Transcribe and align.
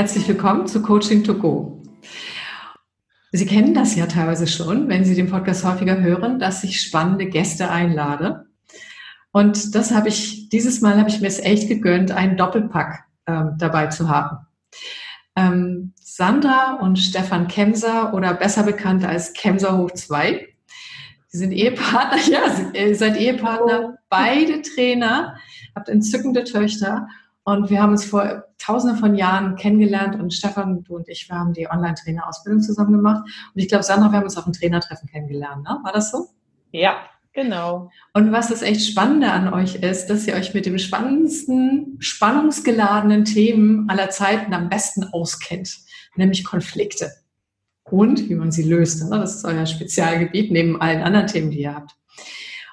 herzlich 0.00 0.26
willkommen 0.28 0.66
zu 0.66 0.80
Coaching 0.80 1.24
to 1.24 1.34
Go. 1.34 1.82
Sie 3.32 3.44
kennen 3.44 3.74
das 3.74 3.96
ja 3.96 4.06
teilweise 4.06 4.46
schon, 4.46 4.88
wenn 4.88 5.04
Sie 5.04 5.14
den 5.14 5.28
Podcast 5.28 5.62
häufiger 5.62 6.00
hören, 6.00 6.38
dass 6.38 6.64
ich 6.64 6.80
spannende 6.80 7.26
Gäste 7.26 7.70
einlade. 7.70 8.46
Und 9.30 9.74
das 9.74 9.94
habe 9.94 10.08
ich, 10.08 10.48
dieses 10.48 10.80
Mal 10.80 10.96
habe 10.96 11.10
ich 11.10 11.20
mir 11.20 11.26
es 11.26 11.38
echt 11.38 11.68
gegönnt, 11.68 12.12
einen 12.12 12.38
Doppelpack 12.38 13.04
äh, 13.26 13.42
dabei 13.58 13.88
zu 13.88 14.08
haben. 14.08 14.38
Ähm, 15.36 15.92
Sandra 16.00 16.78
und 16.80 16.98
Stefan 16.98 17.46
Kemser 17.46 18.14
oder 18.14 18.32
besser 18.32 18.62
bekannt 18.62 19.04
als 19.04 19.34
Kemser 19.34 19.76
hoch 19.76 19.90
2. 19.90 20.48
Sie 21.28 21.38
sind 21.38 21.52
Ehepartner, 21.52 22.16
ja, 22.26 22.40
ihr 22.72 22.96
seid 22.96 23.18
Ehepartner, 23.18 23.98
beide 24.08 24.62
Trainer, 24.62 25.36
habt 25.76 25.90
entzückende 25.90 26.44
Töchter 26.44 27.06
und 27.50 27.70
wir 27.70 27.82
haben 27.82 27.92
uns 27.92 28.04
vor 28.04 28.44
tausenden 28.58 28.98
von 28.98 29.14
Jahren 29.14 29.56
kennengelernt 29.56 30.20
und 30.20 30.32
Stefan, 30.32 30.84
du 30.84 30.96
und 30.96 31.08
ich, 31.08 31.28
wir 31.28 31.36
haben 31.36 31.52
die 31.52 31.68
Online-Trainer-Ausbildung 31.68 32.62
zusammen 32.62 32.92
gemacht. 32.92 33.22
Und 33.54 33.60
ich 33.60 33.68
glaube, 33.68 33.84
Sandra, 33.84 34.10
wir 34.10 34.18
haben 34.18 34.24
uns 34.24 34.36
auf 34.36 34.44
dem 34.44 34.52
Trainertreffen 34.52 35.08
kennengelernt, 35.08 35.64
ne? 35.64 35.78
War 35.82 35.92
das 35.92 36.10
so? 36.10 36.26
Ja, 36.72 36.96
genau. 37.32 37.90
Und 38.12 38.32
was 38.32 38.48
das 38.48 38.62
echt 38.62 38.86
Spannende 38.86 39.32
an 39.32 39.52
euch 39.52 39.76
ist, 39.76 40.06
dass 40.08 40.26
ihr 40.26 40.34
euch 40.34 40.54
mit 40.54 40.66
dem 40.66 40.78
spannendsten, 40.78 41.96
spannungsgeladenen 41.98 43.24
Themen 43.24 43.88
aller 43.88 44.10
Zeiten 44.10 44.52
am 44.52 44.68
besten 44.68 45.04
auskennt, 45.04 45.78
nämlich 46.16 46.44
Konflikte. 46.44 47.10
Und 47.84 48.28
wie 48.28 48.36
man 48.36 48.52
sie 48.52 48.62
löst. 48.62 49.02
Ne? 49.02 49.18
Das 49.18 49.36
ist 49.36 49.44
euer 49.44 49.66
Spezialgebiet 49.66 50.52
neben 50.52 50.80
allen 50.80 51.02
anderen 51.02 51.26
Themen, 51.26 51.50
die 51.50 51.62
ihr 51.62 51.74
habt. 51.74 51.96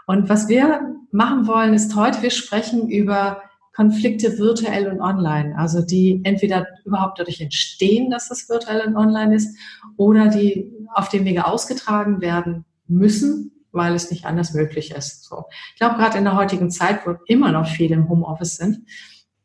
Und 0.05 0.30
was 0.30 0.48
wir 0.48 0.96
machen 1.12 1.48
wollen, 1.48 1.73
ist 1.73 1.96
heute, 1.96 2.21
wir 2.21 2.30
sprechen 2.30 2.90
über 2.90 3.41
Konflikte 3.77 4.40
virtuell 4.40 4.88
und 4.88 5.02
online, 5.02 5.55
also 5.55 5.85
die 5.85 6.20
entweder 6.24 6.65
überhaupt 6.84 7.20
dadurch 7.20 7.40
entstehen, 7.41 8.10
dass 8.10 8.27
das 8.27 8.49
virtuell 8.49 8.82
und 8.88 8.98
online 8.98 9.35
ist, 9.35 9.55
oder 9.98 10.29
die 10.29 10.74
auf 10.96 11.10
dem 11.10 11.26
Wege 11.26 11.46
ausgetragen 11.46 12.20
werden 12.20 12.65
müssen, 12.87 13.52
weil 13.71 13.93
es 13.93 14.10
nicht 14.10 14.26
anders 14.26 14.55
möglich 14.55 14.96
ist. 14.96 15.26
So. 15.26 15.46
Ich 15.74 15.79
glaube, 15.79 15.98
gerade 15.98 16.18
in 16.18 16.24
der 16.24 16.35
heutigen 16.35 16.71
Zeit, 16.71 17.05
wo 17.05 17.18
immer 17.27 17.52
noch 17.52 17.68
viele 17.68 17.93
im 17.93 18.10
Homeoffice 18.10 18.57
sind, 18.57 18.79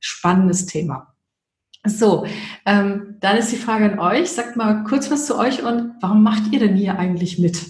spannendes 0.00 0.64
Thema. 0.64 1.14
So, 1.84 2.24
ähm, 2.64 3.16
dann 3.20 3.36
ist 3.36 3.52
die 3.52 3.56
Frage 3.56 3.84
an 3.84 3.98
euch. 3.98 4.30
Sagt 4.30 4.56
mal 4.56 4.82
kurz 4.84 5.10
was 5.10 5.26
zu 5.26 5.36
euch 5.36 5.62
und 5.62 5.92
warum 6.00 6.22
macht 6.22 6.50
ihr 6.52 6.58
denn 6.58 6.74
hier 6.74 6.98
eigentlich 6.98 7.38
mit? 7.38 7.60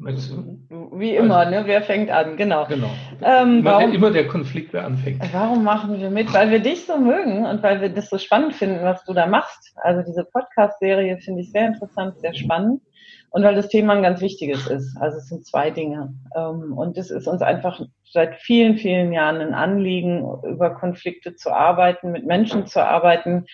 Wie 0.05 1.15
immer, 1.15 1.39
also, 1.39 1.51
ne? 1.51 1.63
Wer 1.67 1.83
fängt 1.83 2.11
an? 2.11 2.37
Genau. 2.37 2.67
genau. 2.67 2.91
Ähm, 3.23 3.59
immer, 3.59 3.73
warum, 3.73 3.93
immer, 3.93 4.11
der 4.11 4.27
Konflikt, 4.29 4.73
wer 4.73 4.85
anfängt. 4.85 5.21
Warum 5.33 5.65
machen 5.65 5.99
wir 6.01 6.11
mit? 6.11 6.33
Weil 6.33 6.51
wir 6.51 6.61
dich 6.61 6.87
so 6.87 6.97
mögen 6.97 7.45
und 7.45 7.63
weil 7.63 7.81
wir 7.81 7.89
das 7.89 8.09
so 8.09 8.19
spannend 8.19 8.55
finden, 8.55 8.85
was 8.85 9.05
du 9.05 9.13
da 9.13 9.27
machst. 9.27 9.75
Also 9.77 10.03
diese 10.03 10.25
Podcast-Serie 10.25 11.19
finde 11.19 11.43
ich 11.43 11.51
sehr 11.51 11.67
interessant, 11.67 12.19
sehr 12.21 12.35
spannend. 12.35 12.83
Und 13.31 13.43
weil 13.43 13.55
das 13.55 13.69
Thema 13.69 13.95
ein 13.95 14.03
ganz 14.03 14.21
wichtiges 14.21 14.67
ist. 14.67 14.97
Also 14.99 15.19
es 15.19 15.29
sind 15.29 15.47
zwei 15.47 15.71
Dinge. 15.71 16.15
Ähm, 16.35 16.73
und 16.77 16.97
es 16.97 17.11
ist 17.11 17.27
uns 17.27 17.43
einfach 17.43 17.81
seit 18.11 18.37
vielen, 18.37 18.79
vielen 18.79 19.13
Jahren 19.13 19.41
ein 19.41 19.55
Anliegen, 19.55 20.27
über 20.45 20.71
Konflikte 20.71 21.35
zu 21.35 21.51
arbeiten, 21.51 22.13
mit 22.13 22.25
Menschen 22.25 22.67
zu 22.67 22.85
arbeiten 22.85 23.45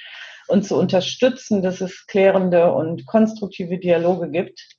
und 0.47 0.65
zu 0.65 0.79
unterstützen, 0.79 1.63
dass 1.63 1.81
es 1.81 2.07
klärende 2.07 2.73
und 2.73 3.07
konstruktive 3.07 3.79
Dialoge 3.79 4.31
gibt 4.31 4.77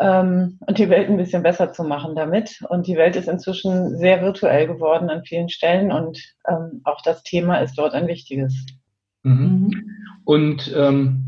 ähm, 0.00 0.58
und 0.66 0.78
die 0.78 0.88
Welt 0.88 1.08
ein 1.08 1.18
bisschen 1.18 1.42
besser 1.42 1.72
zu 1.72 1.84
machen 1.84 2.14
damit. 2.14 2.60
Und 2.68 2.86
die 2.86 2.96
Welt 2.96 3.16
ist 3.16 3.28
inzwischen 3.28 3.98
sehr 3.98 4.22
virtuell 4.22 4.66
geworden 4.66 5.10
an 5.10 5.24
vielen 5.24 5.48
Stellen 5.48 5.92
und 5.92 6.18
ähm, 6.48 6.80
auch 6.84 7.02
das 7.02 7.22
Thema 7.22 7.58
ist 7.58 7.76
dort 7.76 7.92
ein 7.92 8.08
wichtiges. 8.08 8.66
Mhm. 9.22 9.70
Und 10.24 10.72
ähm, 10.74 11.26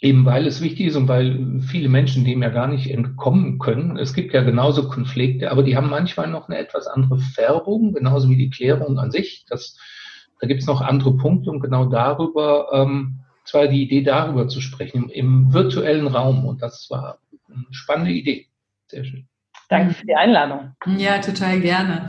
eben 0.00 0.26
weil 0.26 0.46
es 0.46 0.60
wichtig 0.60 0.88
ist 0.88 0.96
und 0.96 1.08
weil 1.08 1.60
viele 1.62 1.88
Menschen 1.88 2.26
dem 2.26 2.42
ja 2.42 2.50
gar 2.50 2.68
nicht 2.68 2.90
entkommen 2.90 3.58
können. 3.58 3.96
Es 3.96 4.12
gibt 4.12 4.34
ja 4.34 4.42
genauso 4.42 4.88
Konflikte, 4.88 5.50
aber 5.50 5.62
die 5.62 5.76
haben 5.76 5.88
manchmal 5.88 6.28
noch 6.28 6.48
eine 6.48 6.58
etwas 6.58 6.86
andere 6.86 7.18
Färbung, 7.18 7.94
genauso 7.94 8.28
wie 8.28 8.36
die 8.36 8.50
Klärung 8.50 8.98
an 8.98 9.10
sich. 9.10 9.46
Das, 9.48 9.78
da 10.40 10.46
gibt 10.46 10.60
es 10.60 10.66
noch 10.66 10.82
andere 10.82 11.16
Punkte 11.16 11.50
und 11.50 11.60
genau 11.60 11.86
darüber, 11.86 12.68
ähm, 12.74 13.20
zwar 13.46 13.66
die 13.66 13.82
Idee 13.82 14.02
darüber 14.02 14.46
zu 14.46 14.60
sprechen, 14.60 15.04
im, 15.04 15.10
im 15.10 15.52
virtuellen 15.54 16.06
Raum. 16.06 16.44
Und 16.44 16.60
das 16.60 16.88
war 16.90 17.18
spannende 17.70 18.12
Idee. 18.12 18.46
Sehr 18.88 19.04
schön. 19.04 19.28
Danke 19.70 19.94
für 19.94 20.06
die 20.06 20.14
Einladung. 20.14 20.74
Ja, 20.98 21.18
total 21.18 21.60
gerne. 21.60 22.06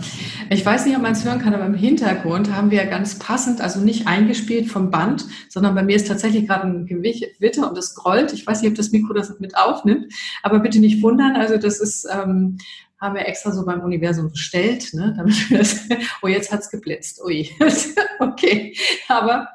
Ich 0.49 0.65
weiß 0.65 0.85
nicht, 0.85 0.95
ob 0.95 1.01
man 1.01 1.13
es 1.13 1.23
hören 1.23 1.39
kann, 1.39 1.53
aber 1.53 1.65
im 1.65 1.73
Hintergrund 1.73 2.53
haben 2.53 2.69
wir 2.69 2.85
ganz 2.85 3.17
passend, 3.17 3.61
also 3.61 3.79
nicht 3.79 4.07
eingespielt 4.07 4.69
vom 4.69 4.91
Band, 4.91 5.25
sondern 5.49 5.73
bei 5.73 5.81
mir 5.81 5.95
ist 5.95 6.07
tatsächlich 6.07 6.47
gerade 6.47 6.67
ein 6.67 6.85
Gewitter 6.85 7.69
und 7.69 7.77
es 7.77 7.95
grollt. 7.95 8.33
Ich 8.33 8.45
weiß 8.45 8.61
nicht, 8.61 8.69
ob 8.69 8.75
das 8.75 8.91
Mikro 8.91 9.13
das 9.13 9.39
mit 9.39 9.57
aufnimmt, 9.57 10.13
aber 10.43 10.59
bitte 10.59 10.79
nicht 10.79 11.01
wundern. 11.01 11.37
Also 11.37 11.57
das 11.57 11.79
ist, 11.79 12.05
ähm, 12.11 12.57
haben 12.99 13.15
wir 13.15 13.27
extra 13.27 13.51
so 13.51 13.65
beim 13.65 13.81
Universum 13.81 14.31
bestellt, 14.31 14.93
ne, 14.93 15.13
damit 15.15 15.49
wir 15.49 15.59
das, 15.59 15.87
oh, 16.21 16.27
jetzt 16.27 16.51
hat's 16.51 16.69
geblitzt. 16.69 17.21
Ui. 17.23 17.49
okay. 18.19 18.75
Aber 19.07 19.47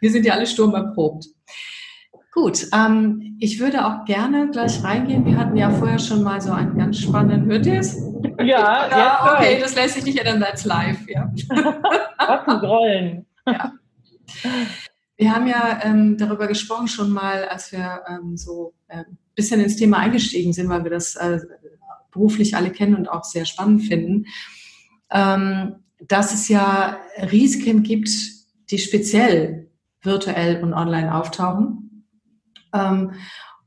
wir 0.00 0.10
sind 0.10 0.24
ja 0.24 0.34
alle 0.34 0.46
sturmerprobt. 0.46 1.26
Gut, 2.32 2.68
ähm, 2.72 3.36
ich 3.40 3.58
würde 3.58 3.84
auch 3.84 4.04
gerne 4.04 4.50
gleich 4.50 4.84
reingehen. 4.84 5.24
Wir 5.26 5.36
hatten 5.36 5.56
ja 5.56 5.70
vorher 5.70 5.98
schon 5.98 6.22
mal 6.22 6.40
so 6.40 6.52
einen 6.52 6.78
ganz 6.78 6.98
spannenden, 6.98 7.50
hört 7.50 7.66
ihr 7.66 7.80
es? 7.80 7.96
Ja, 8.38 8.88
ja 8.88 9.34
okay, 9.34 9.58
das 9.60 9.74
lässt 9.74 9.94
sich 9.94 10.04
nicht 10.04 10.18
ändern 10.18 10.44
als 10.44 10.64
live, 10.64 11.08
ja. 11.08 11.32
Grollen. 12.46 13.26
ja. 13.46 13.72
Wir 15.16 15.34
haben 15.34 15.48
ja 15.48 15.80
ähm, 15.82 16.16
darüber 16.16 16.46
gesprochen 16.46 16.86
schon 16.86 17.10
mal, 17.10 17.46
als 17.46 17.72
wir 17.72 18.00
ähm, 18.08 18.36
so 18.36 18.74
ein 18.86 19.00
äh, 19.00 19.04
bisschen 19.34 19.60
ins 19.60 19.76
Thema 19.76 19.98
eingestiegen 19.98 20.52
sind, 20.52 20.68
weil 20.68 20.84
wir 20.84 20.90
das 20.90 21.16
äh, 21.16 21.40
beruflich 22.12 22.54
alle 22.54 22.70
kennen 22.70 22.94
und 22.94 23.08
auch 23.08 23.24
sehr 23.24 23.44
spannend 23.44 23.82
finden, 23.82 24.26
ähm, 25.10 25.76
dass 26.06 26.32
es 26.32 26.48
ja 26.48 26.96
Risiken 27.30 27.82
gibt, 27.82 28.08
die 28.70 28.78
speziell 28.78 29.68
virtuell 30.02 30.62
und 30.62 30.72
online 30.72 31.12
auftauchen 31.14 31.89
ähm, 32.72 33.12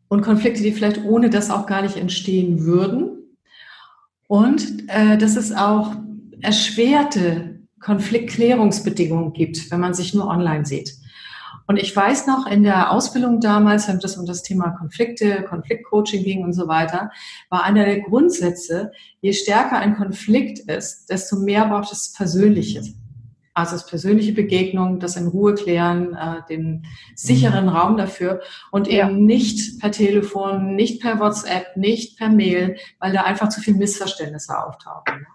und 0.07 0.21
Konflikte, 0.21 0.61
die 0.61 0.71
vielleicht 0.71 1.03
ohne 1.03 1.29
das 1.29 1.49
auch 1.49 1.65
gar 1.65 1.81
nicht 1.81 1.97
entstehen 1.97 2.65
würden. 2.65 3.37
Und 4.27 4.87
äh, 4.87 5.17
dass 5.17 5.35
es 5.35 5.51
auch 5.51 5.95
erschwerte 6.41 7.59
Konfliktklärungsbedingungen 7.79 9.33
gibt, 9.33 9.71
wenn 9.71 9.79
man 9.79 9.93
sich 9.93 10.13
nur 10.13 10.27
online 10.27 10.65
sieht. 10.65 10.95
Und 11.65 11.77
ich 11.77 11.95
weiß 11.95 12.27
noch, 12.27 12.45
in 12.45 12.63
der 12.63 12.91
Ausbildung 12.91 13.39
damals, 13.39 13.87
wenn 13.87 13.97
es 13.97 14.17
um 14.17 14.25
das 14.25 14.43
Thema 14.43 14.71
Konflikte, 14.71 15.43
Konfliktcoaching 15.43 16.23
ging 16.23 16.43
und 16.43 16.53
so 16.53 16.67
weiter, 16.67 17.09
war 17.49 17.63
einer 17.63 17.85
der 17.85 18.01
Grundsätze, 18.01 18.91
je 19.21 19.31
stärker 19.33 19.77
ein 19.77 19.95
Konflikt 19.95 20.59
ist, 20.59 21.09
desto 21.09 21.37
mehr 21.37 21.65
braucht 21.67 21.91
es 21.91 22.13
Persönliches. 22.13 22.95
Also 23.55 23.73
das 23.73 23.85
persönliche 23.85 24.33
Begegnung, 24.33 24.99
das 24.99 25.15
in 25.15 25.27
Ruhe 25.27 25.53
klären, 25.53 26.15
äh, 26.15 26.41
den 26.49 26.85
sicheren 27.15 27.65
mhm. 27.65 27.69
Raum 27.69 27.97
dafür 27.97 28.41
und 28.71 28.87
eben 28.87 28.95
ja. 28.97 29.09
nicht 29.09 29.79
per 29.79 29.91
Telefon, 29.91 30.75
nicht 30.75 31.01
per 31.01 31.19
WhatsApp, 31.19 31.77
nicht 31.77 32.17
per 32.17 32.29
Mail, 32.29 32.77
weil 32.99 33.13
da 33.13 33.23
einfach 33.23 33.49
zu 33.49 33.61
viel 33.61 33.75
Missverständnisse 33.75 34.57
auftauchen. 34.57 35.27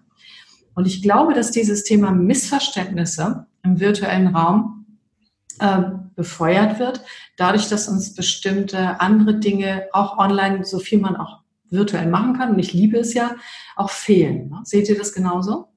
Und 0.74 0.86
ich 0.86 1.02
glaube, 1.02 1.34
dass 1.34 1.50
dieses 1.50 1.84
Thema 1.84 2.10
Missverständnisse 2.10 3.46
im 3.64 3.80
virtuellen 3.80 4.28
Raum 4.28 4.86
äh, 5.60 5.82
befeuert 6.14 6.78
wird, 6.78 7.02
dadurch, 7.36 7.68
dass 7.68 7.88
uns 7.88 8.14
bestimmte 8.14 9.00
andere 9.00 9.38
Dinge 9.38 9.88
auch 9.92 10.18
online, 10.18 10.64
so 10.64 10.78
viel 10.78 11.00
man 11.00 11.16
auch 11.16 11.40
virtuell 11.70 12.08
machen 12.08 12.36
kann, 12.36 12.50
und 12.50 12.58
ich 12.58 12.72
liebe 12.72 12.98
es 12.98 13.14
ja, 13.14 13.36
auch 13.76 13.90
fehlen. 13.90 14.54
Seht 14.64 14.88
ihr 14.88 14.98
das 14.98 15.12
genauso? 15.12 15.68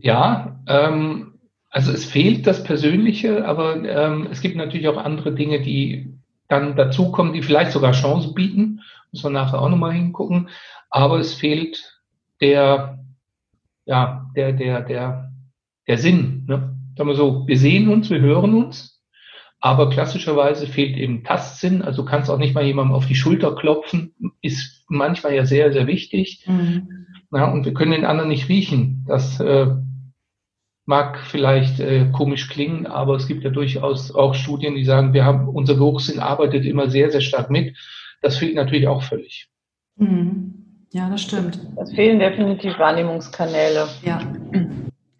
Ja, 0.00 0.60
ähm, 0.66 1.34
also 1.70 1.92
es 1.92 2.04
fehlt 2.04 2.46
das 2.46 2.64
Persönliche, 2.64 3.46
aber 3.46 3.76
ähm, 3.84 4.28
es 4.30 4.40
gibt 4.40 4.56
natürlich 4.56 4.88
auch 4.88 4.96
andere 4.96 5.32
Dinge, 5.34 5.60
die 5.60 6.14
dann 6.48 6.76
dazukommen, 6.76 7.32
die 7.32 7.42
vielleicht 7.42 7.70
sogar 7.70 7.92
Chancen 7.92 8.34
bieten. 8.34 8.80
Muss 9.12 9.22
man 9.22 9.32
nachher 9.32 9.60
auch 9.60 9.68
nochmal 9.68 9.92
hingucken. 9.92 10.48
Aber 10.88 11.18
es 11.18 11.34
fehlt 11.34 12.00
der, 12.40 12.98
ja, 13.86 14.26
der, 14.34 14.52
der, 14.52 14.80
der, 14.82 15.32
der 15.86 15.98
Sinn. 15.98 16.44
Ne? 16.48 16.76
Sagen 16.96 17.08
wir 17.08 17.14
so, 17.14 17.46
wir 17.46 17.58
sehen 17.58 17.88
uns, 17.88 18.10
wir 18.10 18.20
hören 18.20 18.54
uns, 18.54 19.00
aber 19.60 19.90
klassischerweise 19.90 20.66
fehlt 20.66 20.96
eben 20.96 21.22
Tastsinn. 21.22 21.82
Also 21.82 22.02
du 22.02 22.08
kannst 22.08 22.30
auch 22.30 22.38
nicht 22.38 22.54
mal 22.54 22.64
jemandem 22.64 22.94
auf 22.94 23.06
die 23.06 23.14
Schulter 23.14 23.54
klopfen, 23.54 24.14
ist 24.42 24.84
manchmal 24.88 25.34
ja 25.34 25.44
sehr, 25.44 25.72
sehr 25.72 25.86
wichtig. 25.86 26.44
Mhm. 26.46 27.06
Ja, 27.32 27.50
und 27.50 27.64
wir 27.64 27.74
können 27.74 27.92
den 27.92 28.04
anderen 28.04 28.28
nicht 28.28 28.48
riechen. 28.48 29.04
Das 29.06 29.38
äh, 29.38 29.68
mag 30.90 31.20
vielleicht 31.20 31.78
äh, 31.78 32.06
komisch 32.12 32.48
klingen, 32.48 32.86
aber 32.86 33.14
es 33.14 33.28
gibt 33.28 33.44
ja 33.44 33.50
durchaus 33.50 34.12
auch 34.12 34.34
Studien, 34.34 34.74
die 34.74 34.84
sagen, 34.84 35.14
wir 35.14 35.24
haben 35.24 35.48
unser 35.48 35.76
Geruchssinn 35.76 36.18
arbeitet 36.18 36.66
immer 36.66 36.90
sehr, 36.90 37.10
sehr 37.12 37.20
stark 37.20 37.48
mit. 37.48 37.76
Das 38.22 38.38
fehlt 38.38 38.56
natürlich 38.56 38.88
auch 38.88 39.02
völlig. 39.02 39.48
Mhm. 39.96 40.54
Ja, 40.92 41.08
das 41.08 41.22
stimmt. 41.22 41.60
Es 41.80 41.94
fehlen 41.94 42.18
definitiv 42.18 42.76
Wahrnehmungskanäle. 42.76 43.86
Ja, 44.02 44.20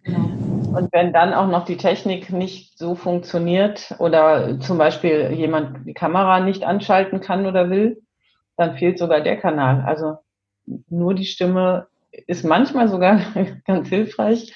genau. 0.03 0.29
Und 0.77 0.91
wenn 0.91 1.13
dann 1.13 1.33
auch 1.33 1.47
noch 1.47 1.63
die 1.63 1.77
Technik 1.77 2.33
nicht 2.33 2.77
so 2.77 2.95
funktioniert 2.95 3.95
oder 3.97 4.59
zum 4.59 4.77
Beispiel 4.77 5.31
jemand 5.31 5.87
die 5.87 5.93
Kamera 5.93 6.41
nicht 6.41 6.65
anschalten 6.65 7.21
kann 7.21 7.45
oder 7.45 7.69
will, 7.69 8.01
dann 8.57 8.75
fehlt 8.75 8.99
sogar 8.99 9.21
der 9.21 9.37
Kanal. 9.37 9.83
Also 9.85 10.17
nur 10.89 11.13
die 11.13 11.25
Stimme 11.25 11.87
ist 12.27 12.43
manchmal 12.43 12.89
sogar 12.89 13.21
ganz 13.65 13.87
hilfreich, 13.87 14.53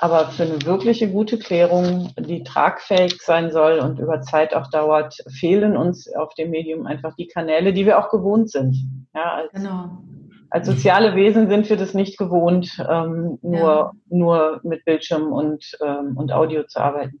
aber 0.00 0.28
für 0.28 0.44
eine 0.44 0.62
wirkliche 0.64 1.10
gute 1.10 1.38
Klärung, 1.38 2.12
die 2.16 2.44
tragfähig 2.44 3.20
sein 3.20 3.50
soll 3.50 3.80
und 3.80 3.98
über 3.98 4.22
Zeit 4.22 4.54
auch 4.54 4.70
dauert, 4.70 5.16
fehlen 5.28 5.76
uns 5.76 6.08
auf 6.14 6.32
dem 6.34 6.50
Medium 6.50 6.86
einfach 6.86 7.14
die 7.16 7.26
Kanäle, 7.26 7.72
die 7.72 7.84
wir 7.84 7.98
auch 7.98 8.08
gewohnt 8.08 8.48
sind. 8.48 8.76
Ja, 9.12 9.34
als, 9.34 9.52
genau. 9.52 9.98
als 10.50 10.68
soziale 10.68 11.16
Wesen 11.16 11.50
sind 11.50 11.68
wir 11.68 11.76
das 11.76 11.94
nicht 11.94 12.16
gewohnt, 12.16 12.78
ähm, 12.88 13.38
nur, 13.42 13.58
ja. 13.58 13.92
nur 14.08 14.60
mit 14.62 14.84
Bildschirm 14.84 15.32
und, 15.32 15.76
ähm, 15.84 16.16
und 16.16 16.30
Audio 16.32 16.62
zu 16.62 16.78
arbeiten. 16.78 17.18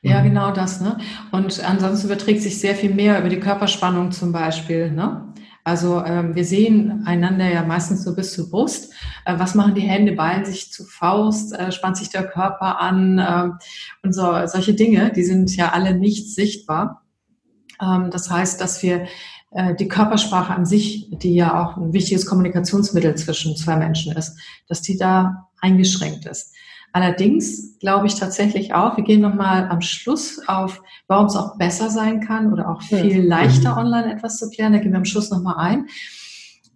Ja, 0.00 0.22
genau 0.22 0.50
das. 0.50 0.80
Ne? 0.80 0.98
Und 1.30 1.62
ansonsten 1.64 2.06
überträgt 2.06 2.42
sich 2.42 2.60
sehr 2.60 2.74
viel 2.74 2.92
mehr 2.92 3.18
über 3.20 3.30
die 3.30 3.40
Körperspannung 3.40 4.12
zum 4.12 4.32
Beispiel. 4.32 4.90
Ne? 4.90 5.33
Also 5.64 6.04
ähm, 6.04 6.34
wir 6.34 6.44
sehen 6.44 7.04
einander 7.06 7.50
ja 7.50 7.64
meistens 7.64 8.04
so 8.04 8.14
bis 8.14 8.34
zur 8.34 8.50
Brust. 8.50 8.92
Äh, 9.24 9.38
was 9.38 9.54
machen 9.54 9.74
die 9.74 9.80
Hände? 9.80 10.12
Ballen 10.12 10.44
sich 10.44 10.70
zu 10.70 10.84
Faust, 10.84 11.54
äh, 11.54 11.72
spannt 11.72 11.96
sich 11.96 12.10
der 12.10 12.26
Körper 12.28 12.80
an 12.80 13.18
äh, 13.18 13.48
und 14.02 14.12
so, 14.12 14.46
solche 14.46 14.74
Dinge, 14.74 15.10
die 15.10 15.24
sind 15.24 15.56
ja 15.56 15.72
alle 15.72 15.94
nicht 15.94 16.34
sichtbar. 16.34 17.02
Ähm, 17.80 18.10
das 18.10 18.30
heißt, 18.30 18.60
dass 18.60 18.82
wir 18.82 19.06
äh, 19.52 19.74
die 19.74 19.88
Körpersprache 19.88 20.54
an 20.54 20.66
sich, 20.66 21.08
die 21.10 21.34
ja 21.34 21.64
auch 21.64 21.78
ein 21.78 21.94
wichtiges 21.94 22.26
Kommunikationsmittel 22.26 23.14
zwischen 23.14 23.56
zwei 23.56 23.76
Menschen 23.76 24.14
ist, 24.14 24.36
dass 24.68 24.82
die 24.82 24.98
da 24.98 25.48
eingeschränkt 25.60 26.26
ist. 26.26 26.53
Allerdings 26.94 27.76
glaube 27.80 28.06
ich 28.06 28.14
tatsächlich 28.14 28.72
auch, 28.72 28.96
wir 28.96 29.02
gehen 29.02 29.20
nochmal 29.20 29.68
am 29.68 29.80
Schluss 29.80 30.40
auf, 30.46 30.80
warum 31.08 31.26
es 31.26 31.34
auch 31.34 31.58
besser 31.58 31.90
sein 31.90 32.20
kann 32.20 32.52
oder 32.52 32.70
auch 32.70 32.82
viel 32.82 33.20
leichter 33.20 33.72
mhm. 33.72 33.78
online 33.78 34.14
etwas 34.14 34.38
zu 34.38 34.48
klären. 34.48 34.72
Da 34.72 34.78
gehen 34.78 34.92
wir 34.92 34.98
am 34.98 35.04
Schluss 35.04 35.28
nochmal 35.28 35.56
ein. 35.58 35.88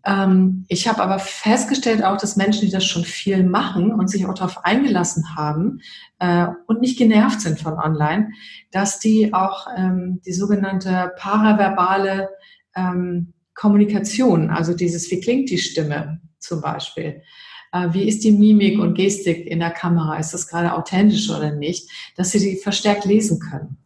Ähm, 0.04 0.64
ich 0.66 0.88
habe 0.88 1.00
aber 1.04 1.20
festgestellt 1.20 2.02
auch, 2.02 2.16
dass 2.16 2.34
Menschen, 2.34 2.62
die 2.62 2.72
das 2.72 2.84
schon 2.84 3.04
viel 3.04 3.44
machen 3.44 3.92
und 3.92 4.10
sich 4.10 4.26
auch 4.26 4.34
darauf 4.34 4.64
eingelassen 4.64 5.36
haben 5.36 5.82
äh, 6.18 6.48
und 6.66 6.80
nicht 6.80 6.98
genervt 6.98 7.40
sind 7.40 7.60
von 7.60 7.74
online, 7.74 8.32
dass 8.72 8.98
die 8.98 9.32
auch 9.32 9.68
ähm, 9.76 10.20
die 10.26 10.32
sogenannte 10.32 11.12
paraverbale 11.16 12.28
ähm, 12.74 13.34
Kommunikation, 13.54 14.50
also 14.50 14.74
dieses, 14.74 15.08
wie 15.12 15.20
klingt 15.20 15.48
die 15.48 15.58
Stimme 15.58 16.20
zum 16.40 16.60
Beispiel, 16.60 17.22
wie 17.72 18.08
ist 18.08 18.24
die 18.24 18.32
Mimik 18.32 18.78
und 18.78 18.94
Gestik 18.94 19.46
in 19.46 19.58
der 19.58 19.70
Kamera, 19.70 20.16
ist 20.16 20.32
das 20.32 20.48
gerade 20.48 20.74
authentisch 20.74 21.28
oder 21.30 21.52
nicht, 21.52 21.88
dass 22.16 22.30
sie 22.30 22.38
die 22.38 22.56
verstärkt 22.56 23.04
lesen 23.04 23.40
können. 23.40 23.76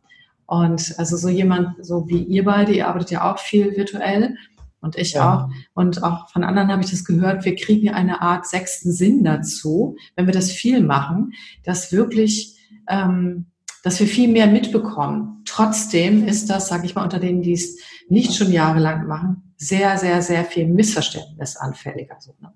Und 0.46 0.94
also 0.98 1.16
so 1.16 1.28
jemand, 1.28 1.84
so 1.84 2.08
wie 2.08 2.22
ihr 2.22 2.44
beide, 2.44 2.72
ihr 2.72 2.86
arbeitet 2.86 3.10
ja 3.10 3.32
auch 3.32 3.38
viel 3.38 3.76
virtuell 3.76 4.36
und 4.82 4.96
ich 4.96 5.12
ja. 5.12 5.46
auch. 5.46 5.50
Und 5.72 6.02
auch 6.02 6.28
von 6.28 6.44
anderen 6.44 6.70
habe 6.70 6.82
ich 6.82 6.90
das 6.90 7.04
gehört, 7.04 7.44
wir 7.44 7.54
kriegen 7.54 7.88
eine 7.88 8.20
Art 8.20 8.46
sechsten 8.46 8.92
Sinn 8.92 9.24
dazu, 9.24 9.96
wenn 10.14 10.26
wir 10.26 10.34
das 10.34 10.50
viel 10.50 10.82
machen, 10.82 11.32
dass 11.64 11.92
wirklich, 11.92 12.58
ähm, 12.88 13.46
dass 13.82 13.98
wir 13.98 14.06
viel 14.06 14.28
mehr 14.28 14.46
mitbekommen. 14.46 15.42
Trotzdem 15.46 16.26
ist 16.26 16.50
das, 16.50 16.68
sage 16.68 16.84
ich 16.84 16.94
mal, 16.94 17.04
unter 17.04 17.18
denen, 17.18 17.42
die 17.42 17.52
es 17.52 17.78
nicht 18.08 18.34
schon 18.34 18.52
jahrelang 18.52 19.06
machen, 19.06 19.54
sehr, 19.56 19.96
sehr, 19.96 20.20
sehr 20.20 20.44
viel 20.44 20.66
Missverständnis 20.66 21.56
anfälliger. 21.56 22.16
So, 22.18 22.34
ne? 22.40 22.52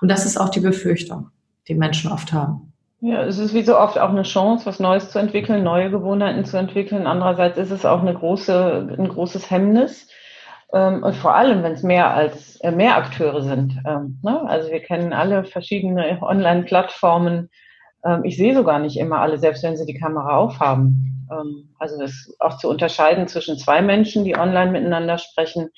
Und 0.00 0.08
das 0.08 0.26
ist 0.26 0.38
auch 0.38 0.48
die 0.48 0.60
Befürchtung, 0.60 1.30
die 1.68 1.74
Menschen 1.74 2.10
oft 2.10 2.32
haben. 2.32 2.72
Ja, 3.00 3.24
es 3.24 3.38
ist 3.38 3.52
wie 3.52 3.64
so 3.64 3.76
oft 3.76 3.98
auch 3.98 4.10
eine 4.10 4.22
Chance, 4.22 4.64
was 4.64 4.78
Neues 4.78 5.10
zu 5.10 5.18
entwickeln, 5.18 5.64
neue 5.64 5.90
Gewohnheiten 5.90 6.44
zu 6.44 6.56
entwickeln. 6.56 7.08
Andererseits 7.08 7.58
ist 7.58 7.72
es 7.72 7.84
auch 7.84 8.00
eine 8.00 8.14
große, 8.14 8.96
ein 8.96 9.08
großes 9.08 9.50
Hemmnis. 9.50 10.08
Ähm, 10.72 11.02
und 11.02 11.16
vor 11.16 11.34
allem, 11.34 11.64
wenn 11.64 11.72
es 11.72 11.82
mehr 11.82 12.14
als 12.14 12.60
äh, 12.60 12.70
mehr 12.70 12.96
Akteure 12.96 13.42
sind. 13.42 13.76
Ähm, 13.86 14.20
ne? 14.22 14.42
Also 14.48 14.70
wir 14.70 14.80
kennen 14.80 15.12
alle 15.12 15.44
verschiedene 15.44 16.18
Online-Plattformen. 16.22 17.50
Ähm, 18.04 18.24
ich 18.24 18.36
sehe 18.36 18.54
sogar 18.54 18.78
nicht 18.78 18.96
immer 18.96 19.18
alle, 19.18 19.38
selbst 19.38 19.64
wenn 19.64 19.76
sie 19.76 19.86
die 19.86 19.98
Kamera 19.98 20.36
aufhaben. 20.36 21.08
Also 21.78 21.98
das 21.98 22.36
auch 22.40 22.58
zu 22.58 22.68
unterscheiden 22.68 23.26
zwischen 23.26 23.56
zwei 23.56 23.80
Menschen, 23.80 24.22
die 24.22 24.36
online 24.36 24.70
miteinander 24.70 25.16
sprechen, 25.16 25.70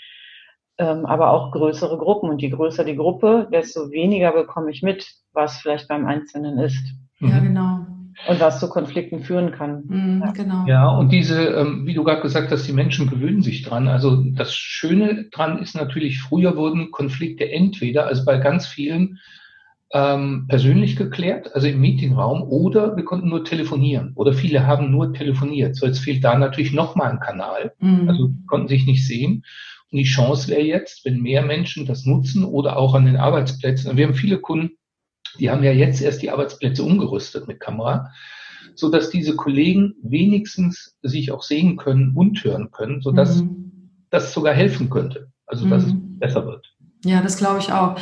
aber 0.77 1.31
auch 1.31 1.53
größere 1.53 1.99
Gruppen. 1.99 2.31
Und 2.31 2.43
je 2.43 2.51
größer 2.51 2.85
die 2.85 2.97
Gruppe, 2.97 3.49
desto 3.53 3.91
weniger 3.91 4.33
bekomme 4.33 4.71
ich 4.71 4.83
mit, 4.83 5.07
was 5.33 5.59
vielleicht 5.59 5.89
beim 5.89 6.07
Einzelnen 6.07 6.59
ist. 6.59 6.85
Ja, 7.21 7.41
mhm. 7.41 7.45
genau. 7.45 7.87
Und 8.29 8.41
was 8.41 8.61
zu 8.61 8.69
Konflikten 8.69 9.21
führen 9.21 9.51
kann. 9.51 9.85
Mhm, 9.89 10.23
ja. 10.25 10.33
Genau. 10.33 10.67
Ja, 10.67 10.89
und 10.89 11.11
diese, 11.11 11.47
ähm, 11.49 11.85
wie 11.85 11.95
du 11.95 12.05
gerade 12.05 12.23
gesagt 12.23 12.51
hast, 12.53 12.67
die 12.67 12.73
Menschen 12.73 13.11
gewöhnen 13.11 13.43
sich 13.43 13.63
dran. 13.63 13.89
Also 13.89 14.23
das 14.23 14.55
Schöne 14.55 15.25
dran 15.33 15.59
ist 15.59 15.75
natürlich, 15.75 16.21
früher 16.21 16.57
wurden 16.57 16.93
Konflikte 16.93 17.51
entweder, 17.51 18.07
also 18.07 18.25
bei 18.25 18.39
ganz 18.39 18.67
vielen, 18.67 19.19
ähm, 19.93 20.47
persönlich 20.49 20.97
geklärt, 20.97 21.55
also 21.55 21.67
im 21.67 21.81
Meetingraum, 21.81 22.43
oder 22.43 22.97
wir 22.97 23.05
konnten 23.05 23.29
nur 23.29 23.45
telefonieren. 23.45 24.13
Oder 24.15 24.33
viele 24.33 24.67
haben 24.67 24.91
nur 24.91 25.13
telefoniert. 25.13 25.77
So, 25.77 25.87
jetzt 25.87 26.01
fehlt 26.01 26.25
da 26.25 26.39
natürlich 26.39 26.73
nochmal 26.73 27.11
ein 27.11 27.21
Kanal. 27.21 27.73
Mhm. 27.81 28.09
Also 28.09 28.31
konnten 28.47 28.69
sich 28.69 28.87
nicht 28.87 29.07
sehen. 29.07 29.45
Und 29.95 29.99
die 29.99 30.07
Chance 30.07 30.49
wäre 30.49 30.63
jetzt, 30.63 31.05
wenn 31.05 31.21
mehr 31.21 31.45
Menschen 31.45 31.87
das 31.87 32.05
nutzen 32.05 32.45
oder 32.45 32.77
auch 32.79 32.97
an 32.97 33.07
den 33.07 33.17
Arbeitsplätzen. 33.17 33.89
Und 33.89 33.97
wir 33.97 34.09
haben 34.09 34.15
viele 34.15 34.41
Kunden, 34.41 34.73
die 35.39 35.51
haben 35.51 35.63
ja 35.63 35.71
jetzt 35.71 36.03
erst 36.03 36.21
die 36.21 36.33
Arbeitsplätze 36.33 36.83
umgerüstet 36.83 37.47
mit 37.47 37.61
Kamera, 37.61 38.11
so 38.75 38.91
dass 38.91 39.11
diese 39.11 39.37
Kollegen 39.37 39.95
wenigstens 40.03 40.99
sich 41.03 41.31
auch 41.31 41.45
sehen 41.45 41.77
können 41.77 42.11
und 42.17 42.43
hören 42.43 42.73
können, 42.73 43.03
so 43.03 43.13
dass 43.13 43.43
mhm. 43.43 43.89
das 44.11 44.35
sogar 44.35 44.53
helfen 44.53 44.91
könnte. 44.91 45.31
Also, 45.47 45.69
dass 45.69 45.87
mhm. 45.87 45.91
es 46.15 46.19
besser 46.19 46.45
wird. 46.45 46.74
Ja, 47.05 47.21
das 47.21 47.37
glaube 47.37 47.59
ich 47.59 47.71
auch. 47.71 47.97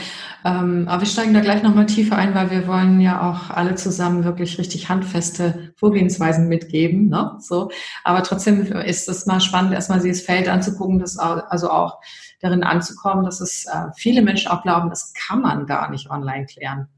Ähm, 0.45 0.87
aber 0.89 1.03
wir 1.03 1.09
steigen 1.09 1.35
da 1.35 1.41
gleich 1.41 1.63
nochmal 1.65 1.87
tiefer 1.87 2.17
ein, 2.17 2.37
weil 2.37 2.51
wir 2.51 2.69
wollen 2.69 3.01
ja 3.01 3.29
auch 3.29 3.51
alle 3.51 3.75
zusammen 3.75 4.25
wirklich 4.25 4.59
richtig 4.59 4.89
handfeste 4.89 5.73
Vorgehensweisen 5.77 6.49
mitgeben. 6.49 7.09
Ne? 7.09 7.37
So. 7.41 7.71
Aber 8.05 8.23
trotzdem 8.23 8.63
ist 8.63 9.09
es 9.09 9.27
mal 9.27 9.41
spannend, 9.41 9.75
erstmal 9.75 10.01
dieses 10.01 10.23
Feld 10.23 10.49
anzugucken, 10.49 11.01
das 11.01 11.19
also 11.19 11.71
auch 11.71 11.99
darin 12.41 12.63
anzukommen, 12.63 13.25
dass 13.25 13.41
es 13.41 13.67
äh, 13.67 13.87
viele 13.97 14.23
Menschen 14.23 14.51
auch 14.53 14.63
glauben, 14.63 14.89
das 14.89 15.13
kann 15.15 15.41
man 15.41 15.67
gar 15.67 15.91
nicht 15.91 16.09
online 16.11 16.47
klären. 16.47 16.89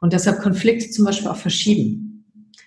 Und 0.00 0.12
deshalb 0.12 0.40
Konflikte 0.40 0.90
zum 0.90 1.04
Beispiel 1.04 1.28
auch 1.28 1.36
verschieben. 1.36 2.13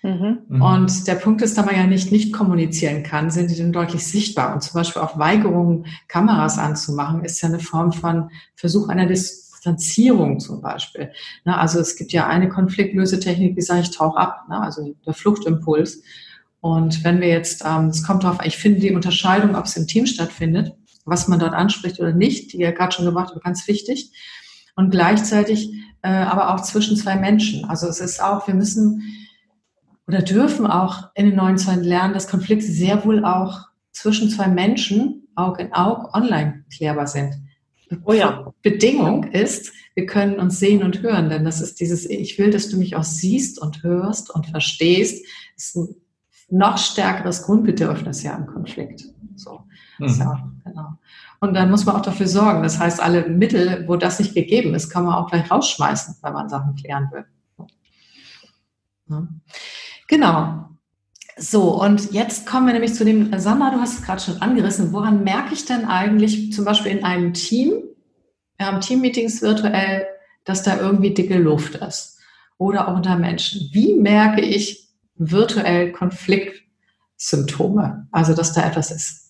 Mhm. 0.02 0.38
mhm. 0.48 0.62
Und 0.62 1.06
der 1.06 1.14
Punkt 1.16 1.42
ist, 1.42 1.58
da 1.58 1.62
man 1.62 1.74
ja 1.74 1.86
nicht 1.86 2.12
nicht 2.12 2.32
kommunizieren 2.32 3.02
kann, 3.02 3.30
sind 3.30 3.50
die 3.50 3.56
dann 3.56 3.72
deutlich 3.72 4.06
sichtbar. 4.06 4.54
Und 4.54 4.62
zum 4.62 4.74
Beispiel 4.74 5.02
auch 5.02 5.18
Weigerungen, 5.18 5.86
Kameras 6.06 6.58
anzumachen, 6.58 7.24
ist 7.24 7.40
ja 7.40 7.48
eine 7.48 7.58
Form 7.58 7.92
von 7.92 8.30
Versuch 8.54 8.88
einer 8.88 9.06
Distanzierung 9.06 10.40
zum 10.40 10.60
Beispiel. 10.60 11.10
Na, 11.44 11.58
also 11.58 11.80
es 11.80 11.96
gibt 11.96 12.12
ja 12.12 12.26
eine 12.26 12.48
Konfliktlösetechnik, 12.48 13.54
die 13.54 13.62
sage 13.62 13.80
ich, 13.80 13.90
tauch 13.90 14.16
ab, 14.16 14.46
ne? 14.48 14.60
also 14.60 14.94
der 15.06 15.14
Fluchtimpuls. 15.14 16.02
Und 16.60 17.04
wenn 17.04 17.20
wir 17.20 17.28
jetzt, 17.28 17.64
ähm, 17.64 17.86
es 17.86 18.04
kommt 18.04 18.24
darauf, 18.24 18.44
ich 18.44 18.56
finde 18.56 18.80
die 18.80 18.92
Unterscheidung, 18.92 19.54
ob 19.54 19.64
es 19.64 19.76
im 19.76 19.86
Team 19.86 20.06
stattfindet, 20.06 20.74
was 21.04 21.28
man 21.28 21.38
dort 21.38 21.54
anspricht 21.54 22.00
oder 22.00 22.12
nicht, 22.12 22.52
die 22.52 22.58
ja 22.58 22.70
gerade 22.70 22.92
schon 22.92 23.04
gemacht 23.04 23.30
habe, 23.30 23.40
ganz 23.40 23.66
wichtig. 23.68 24.12
Und 24.74 24.90
gleichzeitig 24.90 25.72
äh, 26.02 26.08
aber 26.08 26.54
auch 26.54 26.62
zwischen 26.62 26.96
zwei 26.96 27.16
Menschen. 27.16 27.64
Also 27.64 27.88
es 27.88 28.00
ist 28.00 28.22
auch, 28.22 28.46
wir 28.46 28.54
müssen 28.54 29.02
oder 30.08 30.22
dürfen 30.22 30.66
auch 30.66 31.10
in 31.14 31.26
den 31.26 31.36
neuen 31.36 31.58
Zeiten 31.58 31.84
lernen, 31.84 32.14
dass 32.14 32.28
Konflikte 32.28 32.66
sehr 32.66 33.04
wohl 33.04 33.24
auch 33.24 33.68
zwischen 33.92 34.30
zwei 34.30 34.48
Menschen 34.48 35.28
Aug 35.36 35.58
in 35.60 35.72
Aug 35.72 36.14
online 36.14 36.64
klärbar 36.74 37.06
sind. 37.06 37.34
Oh 38.04 38.12
ja. 38.12 38.52
Bedingung 38.62 39.24
ist, 39.24 39.72
wir 39.94 40.06
können 40.06 40.38
uns 40.40 40.58
sehen 40.58 40.82
und 40.82 41.02
hören, 41.02 41.28
denn 41.28 41.44
das 41.44 41.60
ist 41.60 41.80
dieses, 41.80 42.06
ich 42.06 42.38
will, 42.38 42.50
dass 42.50 42.68
du 42.70 42.78
mich 42.78 42.96
auch 42.96 43.04
siehst 43.04 43.60
und 43.60 43.82
hörst 43.82 44.30
und 44.30 44.46
verstehst, 44.46 45.24
ist 45.56 45.76
ein 45.76 45.94
noch 46.50 46.78
stärkeres 46.78 47.42
Grundbedürfnis 47.42 48.22
ja 48.22 48.34
im 48.34 48.46
Konflikt. 48.46 49.04
So. 49.36 49.60
Mhm. 49.98 50.08
so 50.08 50.24
genau. 50.64 50.98
Und 51.40 51.54
dann 51.54 51.70
muss 51.70 51.84
man 51.84 51.96
auch 51.96 52.02
dafür 52.02 52.26
sorgen. 52.26 52.62
Das 52.62 52.78
heißt, 52.78 53.00
alle 53.00 53.28
Mittel, 53.28 53.84
wo 53.86 53.96
das 53.96 54.18
nicht 54.18 54.34
gegeben 54.34 54.74
ist, 54.74 54.88
kann 54.88 55.04
man 55.04 55.14
auch 55.14 55.30
gleich 55.30 55.50
rausschmeißen, 55.50 56.16
wenn 56.22 56.32
man 56.32 56.48
Sachen 56.48 56.74
klären 56.74 57.08
will. 57.12 57.24
Ja. 59.10 59.28
Genau. 60.08 60.64
So, 61.36 61.80
und 61.80 62.12
jetzt 62.12 62.46
kommen 62.46 62.66
wir 62.66 62.72
nämlich 62.72 62.94
zu 62.94 63.04
dem, 63.04 63.38
Sandra, 63.38 63.70
du 63.70 63.80
hast 63.80 64.00
es 64.00 64.04
gerade 64.04 64.20
schon 64.20 64.42
angerissen, 64.42 64.92
woran 64.92 65.22
merke 65.22 65.54
ich 65.54 65.66
denn 65.66 65.84
eigentlich 65.84 66.52
zum 66.52 66.64
Beispiel 66.64 66.90
in 66.90 67.04
einem 67.04 67.32
Team, 67.32 67.74
wir 68.56 68.66
haben 68.66 68.80
Teammeetings 68.80 69.40
virtuell, 69.40 70.06
dass 70.44 70.64
da 70.64 70.80
irgendwie 70.80 71.14
dicke 71.14 71.38
Luft 71.38 71.76
ist 71.76 72.18
oder 72.56 72.88
auch 72.88 72.96
unter 72.96 73.16
Menschen. 73.16 73.70
Wie 73.72 73.94
merke 73.94 74.40
ich 74.40 74.88
virtuell 75.14 75.92
Konfliktsymptome, 75.92 78.08
also 78.10 78.34
dass 78.34 78.52
da 78.52 78.66
etwas 78.66 78.90
ist? 78.90 79.27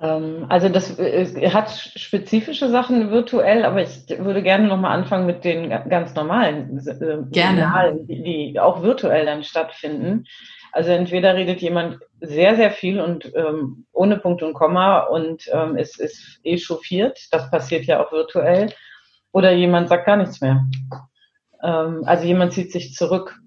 Ähm, 0.00 0.46
also 0.48 0.68
das 0.68 0.98
äh, 0.98 1.50
hat 1.50 1.70
spezifische 1.70 2.70
Sachen 2.70 3.10
virtuell, 3.10 3.64
aber 3.64 3.82
ich 3.82 4.08
würde 4.08 4.42
gerne 4.42 4.66
nochmal 4.66 4.96
anfangen 4.98 5.26
mit 5.26 5.44
den 5.44 5.68
ganz 5.88 6.14
normalen 6.14 6.78
äh, 6.86 7.18
gerne. 7.30 7.98
die, 8.08 8.52
die 8.52 8.60
auch 8.60 8.82
virtuell 8.82 9.26
dann 9.26 9.44
stattfinden. 9.44 10.24
Also 10.72 10.90
entweder 10.92 11.34
redet 11.34 11.60
jemand 11.60 11.98
sehr, 12.20 12.56
sehr 12.56 12.70
viel 12.70 13.00
und 13.00 13.32
ähm, 13.34 13.86
ohne 13.92 14.18
Punkt 14.18 14.42
und 14.42 14.54
Komma 14.54 15.00
und 15.00 15.48
ähm, 15.52 15.76
es 15.76 15.98
ist 15.98 16.40
echauffiert, 16.44 17.18
das 17.32 17.50
passiert 17.50 17.86
ja 17.86 18.04
auch 18.04 18.12
virtuell, 18.12 18.72
oder 19.32 19.52
jemand 19.52 19.88
sagt 19.88 20.06
gar 20.06 20.16
nichts 20.16 20.40
mehr. 20.40 20.64
Ähm, 21.62 22.02
also 22.04 22.24
jemand 22.24 22.52
zieht 22.52 22.72
sich 22.72 22.94
zurück. 22.94 23.38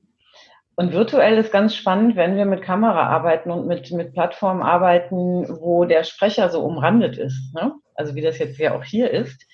Und 0.76 0.92
virtuell 0.92 1.38
ist 1.38 1.52
ganz 1.52 1.76
spannend, 1.76 2.16
wenn 2.16 2.36
wir 2.36 2.46
mit 2.46 2.64
Kamera 2.64 3.08
arbeiten 3.08 3.52
und 3.52 3.68
mit, 3.68 3.92
mit 3.92 4.14
Plattformen 4.14 4.64
arbeiten, 4.64 5.48
wo 5.62 5.86
der 5.86 6.04
Sprecher 6.04 6.50
so 6.50 6.62
umrandet 6.62 7.18
ist. 7.18 7.54
Ne? 7.54 7.74
Also 7.96 8.16
wie 8.16 8.22
das 8.22 8.40
jetzt 8.40 8.58
ja 8.58 8.76
auch 8.76 8.84
hier 8.84 9.12
ist. 9.12 9.46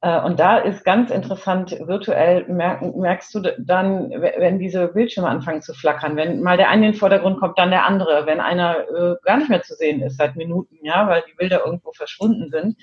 Äh, 0.00 0.20
und 0.20 0.38
da 0.38 0.58
ist 0.58 0.84
ganz 0.84 1.10
interessant, 1.10 1.72
virtuell 1.86 2.46
merkst 2.48 3.34
du 3.34 3.40
dann, 3.58 4.10
wenn 4.10 4.58
diese 4.58 4.88
Bildschirme 4.88 5.28
anfangen 5.28 5.62
zu 5.62 5.74
flackern, 5.74 6.16
wenn 6.16 6.40
mal 6.40 6.56
der 6.56 6.68
eine 6.68 6.86
in 6.86 6.92
den 6.92 6.98
Vordergrund 6.98 7.40
kommt, 7.40 7.58
dann 7.58 7.70
der 7.70 7.86
andere, 7.86 8.26
wenn 8.26 8.40
einer 8.40 8.88
äh, 8.88 9.16
gar 9.22 9.38
nicht 9.38 9.50
mehr 9.50 9.62
zu 9.62 9.74
sehen 9.74 10.02
ist 10.02 10.16
seit 10.18 10.36
Minuten, 10.36 10.76
ja, 10.82 11.08
weil 11.08 11.24
die 11.28 11.36
Bilder 11.36 11.64
irgendwo 11.64 11.92
verschwunden 11.92 12.50
sind. 12.50 12.76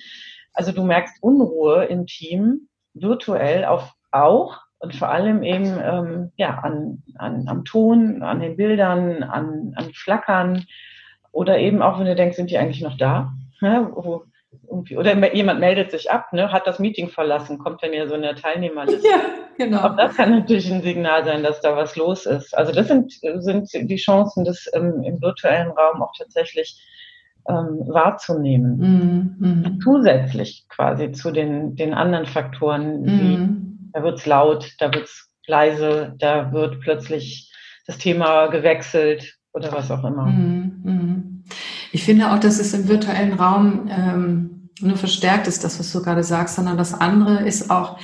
Also 0.53 0.71
du 0.71 0.83
merkst 0.83 1.21
Unruhe 1.21 1.85
im 1.85 2.05
Team 2.05 2.67
virtuell 2.93 3.65
auf, 3.65 3.93
auch 4.11 4.59
und 4.81 4.95
vor 4.95 5.09
allem 5.09 5.43
eben 5.43 5.79
ähm, 5.83 6.31
ja, 6.37 6.59
an, 6.63 7.03
an, 7.15 7.45
am 7.47 7.65
Ton, 7.65 8.23
an 8.23 8.39
den 8.39 8.57
Bildern, 8.57 9.21
an, 9.21 9.73
an 9.75 9.93
Flackern 9.93 10.65
oder 11.31 11.59
eben 11.59 11.83
auch, 11.83 11.99
wenn 11.99 12.07
du 12.07 12.15
denkst, 12.15 12.35
sind 12.35 12.49
die 12.49 12.57
eigentlich 12.57 12.81
noch 12.81 12.97
da? 12.97 13.33
Ja, 13.63 13.91
wo, 13.93 14.23
oder 14.97 15.35
jemand 15.35 15.59
meldet 15.59 15.91
sich 15.91 16.09
ab, 16.09 16.33
ne, 16.33 16.51
hat 16.51 16.65
das 16.65 16.79
Meeting 16.79 17.09
verlassen, 17.09 17.59
kommt 17.59 17.83
dann 17.83 17.93
ja 17.93 18.07
so 18.07 18.15
in 18.15 18.23
der 18.23 18.35
Teilnehmerliste. 18.35 19.07
Ja, 19.07 19.19
genau. 19.55 19.81
Auch 19.81 19.95
das 19.95 20.15
kann 20.15 20.31
natürlich 20.31 20.71
ein 20.71 20.81
Signal 20.81 21.23
sein, 21.25 21.43
dass 21.43 21.61
da 21.61 21.75
was 21.75 21.95
los 21.95 22.25
ist. 22.25 22.57
Also 22.57 22.71
das 22.73 22.87
sind, 22.87 23.11
sind 23.11 23.69
die 23.71 23.97
Chancen, 23.97 24.45
das 24.45 24.65
ähm, 24.73 25.03
im 25.03 25.21
virtuellen 25.21 25.69
Raum 25.69 26.01
auch 26.01 26.13
tatsächlich 26.17 26.83
ähm, 27.47 27.83
wahrzunehmen. 27.85 29.37
Mm, 29.37 29.45
mm. 29.45 29.79
Zusätzlich 29.83 30.65
quasi 30.69 31.11
zu 31.11 31.29
den, 31.29 31.75
den 31.75 31.93
anderen 31.93 32.25
Faktoren, 32.25 33.05
wie 33.05 33.37
mm 33.37 33.70
da 33.93 34.03
wird's 34.03 34.25
laut, 34.25 34.71
da 34.79 34.93
wird's 34.93 35.29
leise, 35.47 36.15
da 36.19 36.51
wird 36.51 36.81
plötzlich 36.81 37.51
das 37.85 37.97
Thema 37.97 38.47
gewechselt 38.47 39.37
oder 39.53 39.71
was 39.71 39.91
auch 39.91 40.03
immer. 40.03 40.25
Mhm, 40.25 40.81
mhm. 40.83 41.43
Ich 41.91 42.03
finde 42.03 42.31
auch, 42.31 42.39
dass 42.39 42.59
es 42.59 42.73
im 42.73 42.87
virtuellen 42.87 43.33
Raum 43.33 43.89
ähm, 43.89 44.69
nur 44.79 44.97
verstärkt 44.97 45.47
ist, 45.47 45.63
das, 45.63 45.79
was 45.79 45.91
du 45.91 46.01
gerade 46.01 46.23
sagst, 46.23 46.55
sondern 46.55 46.77
das 46.77 46.93
andere 46.93 47.45
ist 47.45 47.69
auch, 47.69 47.99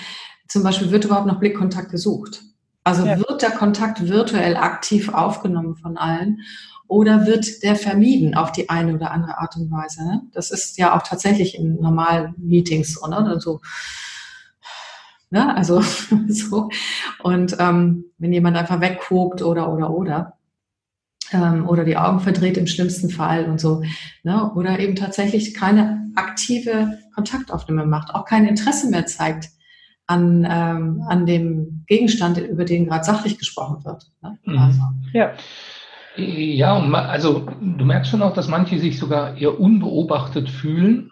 zum 0.48 0.64
Beispiel 0.64 0.92
wird 0.92 1.06
überhaupt 1.06 1.28
noch 1.28 1.40
Blickkontakt 1.40 1.90
gesucht. 1.90 2.42
Also 2.84 3.06
ja. 3.06 3.18
wird 3.18 3.42
der 3.42 3.52
Kontakt 3.52 4.08
virtuell 4.08 4.56
aktiv 4.56 5.14
aufgenommen 5.14 5.76
von 5.76 5.98
allen 5.98 6.40
oder 6.88 7.26
wird 7.26 7.64
der 7.64 7.76
vermieden 7.76 8.36
auf 8.36 8.52
die 8.54 8.70
eine 8.70 8.96
oder 8.96 9.12
andere 9.12 9.38
Art 9.40 9.58
und 9.58 9.70
Weise? 9.70 10.06
Ne? 10.06 10.22
Das 10.32 10.52
ist 10.52 10.78
ja 10.78 10.98
auch 10.98 11.04
tatsächlich 11.04 11.58
in 11.58 11.76
normalen 11.82 12.34
Meetings 12.38 12.94
so, 12.94 13.08
ne? 13.08 13.18
Also 13.18 13.60
Ne? 15.30 15.56
Also 15.56 15.82
so. 16.28 16.70
Und 17.24 17.58
ähm, 17.60 18.06
wenn 18.18 18.34
jemand 18.34 18.58
einfach 18.58 18.82
wegguckt 18.82 19.42
oder 19.42 19.72
oder 19.72 19.90
oder 19.92 20.34
ähm, 21.32 21.68
oder 21.68 21.84
die 21.84 21.98
Augen 21.98 22.20
verdreht 22.20 22.58
im 22.58 22.68
schlimmsten 22.68 23.10
Fall 23.10 23.46
und 23.46 23.60
so, 23.60 23.84
ne? 24.24 24.52
oder 24.54 24.80
eben 24.80 24.96
tatsächlich 24.96 25.54
keine 25.54 26.10
aktive 26.16 27.00
Kontaktaufnahme 27.14 27.86
macht, 27.86 28.14
auch 28.14 28.26
kein 28.26 28.46
Interesse 28.48 28.90
mehr 28.90 29.06
zeigt 29.06 29.50
an, 30.08 30.48
ähm, 30.50 31.04
an 31.08 31.26
dem 31.26 31.84
Gegenstand, 31.88 32.38
über 32.38 32.64
den 32.64 32.88
gerade 32.88 33.04
sachlich 33.04 33.38
gesprochen 33.38 33.84
wird. 33.84 34.10
Ne? 34.22 34.38
Mhm. 34.46 34.58
Also. 34.58 34.82
Ja. 35.14 35.34
Ja, 36.16 36.80
also 36.80 37.46
du 37.62 37.86
merkst 37.86 38.10
schon 38.10 38.24
auch, 38.24 38.34
dass 38.34 38.48
manche 38.48 38.80
sich 38.80 38.98
sogar 38.98 39.38
eher 39.38 39.60
unbeobachtet 39.60 40.50
fühlen 40.50 41.12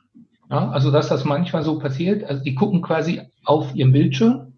ja, 0.56 0.70
also 0.70 0.92
dass 0.92 1.10
das 1.10 1.26
manchmal 1.26 1.64
so 1.64 1.80
passiert. 1.80 2.24
Also 2.24 2.44
die 2.44 2.56
gucken 2.56 2.82
quasi 2.82 3.22
auf 3.44 3.76
ihren 3.76 3.92
Bildschirm, 3.92 4.54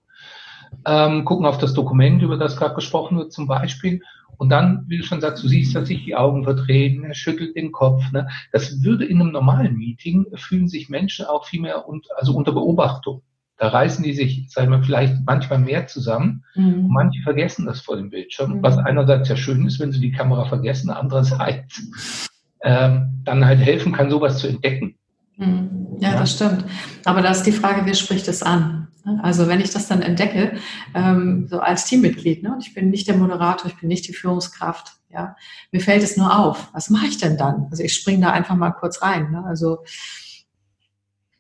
ähm, 0.85 1.25
gucken 1.25 1.45
auf 1.45 1.57
das 1.57 1.73
Dokument, 1.73 2.21
über 2.21 2.37
das 2.37 2.55
gerade 2.55 2.75
gesprochen 2.75 3.17
wird 3.17 3.33
zum 3.33 3.47
Beispiel. 3.47 4.01
Und 4.37 4.49
dann, 4.49 4.85
wie 4.87 4.97
du 4.97 5.03
schon 5.03 5.21
sagst, 5.21 5.43
du 5.43 5.47
siehst, 5.47 5.75
dass 5.75 5.87
sich 5.87 6.05
die 6.05 6.15
Augen 6.15 6.43
verdrehen, 6.43 7.03
er 7.03 7.15
schüttelt 7.15 7.55
den 7.55 7.71
Kopf. 7.71 8.11
Ne? 8.11 8.27
Das 8.51 8.83
würde 8.83 9.05
in 9.05 9.19
einem 9.19 9.31
normalen 9.31 9.75
Meeting 9.75 10.27
fühlen 10.35 10.67
sich 10.67 10.89
Menschen 10.89 11.25
auch 11.25 11.45
viel 11.45 11.61
mehr 11.61 11.87
und, 11.87 12.07
also 12.15 12.35
unter 12.35 12.51
Beobachtung. 12.51 13.23
Da 13.57 13.69
reißen 13.69 14.03
die 14.03 14.13
sich, 14.13 14.51
sagen 14.51 14.69
wir, 14.69 14.83
vielleicht 14.83 15.15
manchmal 15.25 15.57
mehr 15.57 15.87
zusammen. 15.87 16.43
Mhm. 16.53 16.89
Manche 16.89 17.23
vergessen 17.23 17.65
das 17.65 17.81
vor 17.81 17.95
dem 17.95 18.11
Bildschirm, 18.11 18.57
mhm. 18.57 18.61
was 18.61 18.77
einerseits 18.77 19.29
ja 19.29 19.35
schön 19.35 19.65
ist, 19.65 19.79
wenn 19.79 19.91
sie 19.91 19.99
die 19.99 20.11
Kamera 20.11 20.45
vergessen, 20.45 20.91
andererseits 20.91 22.29
ähm, 22.61 23.21
dann 23.23 23.43
halt 23.43 23.59
helfen 23.59 23.93
kann, 23.93 24.11
sowas 24.11 24.37
zu 24.37 24.47
entdecken. 24.47 24.97
Hm. 25.37 25.97
Ja, 25.99 26.17
das 26.17 26.33
stimmt. 26.33 26.65
Aber 27.05 27.21
da 27.21 27.31
ist 27.31 27.43
die 27.43 27.51
Frage, 27.51 27.81
wer 27.85 27.93
spricht 27.93 28.27
es 28.27 28.43
an? 28.43 28.87
Also 29.21 29.47
wenn 29.47 29.61
ich 29.61 29.71
das 29.71 29.87
dann 29.87 30.01
entdecke, 30.01 30.57
ähm, 30.93 31.47
so 31.49 31.59
als 31.59 31.85
Teammitglied, 31.85 32.43
ne, 32.43 32.53
und 32.53 32.65
ich 32.65 32.73
bin 32.73 32.89
nicht 32.89 33.07
der 33.07 33.15
Moderator, 33.15 33.71
ich 33.71 33.77
bin 33.79 33.87
nicht 33.87 34.07
die 34.07 34.13
Führungskraft, 34.13 34.93
ja, 35.09 35.35
mir 35.71 35.79
fällt 35.79 36.03
es 36.03 36.17
nur 36.17 36.37
auf. 36.37 36.69
Was 36.73 36.89
mache 36.89 37.07
ich 37.07 37.17
denn 37.17 37.37
dann? 37.37 37.67
Also 37.71 37.83
ich 37.83 37.93
springe 37.93 38.25
da 38.25 38.31
einfach 38.31 38.55
mal 38.55 38.71
kurz 38.71 39.01
rein. 39.01 39.31
Ne? 39.31 39.43
Also 39.45 39.77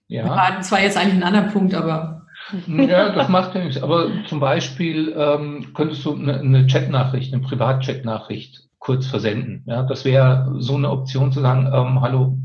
ja. 0.07 0.35
hatten 0.35 0.63
zwar 0.63 0.81
jetzt 0.81 0.95
eigentlich 0.95 1.15
einen 1.15 1.23
anderen 1.23 1.51
Punkt, 1.51 1.73
aber 1.73 2.25
ja, 2.67 3.09
das 3.09 3.27
macht 3.27 3.55
ja 3.55 3.63
nichts. 3.63 3.81
Aber 3.81 4.09
zum 4.27 4.39
Beispiel 4.39 5.13
ähm, 5.17 5.73
könntest 5.73 6.05
du 6.05 6.15
eine, 6.15 6.39
eine 6.39 6.67
Chatnachricht, 6.67 7.33
eine 7.33 7.43
Privatchatnachricht 7.43 8.69
kurz 8.79 9.07
versenden. 9.07 9.63
Ja, 9.65 9.83
das 9.83 10.05
wäre 10.05 10.55
so 10.59 10.75
eine 10.75 10.89
Option 10.89 11.33
zu 11.33 11.41
sagen, 11.41 11.69
ähm, 11.73 11.99
hallo, 11.99 12.37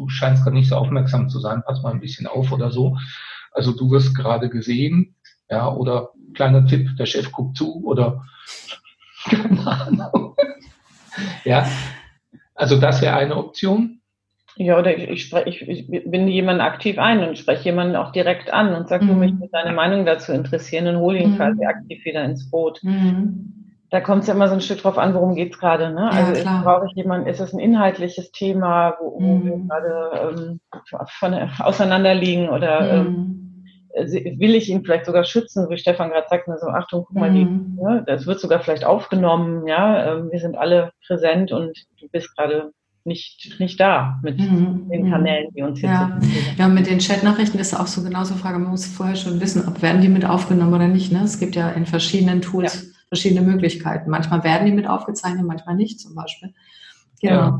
du 0.00 0.08
scheinst 0.08 0.42
gerade 0.42 0.56
nicht 0.56 0.68
so 0.68 0.76
aufmerksam 0.76 1.28
zu 1.28 1.38
sein, 1.40 1.62
pass 1.64 1.82
mal 1.82 1.92
ein 1.92 2.00
bisschen 2.00 2.26
auf 2.26 2.52
oder 2.52 2.70
so. 2.70 2.96
Also 3.52 3.72
du 3.72 3.90
wirst 3.90 4.14
gerade 4.14 4.48
gesehen, 4.48 5.16
ja, 5.48 5.72
oder 5.72 6.10
kleiner 6.34 6.66
Tipp, 6.66 6.88
der 6.98 7.06
Chef 7.06 7.32
guckt 7.32 7.56
zu 7.56 7.84
oder 7.84 8.24
keine 9.24 9.66
Ahnung. 9.66 10.36
ja, 11.44 11.66
also 12.54 12.80
das 12.80 13.02
wäre 13.02 13.16
eine 13.16 13.36
Option. 13.36 14.00
Ja, 14.56 14.78
oder 14.78 14.96
ich, 14.96 15.08
ich, 15.08 15.22
spreche, 15.24 15.64
ich, 15.64 15.88
ich 15.88 16.10
binde 16.10 16.32
jemanden 16.32 16.60
aktiv 16.60 16.98
ein 16.98 17.26
und 17.26 17.38
spreche 17.38 17.64
jemanden 17.64 17.96
auch 17.96 18.12
direkt 18.12 18.52
an 18.52 18.74
und 18.74 18.88
sage, 18.88 19.04
mhm. 19.04 19.08
du 19.08 19.14
mich 19.14 19.32
mit 19.34 19.54
deiner 19.54 19.72
Meinung 19.72 20.04
dazu 20.04 20.32
interessieren 20.32 20.86
und 20.88 21.00
hole 21.00 21.18
ihn 21.18 21.32
mhm. 21.32 21.36
quasi 21.36 21.64
aktiv 21.64 22.04
wieder 22.04 22.24
ins 22.24 22.50
Boot. 22.50 22.80
Mhm 22.82 23.59
da 23.90 24.00
kommt 24.00 24.22
es 24.22 24.28
ja 24.28 24.34
immer 24.34 24.48
so 24.48 24.54
ein 24.54 24.60
Stück 24.60 24.82
drauf 24.82 24.98
an, 24.98 25.14
worum 25.14 25.34
geht's 25.34 25.58
gerade. 25.58 25.92
Ne? 25.92 26.10
Ja, 26.12 26.26
also 26.26 26.62
brauche 26.62 26.86
ich 26.86 26.92
jemanden, 26.94 27.26
ist 27.26 27.40
es 27.40 27.52
ein 27.52 27.58
inhaltliches 27.58 28.30
Thema, 28.30 28.96
wo, 29.00 29.18
mhm. 29.18 29.44
wir 29.44 29.58
gerade 29.68 30.34
ähm, 30.38 30.60
von, 31.18 31.34
auseinanderliegen 31.58 32.48
oder 32.48 33.02
mhm. 33.02 33.64
ähm, 33.96 34.38
will 34.38 34.54
ich 34.54 34.70
ihn 34.70 34.84
vielleicht 34.84 35.06
sogar 35.06 35.24
schützen, 35.24 35.68
wie 35.68 35.76
Stefan 35.76 36.10
gerade 36.10 36.26
sagt, 36.30 36.46
so 36.60 36.68
Achtung, 36.68 37.04
guck 37.06 37.16
mal, 37.16 37.30
mhm. 37.30 37.34
die, 37.76 37.82
ne? 37.82 38.04
das 38.06 38.26
wird 38.26 38.38
sogar 38.38 38.60
vielleicht 38.60 38.84
aufgenommen, 38.84 39.66
ja, 39.66 40.14
ähm, 40.14 40.30
wir 40.30 40.38
sind 40.38 40.56
alle 40.56 40.92
präsent 41.04 41.50
und 41.50 41.76
du 42.00 42.08
bist 42.12 42.36
gerade 42.36 42.70
nicht, 43.02 43.56
nicht 43.58 43.80
da 43.80 44.20
mit 44.22 44.38
mhm. 44.38 44.88
den 44.88 45.06
mhm. 45.06 45.10
Kanälen, 45.10 45.48
die 45.52 45.62
uns 45.62 45.80
jetzt 45.80 45.90
ja. 45.90 46.20
ja, 46.58 46.68
mit 46.68 46.86
den 46.86 46.98
Chatnachrichten 46.98 47.58
ist 47.58 47.74
auch 47.74 47.88
so 47.88 48.04
genauso 48.04 48.34
Frage, 48.34 48.60
man 48.60 48.70
muss 48.70 48.86
vorher 48.86 49.16
schon 49.16 49.40
wissen, 49.40 49.66
ob 49.66 49.82
werden 49.82 50.00
die 50.00 50.08
mit 50.08 50.24
aufgenommen 50.24 50.74
oder 50.74 50.86
nicht. 50.86 51.10
Ne? 51.10 51.22
Es 51.24 51.40
gibt 51.40 51.56
ja 51.56 51.70
in 51.70 51.86
verschiedenen 51.86 52.42
Tools 52.42 52.84
ja 52.84 52.89
verschiedene 53.10 53.42
Möglichkeiten. 53.42 54.08
Manchmal 54.08 54.42
werden 54.44 54.66
die 54.66 54.72
mit 54.72 54.88
aufgezeichnet, 54.88 55.44
manchmal 55.44 55.74
nicht 55.74 56.00
zum 56.00 56.14
Beispiel. 56.14 56.54
Genau. 57.20 57.58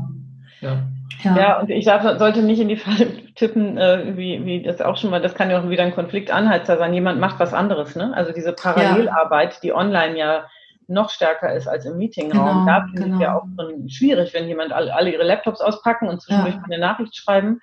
Ja. 0.61 0.83
Ja. 1.23 1.37
ja, 1.37 1.59
und 1.59 1.69
ich 1.69 1.85
darf, 1.85 2.03
sollte 2.17 2.41
nicht 2.41 2.59
in 2.59 2.67
die 2.67 2.77
Falle 2.77 3.07
tippen, 3.35 3.77
äh, 3.77 4.13
wie, 4.15 4.45
wie 4.45 4.63
das 4.63 4.81
auch 4.81 4.97
schon 4.97 5.11
mal, 5.11 5.21
das 5.21 5.35
kann 5.35 5.51
ja 5.51 5.61
auch 5.61 5.69
wieder 5.69 5.83
ein 5.83 5.93
Konfliktanheizer 5.93 6.77
sein. 6.77 6.93
Jemand 6.93 7.19
macht 7.19 7.39
was 7.39 7.53
anderes, 7.53 7.95
ne? 7.95 8.13
Also 8.15 8.31
diese 8.31 8.53
Parallelarbeit, 8.53 9.53
ja. 9.55 9.59
die 9.61 9.73
online 9.73 10.17
ja 10.17 10.45
noch 10.87 11.09
stärker 11.09 11.53
ist 11.53 11.67
als 11.67 11.85
im 11.85 11.97
Meetingraum. 11.97 12.65
Genau, 12.65 12.65
da 12.65 12.85
finde 12.85 13.03
genau. 13.03 13.15
ich 13.15 13.21
ja 13.21 13.35
auch 13.35 13.45
schon 13.57 13.89
schwierig, 13.89 14.33
wenn 14.33 14.47
jemand 14.47 14.71
alle, 14.71 14.93
alle 14.93 15.11
ihre 15.11 15.23
Laptops 15.23 15.61
auspacken 15.61 16.07
und 16.07 16.21
zwischendurch 16.21 16.55
ja. 16.55 16.63
eine 16.63 16.79
Nachricht 16.79 17.15
schreiben. 17.15 17.61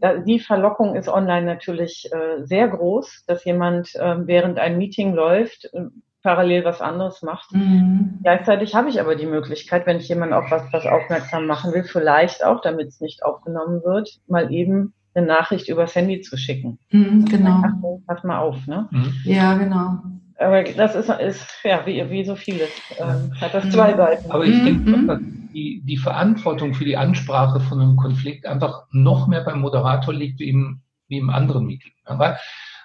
Da, 0.00 0.18
die 0.18 0.40
Verlockung 0.40 0.94
ist 0.94 1.08
online 1.08 1.46
natürlich 1.46 2.10
äh, 2.12 2.44
sehr 2.44 2.68
groß, 2.68 3.24
dass 3.26 3.44
jemand, 3.44 3.94
äh, 3.96 4.26
während 4.26 4.58
ein 4.58 4.78
Meeting 4.78 5.14
läuft, 5.14 5.66
äh, 5.72 5.86
parallel 6.22 6.64
was 6.64 6.80
anderes 6.80 7.22
macht. 7.22 7.52
Mhm. 7.52 8.18
Gleichzeitig 8.22 8.74
habe 8.74 8.88
ich 8.88 9.00
aber 9.00 9.16
die 9.16 9.26
Möglichkeit, 9.26 9.86
wenn 9.86 9.98
ich 9.98 10.08
jemanden 10.08 10.34
auf 10.34 10.50
was, 10.50 10.62
was 10.72 10.86
aufmerksam 10.86 11.46
machen 11.46 11.72
will, 11.72 11.84
vielleicht 11.84 12.44
auch, 12.44 12.60
damit 12.60 12.88
es 12.88 13.00
nicht 13.00 13.24
aufgenommen 13.24 13.82
wird, 13.84 14.20
mal 14.28 14.52
eben 14.52 14.92
eine 15.14 15.26
Nachricht 15.26 15.68
übers 15.68 15.94
Handy 15.94 16.20
zu 16.20 16.36
schicken. 16.36 16.78
Mhm, 16.90 17.24
genau. 17.24 17.62
Ach, 17.64 17.72
pass 18.06 18.24
mal 18.24 18.38
auf, 18.38 18.66
ne? 18.66 18.88
Mhm. 18.90 19.14
Ja, 19.24 19.54
genau. 19.54 19.98
Aber 20.38 20.62
das 20.62 20.94
ist, 20.94 21.10
ist 21.10 21.46
ja, 21.64 21.84
wie, 21.84 22.08
wie 22.10 22.24
so 22.24 22.34
vieles, 22.34 22.70
ähm, 22.98 23.32
hat 23.40 23.52
das 23.52 23.68
zwei 23.70 23.92
mhm. 23.92 23.96
Seiten. 23.96 24.30
Aber 24.30 24.44
ich 24.44 24.64
denke, 24.64 24.90
mhm. 24.90 25.50
die, 25.52 25.82
die 25.84 25.98
Verantwortung 25.98 26.74
für 26.74 26.84
die 26.84 26.96
Ansprache 26.96 27.60
von 27.60 27.80
einem 27.80 27.96
Konflikt 27.96 28.46
einfach 28.46 28.84
noch 28.90 29.26
mehr 29.26 29.42
beim 29.42 29.60
Moderator 29.60 30.14
liegt 30.14 30.40
wie 30.40 30.48
im, 30.48 30.80
wie 31.08 31.18
im 31.18 31.28
anderen 31.28 31.66
Meeting. 31.66 31.92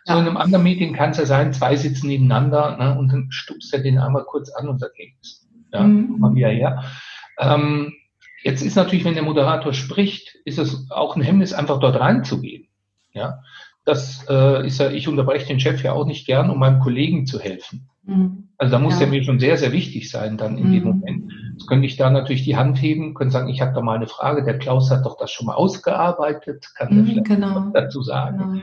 Ja, 0.07 0.13
so 0.13 0.21
in 0.21 0.27
einem 0.27 0.37
anderen 0.37 0.63
Meeting 0.63 0.93
kann 0.93 1.11
es 1.11 1.17
ja 1.17 1.25
sein, 1.25 1.53
zwei 1.53 1.75
sitzen 1.75 2.07
nebeneinander 2.07 2.77
ne, 2.77 2.97
und 2.97 3.11
dann 3.11 3.27
stupst 3.31 3.73
er 3.73 3.79
den 3.79 3.97
einmal 3.97 4.23
kurz 4.23 4.51
an 4.51 4.69
und 4.69 4.79
sagt, 4.79 4.93
hey, 4.97 5.15
ja, 5.73 5.81
mhm. 5.81 6.19
mal 6.19 6.35
wieder 6.35 6.49
her. 6.49 6.83
Ähm, 7.39 7.93
jetzt 8.43 8.61
ist 8.61 8.75
natürlich, 8.75 9.03
wenn 9.05 9.15
der 9.15 9.23
Moderator 9.23 9.73
spricht, 9.73 10.35
ist 10.45 10.59
es 10.59 10.89
auch 10.91 11.15
ein 11.15 11.23
Hemmnis, 11.23 11.53
einfach 11.53 11.79
dort 11.79 11.99
reinzugehen. 11.99 12.67
Ja, 13.13 13.39
das 13.83 14.25
äh, 14.29 14.67
ist 14.67 14.79
ja, 14.79 14.89
ich 14.89 15.07
unterbreche 15.07 15.47
den 15.47 15.59
Chef 15.59 15.83
ja 15.83 15.93
auch 15.93 16.05
nicht 16.05 16.25
gern, 16.27 16.49
um 16.49 16.59
meinem 16.59 16.79
Kollegen 16.79 17.25
zu 17.25 17.39
helfen. 17.39 17.89
Mhm. 18.03 18.44
Also 18.57 18.71
da 18.71 18.79
muss 18.79 18.99
ja. 18.99 19.07
mir 19.07 19.23
schon 19.23 19.39
sehr, 19.39 19.57
sehr 19.57 19.71
wichtig 19.71 20.09
sein 20.09 20.37
dann 20.37 20.57
in 20.57 20.69
mhm. 20.69 20.73
dem 20.73 20.83
Moment. 20.83 21.33
Jetzt 21.53 21.67
könnte 21.67 21.85
ich 21.85 21.97
da 21.97 22.09
natürlich 22.09 22.43
die 22.43 22.55
Hand 22.55 22.81
heben, 22.81 23.13
könnte 23.13 23.33
sagen, 23.33 23.49
ich 23.49 23.61
habe 23.61 23.73
da 23.73 23.81
mal 23.81 23.95
eine 23.95 24.07
Frage, 24.07 24.43
der 24.43 24.57
Klaus 24.57 24.91
hat 24.91 25.05
doch 25.05 25.17
das 25.17 25.31
schon 25.31 25.47
mal 25.47 25.55
ausgearbeitet, 25.55 26.67
kann 26.75 26.95
mhm, 26.95 27.05
vielleicht 27.05 27.27
genau. 27.27 27.55
was 27.55 27.73
dazu 27.73 28.01
sagen. 28.01 28.37
Genau. 28.37 28.61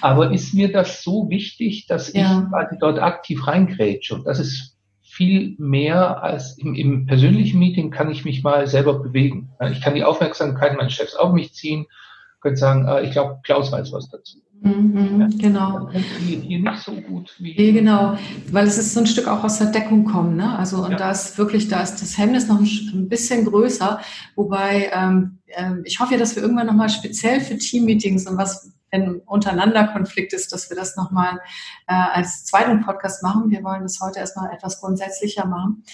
Aber 0.00 0.32
ist 0.32 0.54
mir 0.54 0.72
das 0.72 1.02
so 1.02 1.28
wichtig, 1.28 1.86
dass 1.86 2.12
ja. 2.12 2.42
ich 2.42 2.48
quasi 2.50 2.76
dort 2.78 2.98
aktiv 2.98 3.46
reingrätsche? 3.46 4.14
Und 4.14 4.26
das 4.26 4.38
ist 4.38 4.78
viel 5.02 5.54
mehr 5.58 6.22
als 6.22 6.56
im, 6.56 6.74
im 6.74 7.06
persönlichen 7.06 7.58
Meeting 7.58 7.90
kann 7.90 8.10
ich 8.10 8.24
mich 8.24 8.42
mal 8.42 8.66
selber 8.66 9.00
bewegen. 9.00 9.50
Ich 9.70 9.82
kann 9.82 9.94
die 9.94 10.04
Aufmerksamkeit 10.04 10.76
meines 10.76 10.94
Chefs 10.94 11.14
auf 11.14 11.32
mich 11.32 11.52
ziehen, 11.52 11.86
könnte 12.40 12.58
sagen, 12.58 12.86
äh, 12.86 13.02
ich 13.02 13.10
glaube, 13.10 13.40
Klaus 13.42 13.70
weiß 13.70 13.92
was 13.92 14.08
dazu. 14.08 14.38
Mhm, 14.62 15.20
ja, 15.20 15.28
genau. 15.38 15.90
Hier 15.90 16.58
nicht 16.58 16.82
so 16.82 16.92
gut 16.92 17.34
wie. 17.38 17.54
Nee, 17.56 17.72
genau, 17.72 18.18
weil 18.52 18.66
es 18.66 18.76
ist 18.76 18.92
so 18.92 19.00
ein 19.00 19.06
Stück 19.06 19.26
auch 19.26 19.42
aus 19.42 19.58
der 19.58 19.68
Deckung 19.68 20.04
kommen, 20.04 20.36
ne? 20.36 20.58
Also 20.58 20.84
und 20.84 20.92
ja. 20.92 20.96
da 20.98 21.10
ist 21.10 21.38
wirklich, 21.38 21.68
da 21.68 21.82
ist 21.82 21.96
das 22.02 22.18
Hemmnis 22.18 22.46
noch 22.46 22.60
ein 22.60 23.08
bisschen 23.08 23.46
größer, 23.46 24.00
wobei 24.36 24.90
ähm, 24.92 25.38
äh, 25.46 25.76
ich 25.84 25.98
hoffe 25.98 26.12
ja, 26.12 26.18
dass 26.18 26.36
wir 26.36 26.42
irgendwann 26.42 26.66
nochmal 26.66 26.90
speziell 26.90 27.40
für 27.40 27.56
Teammeetings 27.56 28.26
und 28.26 28.36
was 28.36 28.72
wenn 28.90 29.20
untereinander 29.20 29.86
Konflikt 29.88 30.32
ist, 30.32 30.52
dass 30.52 30.68
wir 30.68 30.76
das 30.76 30.96
nochmal 30.96 31.38
äh, 31.86 31.94
als 31.94 32.44
zweiten 32.44 32.80
Podcast 32.80 33.22
machen. 33.22 33.50
Wir 33.50 33.62
wollen 33.62 33.82
das 33.82 34.00
heute 34.00 34.18
erstmal 34.18 34.52
etwas 34.52 34.80
grundsätzlicher 34.80 35.46
machen. 35.46 35.84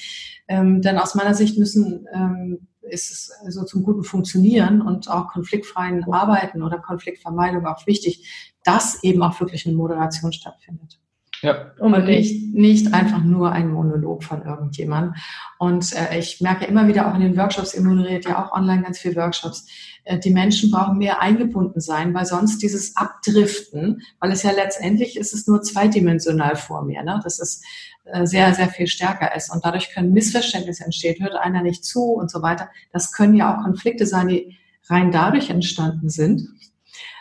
Ähm, 0.48 0.80
denn 0.80 0.98
aus 0.98 1.14
meiner 1.14 1.34
Sicht 1.34 1.58
müssen 1.58 2.06
ähm, 2.12 2.68
ist 2.88 3.10
es 3.10 3.32
so 3.54 3.64
zum 3.64 3.82
guten 3.82 4.04
Funktionieren 4.04 4.80
und 4.80 5.08
auch 5.10 5.28
konfliktfreien 5.28 6.04
Arbeiten 6.12 6.62
oder 6.62 6.78
Konfliktvermeidung 6.78 7.66
auch 7.66 7.86
wichtig, 7.86 8.54
dass 8.64 9.02
eben 9.02 9.22
auch 9.22 9.38
wirklich 9.40 9.66
eine 9.66 9.76
Moderation 9.76 10.32
stattfindet. 10.32 10.98
Ja. 11.42 11.72
Und 11.78 12.04
nicht, 12.06 12.54
nicht 12.54 12.94
einfach 12.94 13.22
nur 13.22 13.52
ein 13.52 13.70
Monolog 13.70 14.24
von 14.24 14.42
irgendjemandem. 14.42 15.14
Und 15.58 15.94
äh, 15.94 16.18
ich 16.18 16.40
merke 16.40 16.64
immer 16.64 16.88
wieder 16.88 17.08
auch 17.08 17.14
in 17.14 17.20
den 17.20 17.36
Workshops, 17.36 17.74
ihr 17.74 17.82
moderiert 17.82 18.24
ja 18.24 18.44
auch 18.44 18.52
online 18.52 18.82
ganz 18.82 18.98
viele 18.98 19.16
Workshops, 19.16 19.66
äh, 20.04 20.18
die 20.18 20.30
Menschen 20.30 20.70
brauchen 20.70 20.98
mehr 20.98 21.20
eingebunden 21.20 21.80
sein, 21.80 22.14
weil 22.14 22.26
sonst 22.26 22.62
dieses 22.62 22.96
Abdriften, 22.96 24.02
weil 24.20 24.32
es 24.32 24.42
ja 24.42 24.52
letztendlich 24.52 25.16
ist 25.16 25.34
es 25.34 25.46
nur 25.46 25.62
zweidimensional 25.62 26.56
vor 26.56 26.82
mir, 26.82 27.02
ne? 27.02 27.20
das 27.22 27.38
ist 27.38 27.64
äh, 28.04 28.26
sehr, 28.26 28.54
sehr 28.54 28.68
viel 28.68 28.86
stärker 28.86 29.34
ist. 29.34 29.52
Und 29.52 29.64
dadurch 29.64 29.92
können 29.92 30.12
Missverständnisse 30.12 30.84
entstehen, 30.84 31.22
hört 31.22 31.34
einer 31.34 31.62
nicht 31.62 31.84
zu 31.84 32.12
und 32.12 32.30
so 32.30 32.40
weiter. 32.40 32.68
Das 32.92 33.12
können 33.12 33.34
ja 33.34 33.54
auch 33.54 33.64
Konflikte 33.64 34.06
sein, 34.06 34.28
die 34.28 34.56
rein 34.88 35.10
dadurch 35.10 35.50
entstanden 35.50 36.08
sind, 36.08 36.48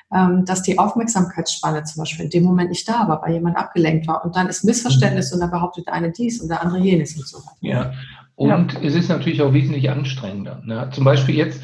dass 0.10 0.62
die 0.62 0.78
Aufmerksamkeitsspanne 0.78 1.84
zum 1.84 2.02
Beispiel 2.02 2.26
in 2.26 2.32
dem 2.32 2.44
Moment 2.44 2.70
nicht 2.70 2.88
da 2.88 3.08
war, 3.08 3.22
weil 3.24 3.34
jemand 3.34 3.58
abgelenkt 3.58 4.08
war. 4.08 4.24
Und 4.24 4.36
dann 4.36 4.48
ist 4.48 4.64
Missverständnis 4.64 5.34
und 5.34 5.40
dann 5.40 5.52
behauptet 5.52 5.88
der 5.88 5.94
eine 5.94 6.12
dies 6.12 6.40
und 6.40 6.48
der 6.48 6.62
andere 6.62 6.80
jenes 6.80 7.18
und 7.18 7.28
so 7.28 7.40
weiter. 7.40 7.58
Ja, 7.62 7.94
und 8.36 8.74
ja. 8.74 8.80
es 8.82 8.96
ist 8.96 9.10
natürlich 9.10 9.42
auch 9.42 9.54
wesentlich 9.54 9.90
anstrengender. 9.90 10.62
Ne? 10.66 10.90
Zum 10.92 11.04
Beispiel 11.04 11.36
jetzt, 11.36 11.62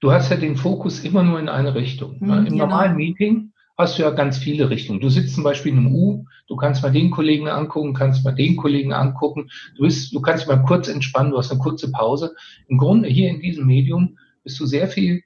du 0.00 0.12
hast 0.12 0.30
ja 0.30 0.36
den 0.36 0.56
Fokus 0.56 1.00
immer 1.00 1.22
nur 1.22 1.38
in 1.38 1.48
eine 1.48 1.74
Richtung. 1.74 2.16
Ne? 2.20 2.38
Im 2.38 2.44
genau. 2.44 2.66
normalen 2.66 2.96
Meeting 2.96 3.52
hast 3.76 3.98
du 3.98 4.02
ja 4.02 4.10
ganz 4.10 4.38
viele 4.38 4.70
Richtungen. 4.70 5.00
Du 5.00 5.08
sitzt 5.08 5.34
zum 5.34 5.44
Beispiel 5.44 5.72
in 5.72 5.78
einem 5.78 5.94
U, 5.94 6.24
du 6.48 6.56
kannst 6.56 6.82
mal 6.82 6.92
den 6.92 7.10
Kollegen 7.10 7.48
angucken, 7.48 7.92
kannst 7.92 8.24
mal 8.24 8.34
den 8.34 8.56
Kollegen 8.56 8.92
angucken, 8.92 9.50
du, 9.76 9.82
bist, 9.82 10.14
du 10.14 10.20
kannst 10.20 10.46
mal 10.48 10.62
kurz 10.62 10.88
entspannen, 10.88 11.32
du 11.32 11.38
hast 11.38 11.50
eine 11.50 11.60
kurze 11.60 11.90
Pause. 11.90 12.34
Im 12.68 12.78
Grunde 12.78 13.08
hier 13.08 13.28
in 13.28 13.40
diesem 13.40 13.66
Medium 13.66 14.18
bist 14.44 14.58
du 14.60 14.66
sehr 14.66 14.88
viel 14.88 15.22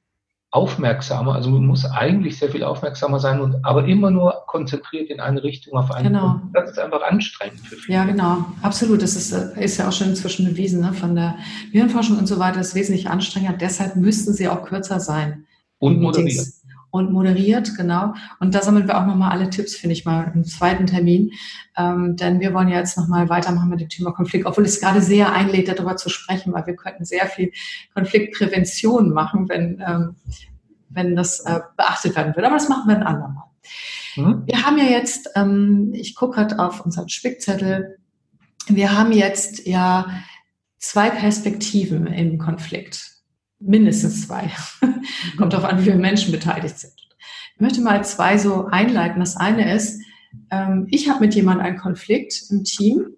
aufmerksamer, 0.51 1.35
also 1.35 1.51
du 1.51 1.59
musst 1.59 1.85
eigentlich 1.91 2.39
sehr 2.39 2.51
viel 2.51 2.65
aufmerksamer 2.65 3.21
sein 3.21 3.41
und 3.41 3.65
aber 3.65 3.85
immer 3.85 4.11
nur 4.11 4.45
konzentriert 4.47 5.11
in 5.11 5.21
eine 5.21 5.43
Richtung 5.43 5.77
auf 5.79 5.91
einen 5.91 6.13
genau. 6.13 6.39
Punkt. 6.41 6.57
Das 6.57 6.71
ist 6.71 6.79
einfach 6.79 7.03
anstrengend 7.03 7.61
für 7.61 7.77
viele. 7.77 7.99
Ja, 7.99 8.05
genau, 8.05 8.47
absolut. 8.63 9.03
Das 9.03 9.15
ist, 9.15 9.33
ist 9.33 9.77
ja 9.77 9.89
auch 9.89 9.93
schon 9.93 10.09
inzwischen 10.09 10.47
bewiesen 10.47 10.81
ne? 10.81 10.95
von 10.95 11.15
der 11.15 11.37
Hirnforschung 11.71 12.17
und 12.17 12.27
so 12.27 12.39
weiter. 12.39 12.59
Das 12.59 12.69
ist 12.69 12.75
wesentlich 12.75 13.11
anstrengender. 13.11 13.59
Deshalb 13.59 13.97
müssten 13.97 14.33
sie 14.33 14.49
auch 14.49 14.63
kürzer 14.63 15.01
sein. 15.01 15.45
Und 15.81 16.01
moderiert 16.01 16.47
und 16.90 17.12
moderiert, 17.12 17.77
genau. 17.77 18.14
Und 18.40 18.55
da 18.55 18.62
sammeln 18.62 18.88
wir 18.88 18.98
auch 18.98 19.07
nochmal 19.07 19.31
alle 19.31 19.51
Tipps, 19.51 19.77
finde 19.77 19.92
ich 19.92 20.05
mal, 20.05 20.33
im 20.35 20.44
zweiten 20.44 20.87
Termin. 20.87 21.33
Ähm, 21.77 22.16
denn 22.16 22.40
wir 22.40 22.55
wollen 22.55 22.68
ja 22.68 22.79
jetzt 22.79 22.96
nochmal 22.96 23.29
weitermachen 23.29 23.68
mit 23.68 23.81
dem 23.81 23.88
Thema 23.88 24.12
Konflikt, 24.12 24.46
obwohl 24.46 24.64
es 24.64 24.81
gerade 24.81 25.03
sehr 25.03 25.33
einlädt, 25.33 25.68
darüber 25.68 25.96
zu 25.96 26.09
sprechen, 26.09 26.53
weil 26.53 26.66
wir 26.66 26.77
könnten 26.77 27.05
sehr 27.05 27.27
viel 27.27 27.53
Konfliktprävention 27.94 29.11
machen, 29.11 29.48
wenn, 29.48 29.83
ähm, 29.87 30.16
wenn 30.88 31.14
das 31.14 31.40
äh, 31.40 31.61
beachtet 31.77 32.16
werden 32.16 32.35
würde. 32.35 32.46
Aber 32.46 32.57
das 32.57 32.68
machen 32.68 32.88
wir 32.88 32.96
ein 32.96 33.03
andermal. 33.03 33.44
Mhm. 34.16 34.42
Wir 34.46 34.64
haben 34.64 34.79
ja 34.79 34.85
jetzt, 34.85 35.31
ähm, 35.35 35.90
ich 35.94 36.14
gucke 36.14 36.37
gerade 36.37 36.59
auf 36.59 36.85
unseren 36.85 37.09
Spickzettel, 37.09 37.98
wir 38.66 38.96
haben 38.96 39.12
jetzt 39.12 39.66
ja 39.66 40.07
zwei 40.79 41.11
Perspektiven 41.11 42.07
im 42.07 42.38
Konflikt 42.38 43.17
mindestens 43.61 44.27
zwei. 44.27 44.51
Kommt 45.37 45.53
darauf 45.53 45.68
an, 45.68 45.79
wie 45.79 45.85
viele 45.85 45.97
Menschen 45.97 46.33
beteiligt 46.33 46.79
sind. 46.79 46.92
Ich 47.55 47.61
möchte 47.61 47.81
mal 47.81 48.05
zwei 48.05 48.38
so 48.38 48.66
einleiten. 48.66 49.21
Das 49.21 49.37
eine 49.37 49.75
ist, 49.75 50.01
ähm, 50.51 50.87
ich 50.90 51.09
habe 51.09 51.21
mit 51.21 51.35
jemandem 51.35 51.66
einen 51.66 51.79
Konflikt 51.79 52.44
im 52.51 52.64
Team. 52.64 53.16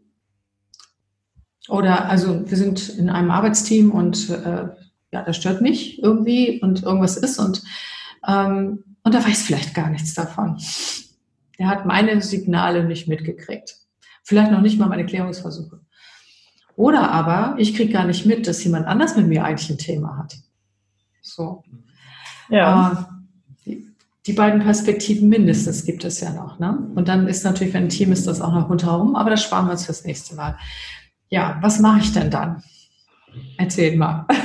Oder 1.69 2.09
also 2.09 2.49
wir 2.49 2.57
sind 2.57 2.89
in 2.89 3.11
einem 3.11 3.31
Arbeitsteam 3.31 3.91
und 3.91 4.31
äh, 4.31 4.69
ja, 5.13 5.23
das 5.23 5.37
stört 5.37 5.61
mich 5.61 6.03
irgendwie 6.03 6.61
und 6.63 6.83
irgendwas 6.83 7.17
ist 7.17 7.39
und, 7.39 7.63
ähm, 8.27 8.85
und 9.03 9.15
er 9.15 9.25
weiß 9.25 9.43
vielleicht 9.43 9.75
gar 9.75 9.91
nichts 9.91 10.15
davon. 10.15 10.59
Der 11.59 11.69
hat 11.69 11.85
meine 11.85 12.23
Signale 12.23 12.85
nicht 12.85 13.09
mitgekriegt. 13.09 13.77
Vielleicht 14.23 14.51
noch 14.51 14.63
nicht 14.63 14.79
mal 14.79 14.89
meine 14.89 15.07
Klärungsversuche. 15.07 15.80
Oder 16.81 17.11
aber 17.11 17.57
ich 17.59 17.75
kriege 17.75 17.93
gar 17.93 18.07
nicht 18.07 18.25
mit, 18.25 18.47
dass 18.47 18.65
jemand 18.65 18.87
anders 18.87 19.15
mit 19.15 19.27
mir 19.29 19.45
eigentlich 19.45 19.69
ein 19.69 19.77
Thema 19.77 20.17
hat. 20.17 20.39
So. 21.21 21.63
Ja. 22.49 23.07
Äh, 23.67 23.67
die, 23.67 23.87
die, 24.27 24.33
beiden 24.33 24.63
Perspektiven 24.63 25.29
mindestens 25.29 25.85
gibt 25.85 26.07
es 26.07 26.21
ja 26.21 26.33
noch. 26.33 26.59
Ne? 26.59 26.79
Und 26.95 27.07
dann 27.09 27.29
ist 27.29 27.45
natürlich, 27.45 27.75
wenn 27.75 27.83
ein 27.83 27.89
Team 27.91 28.13
ist, 28.13 28.27
das 28.27 28.41
auch 28.41 28.55
noch 28.55 28.71
rundherum, 28.71 29.15
aber 29.15 29.29
das 29.29 29.43
sparen 29.43 29.67
wir 29.67 29.73
uns 29.73 29.85
fürs 29.85 30.07
nächste 30.07 30.35
Mal. 30.37 30.57
Ja, 31.29 31.59
was 31.61 31.81
mache 31.81 32.01
ich 32.01 32.15
denn 32.15 32.31
dann? 32.31 32.63
Erzähl 33.59 33.99
mal. 33.99 34.27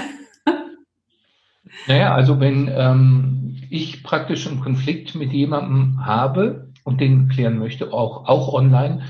Naja, 1.87 2.15
also 2.15 2.39
wenn 2.39 2.71
ähm, 2.73 3.57
ich 3.69 4.01
praktisch 4.01 4.47
einen 4.47 4.61
Konflikt 4.61 5.13
mit 5.13 5.31
jemandem 5.33 6.05
habe 6.05 6.71
und 6.83 6.99
den 6.99 7.27
klären 7.27 7.59
möchte, 7.59 7.93
auch, 7.93 8.27
auch 8.27 8.53
online, 8.53 9.03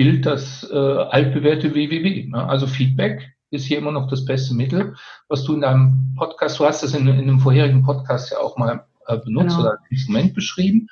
gilt 0.00 0.24
das 0.24 0.66
äh, 0.72 0.76
altbewährte 0.76 1.74
WWW. 1.74 2.28
Ne? 2.28 2.48
Also 2.48 2.66
Feedback 2.66 3.34
ist 3.50 3.66
hier 3.66 3.76
immer 3.76 3.92
noch 3.92 4.08
das 4.08 4.24
beste 4.24 4.54
Mittel, 4.54 4.94
was 5.28 5.44
du 5.44 5.52
in 5.52 5.60
deinem 5.60 6.14
Podcast, 6.16 6.58
du 6.58 6.64
hast 6.64 6.82
das 6.82 6.94
in, 6.94 7.06
in 7.06 7.18
einem 7.18 7.38
vorherigen 7.38 7.82
Podcast 7.82 8.32
ja 8.32 8.38
auch 8.38 8.56
mal 8.56 8.86
äh, 9.08 9.18
benutzt 9.18 9.56
genau. 9.56 9.60
oder 9.60 9.70
als 9.72 9.90
Instrument 9.90 10.32
beschrieben. 10.32 10.86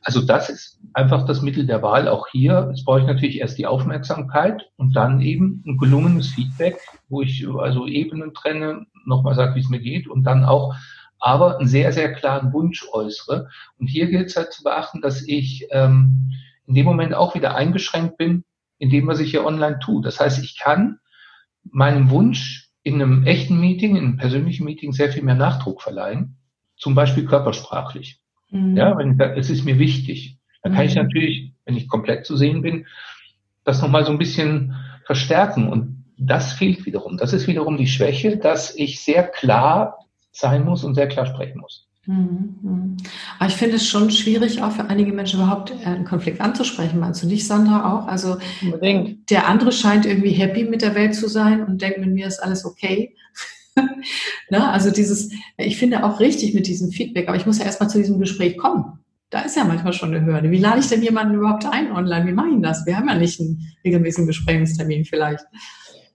Also 0.00 0.22
das 0.22 0.48
ist 0.48 0.80
einfach 0.94 1.26
das 1.26 1.42
Mittel 1.42 1.66
der 1.66 1.82
Wahl 1.82 2.08
auch 2.08 2.28
hier. 2.28 2.68
Jetzt 2.70 2.86
brauche 2.86 3.00
ich 3.00 3.06
natürlich 3.06 3.40
erst 3.40 3.58
die 3.58 3.66
Aufmerksamkeit 3.66 4.70
und 4.78 4.96
dann 4.96 5.20
eben 5.20 5.62
ein 5.66 5.76
gelungenes 5.76 6.28
Feedback, 6.28 6.78
wo 7.10 7.20
ich 7.20 7.46
also 7.46 7.86
Ebenen 7.86 8.32
trenne, 8.32 8.86
nochmal 9.04 9.34
sage, 9.34 9.56
wie 9.56 9.60
es 9.60 9.68
mir 9.68 9.80
geht 9.80 10.08
und 10.08 10.24
dann 10.24 10.46
auch 10.46 10.74
aber 11.18 11.58
einen 11.58 11.68
sehr, 11.68 11.92
sehr 11.92 12.14
klaren 12.14 12.54
Wunsch 12.54 12.86
äußere. 12.94 13.50
Und 13.78 13.88
hier 13.88 14.06
gilt 14.06 14.28
es 14.28 14.36
halt 14.36 14.54
zu 14.54 14.62
beachten, 14.62 15.02
dass 15.02 15.20
ich 15.20 15.66
ähm, 15.70 16.30
in 16.68 16.74
dem 16.74 16.84
Moment 16.84 17.14
auch 17.14 17.34
wieder 17.34 17.56
eingeschränkt 17.56 18.18
bin 18.18 18.44
in 18.78 18.90
dem, 18.90 19.06
was 19.08 19.20
ich 19.20 19.30
hier 19.30 19.44
online 19.44 19.78
tue. 19.80 20.02
Das 20.02 20.20
heißt, 20.20 20.42
ich 20.44 20.58
kann 20.58 21.00
meinem 21.64 22.10
Wunsch 22.10 22.70
in 22.82 22.94
einem 22.94 23.24
echten 23.24 23.58
Meeting, 23.58 23.96
in 23.96 24.04
einem 24.04 24.16
persönlichen 24.18 24.64
Meeting 24.64 24.92
sehr 24.92 25.10
viel 25.10 25.22
mehr 25.22 25.34
Nachdruck 25.34 25.82
verleihen, 25.82 26.36
zum 26.76 26.94
Beispiel 26.94 27.24
körpersprachlich. 27.24 28.20
Mhm. 28.50 28.76
Ja, 28.76 28.96
wenn 28.96 29.18
es 29.18 29.50
ist 29.50 29.64
mir 29.64 29.78
wichtig. 29.78 30.38
Dann 30.62 30.74
kann 30.74 30.84
mhm. 30.84 30.88
ich 30.88 30.94
natürlich, 30.94 31.52
wenn 31.64 31.76
ich 31.76 31.88
komplett 31.88 32.26
zu 32.26 32.36
sehen 32.36 32.62
bin, 32.62 32.86
das 33.64 33.82
nochmal 33.82 34.04
so 34.04 34.12
ein 34.12 34.18
bisschen 34.18 34.76
verstärken. 35.04 35.68
Und 35.68 36.04
das 36.18 36.52
fehlt 36.52 36.86
wiederum. 36.86 37.16
Das 37.16 37.32
ist 37.32 37.46
wiederum 37.46 37.76
die 37.76 37.86
Schwäche, 37.86 38.36
dass 38.36 38.74
ich 38.76 39.00
sehr 39.00 39.24
klar 39.24 39.98
sein 40.30 40.64
muss 40.64 40.84
und 40.84 40.94
sehr 40.94 41.08
klar 41.08 41.26
sprechen 41.26 41.60
muss. 41.60 41.87
Mhm. 42.08 42.96
Aber 43.38 43.50
ich 43.50 43.56
finde 43.56 43.76
es 43.76 43.86
schon 43.86 44.10
schwierig, 44.10 44.62
auch 44.62 44.72
für 44.72 44.86
einige 44.86 45.12
Menschen 45.12 45.40
überhaupt 45.40 45.72
äh, 45.72 45.84
einen 45.84 46.06
Konflikt 46.06 46.40
anzusprechen. 46.40 46.98
Meinst 46.98 47.22
du 47.22 47.26
nicht, 47.26 47.46
Sandra, 47.46 47.92
auch? 47.92 48.08
Also 48.08 48.38
Unbedingt. 48.62 49.30
der 49.30 49.46
andere 49.46 49.72
scheint 49.72 50.06
irgendwie 50.06 50.30
happy 50.30 50.64
mit 50.64 50.80
der 50.80 50.94
Welt 50.94 51.14
zu 51.14 51.28
sein 51.28 51.62
und 51.62 51.82
denkt, 51.82 51.98
mit 51.98 52.10
mir 52.10 52.26
ist 52.26 52.42
alles 52.42 52.64
okay. 52.64 53.14
ne? 54.50 54.70
Also 54.70 54.90
dieses, 54.90 55.30
ich 55.58 55.76
finde 55.76 56.02
auch 56.02 56.18
richtig 56.18 56.54
mit 56.54 56.66
diesem 56.66 56.90
Feedback, 56.92 57.28
aber 57.28 57.36
ich 57.36 57.44
muss 57.44 57.58
ja 57.58 57.66
erstmal 57.66 57.90
zu 57.90 57.98
diesem 57.98 58.18
Gespräch 58.18 58.56
kommen. 58.56 58.98
Da 59.28 59.42
ist 59.42 59.56
ja 59.56 59.64
manchmal 59.64 59.92
schon 59.92 60.14
eine 60.14 60.24
Hürde. 60.24 60.50
Wie 60.50 60.58
lade 60.58 60.80
ich 60.80 60.88
denn 60.88 61.02
jemanden 61.02 61.34
überhaupt 61.34 61.66
ein 61.66 61.92
online? 61.92 62.26
Wie 62.26 62.32
mache 62.32 62.48
ich 62.48 62.62
das? 62.62 62.86
Wir 62.86 62.96
haben 62.96 63.08
ja 63.08 63.16
nicht 63.16 63.38
einen 63.38 63.70
regelmäßigen 63.84 64.26
Besprechungstermin 64.26 65.04
vielleicht. 65.04 65.44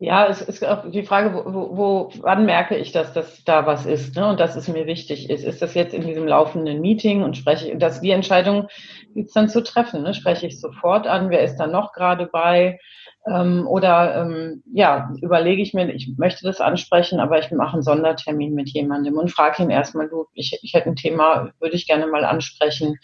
Ja, 0.05 0.27
es 0.27 0.41
ist 0.41 0.65
auch 0.65 0.91
die 0.91 1.03
Frage, 1.03 1.33
wo, 1.33 1.77
wo, 1.77 2.09
wann 2.19 2.45
merke 2.45 2.75
ich, 2.75 2.91
dass 2.91 3.13
das 3.13 3.45
da 3.45 3.65
was 3.65 3.85
ist 3.85 4.17
ne? 4.17 4.27
und 4.27 4.37
dass 4.37 4.57
es 4.57 4.67
mir 4.67 4.85
wichtig 4.85 5.29
ist. 5.29 5.45
Ist 5.45 5.61
das 5.61 5.75
jetzt 5.75 5.93
in 5.93 6.05
diesem 6.05 6.27
laufenden 6.27 6.81
Meeting 6.81 7.23
und 7.23 7.37
spreche 7.37 7.71
ich, 7.71 7.77
dass 7.77 8.01
die 8.01 8.11
Entscheidung 8.11 8.67
jetzt 9.15 9.33
dann 9.33 9.47
zu 9.47 9.63
treffen? 9.63 10.03
Ne? 10.03 10.13
Spreche 10.13 10.45
ich 10.45 10.59
sofort 10.59 11.07
an, 11.07 11.29
wer 11.29 11.41
ist 11.41 11.55
da 11.55 11.67
noch 11.67 11.93
gerade 11.93 12.25
bei? 12.25 12.81
Ähm, 13.25 13.65
oder 13.65 14.23
ähm, 14.23 14.61
ja, 14.73 15.09
überlege 15.21 15.61
ich 15.61 15.73
mir, 15.73 15.89
ich 15.93 16.13
möchte 16.17 16.43
das 16.43 16.59
ansprechen, 16.59 17.21
aber 17.21 17.39
ich 17.39 17.49
mache 17.51 17.75
einen 17.75 17.83
Sondertermin 17.83 18.53
mit 18.53 18.67
jemandem 18.71 19.17
und 19.17 19.31
frage 19.31 19.63
ihn 19.63 19.69
erstmal, 19.69 20.09
du, 20.09 20.25
ich, 20.33 20.59
ich 20.63 20.73
hätte 20.73 20.89
ein 20.89 20.97
Thema, 20.97 21.53
würde 21.61 21.77
ich 21.77 21.87
gerne 21.87 22.07
mal 22.07 22.25
ansprechen. 22.25 22.97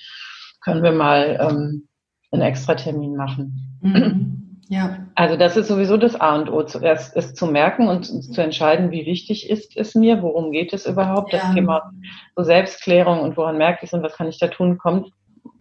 Können 0.60 0.84
wir 0.84 0.92
mal 0.92 1.40
ähm, 1.40 1.88
einen 2.34 2.42
extra 2.42 2.76
Termin 2.76 3.16
machen? 3.16 3.80
Mhm. 3.82 4.49
Ja. 4.70 5.00
Also 5.16 5.36
das 5.36 5.58
ist 5.58 5.68
sowieso 5.68 5.98
das 5.98 6.16
A 6.16 6.36
und 6.36 6.52
O, 6.52 6.62
zuerst 6.62 7.18
es 7.18 7.34
zu 7.34 7.48
merken 7.48 7.88
und 7.88 8.04
zu 8.06 8.40
entscheiden, 8.40 8.92
wie 8.92 9.08
wichtig 9.08 9.50
ist 9.50 9.76
es 9.76 9.96
mir, 9.96 10.22
worum 10.22 10.52
geht 10.52 10.74
es 10.74 10.86
überhaupt, 10.86 11.34
ja. 11.34 11.40
das 11.40 11.56
Thema 11.56 11.92
so 12.36 12.44
Selbstklärung 12.44 13.22
und 13.22 13.36
woran 13.36 13.58
merke 13.58 13.80
ich 13.82 13.90
es 13.90 13.94
und 13.94 14.04
was 14.04 14.16
kann 14.16 14.28
ich 14.28 14.38
da 14.38 14.48
tun, 14.48 14.78
kommt, 14.78 15.12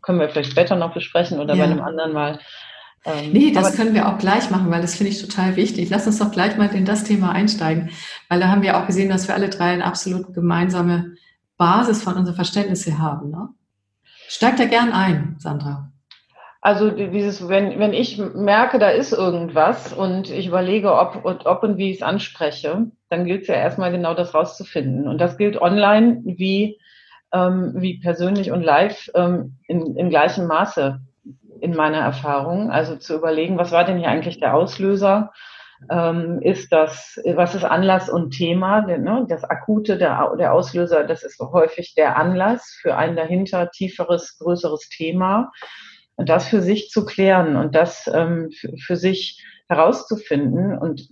können 0.03 0.21
wir 0.21 0.29
vielleicht 0.29 0.51
später 0.51 0.77
noch 0.77 0.93
besprechen 0.93 1.41
oder 1.41 1.55
ja. 1.55 1.65
bei 1.65 1.71
einem 1.71 1.81
anderen 1.83 2.13
Mal. 2.13 2.39
Ähm, 3.07 3.33
nee, 3.33 3.51
das 3.51 3.77
können 3.77 3.95
wir 3.95 4.09
auch 4.09 4.19
gleich 4.19 4.51
machen, 4.51 4.71
weil 4.71 4.83
das 4.83 4.97
finde 4.97 5.11
ich 5.11 5.23
total 5.23 5.57
wichtig. 5.57 5.89
Lass 5.89 6.07
uns 6.07 6.19
doch 6.19 6.31
gleich 6.31 6.59
mal 6.59 6.69
in 6.75 6.85
das 6.85 7.05
Thema 7.05 7.33
einsteigen, 7.33 7.89
weil 8.29 8.41
da 8.41 8.49
haben 8.49 8.61
wir 8.61 8.77
auch 8.77 8.87
gesehen, 8.87 9.09
dass 9.09 9.27
wir 9.27 9.35
alle 9.35 9.49
drei 9.49 9.73
eine 9.73 9.87
absolut 9.87 10.35
gemeinsame 10.35 11.15
Basis 11.57 12.03
von 12.03 12.15
unserem 12.15 12.37
Verständnis 12.37 12.85
hier 12.85 12.99
haben. 12.99 13.31
Ne? 13.31 13.49
Steig 14.29 14.59
da 14.59 14.67
gern 14.67 14.93
ein, 14.93 15.37
Sandra. 15.39 15.88
Also 16.69 16.91
dieses, 16.91 17.49
wenn, 17.49 17.79
wenn 17.79 17.95
ich 17.95 18.19
merke, 18.19 18.79
da 18.79 18.91
ist 18.91 19.15
irgendwas 19.15 19.95
und 19.95 20.29
ich 20.29 20.49
überlege, 20.49 20.95
ob 20.95 21.25
und, 21.25 21.47
ob 21.47 21.63
und 21.63 21.79
wie 21.79 21.91
ich 21.91 21.97
es 21.97 22.03
anspreche, 22.03 22.89
dann 23.09 23.25
gilt 23.25 23.41
es 23.41 23.49
ja 23.49 23.55
erstmal 23.55 23.91
genau 23.91 24.13
das 24.13 24.35
rauszufinden. 24.35 25.09
Und 25.09 25.19
das 25.19 25.39
gilt 25.39 25.63
online 25.63 26.21
wie, 26.27 26.79
ähm, 27.33 27.73
wie 27.77 27.99
persönlich 28.01 28.51
und 28.51 28.63
live 28.63 29.09
ähm, 29.15 29.57
in, 29.67 29.97
in 29.97 30.11
gleichem 30.11 30.47
Maße 30.47 31.01
in 31.63 31.75
meiner 31.75 32.01
Erfahrung. 32.01 32.71
Also 32.71 32.97
zu 32.97 33.15
überlegen, 33.15 33.57
was 33.57 33.73
war 33.73 33.87
denn 33.87 33.97
hier 33.97 34.11
eigentlich 34.11 34.39
der 34.39 34.53
Auslöser? 34.53 35.33
Ähm, 35.91 36.39
ist 36.43 36.71
das, 36.71 37.19
was 37.35 37.55
ist 37.55 37.65
Anlass 37.65 38.11
und 38.11 38.33
Thema? 38.33 38.83
Ne? 38.83 39.25
Das 39.27 39.43
Akute, 39.43 39.97
der, 39.97 40.35
der 40.39 40.53
Auslöser, 40.53 41.05
das 41.05 41.23
ist 41.23 41.41
häufig 41.41 41.95
der 41.95 42.19
Anlass 42.19 42.79
für 42.83 42.95
ein 42.95 43.17
dahinter 43.17 43.71
tieferes, 43.71 44.37
größeres 44.37 44.91
Thema. 44.91 45.51
Und 46.19 46.29
das 46.29 46.49
für 46.49 46.61
sich 46.61 46.91
zu 46.91 47.07
klären 47.07 47.57
und 47.57 47.77
das 47.77 48.11
ähm, 48.13 48.51
für, 48.51 48.77
für 48.77 48.97
sich 48.97 49.45
herauszufinden 49.69 50.77
und 50.77 51.09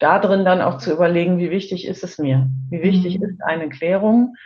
da 0.00 0.18
drin 0.18 0.44
dann 0.44 0.62
auch 0.62 0.78
zu 0.78 0.92
überlegen, 0.92 1.38
wie 1.38 1.50
wichtig 1.50 1.86
ist 1.86 2.02
es 2.02 2.18
mir? 2.18 2.48
Wie 2.70 2.82
wichtig 2.82 3.18
mhm. 3.18 3.24
ist 3.26 3.42
eine 3.42 3.68
Klärung? 3.68 4.36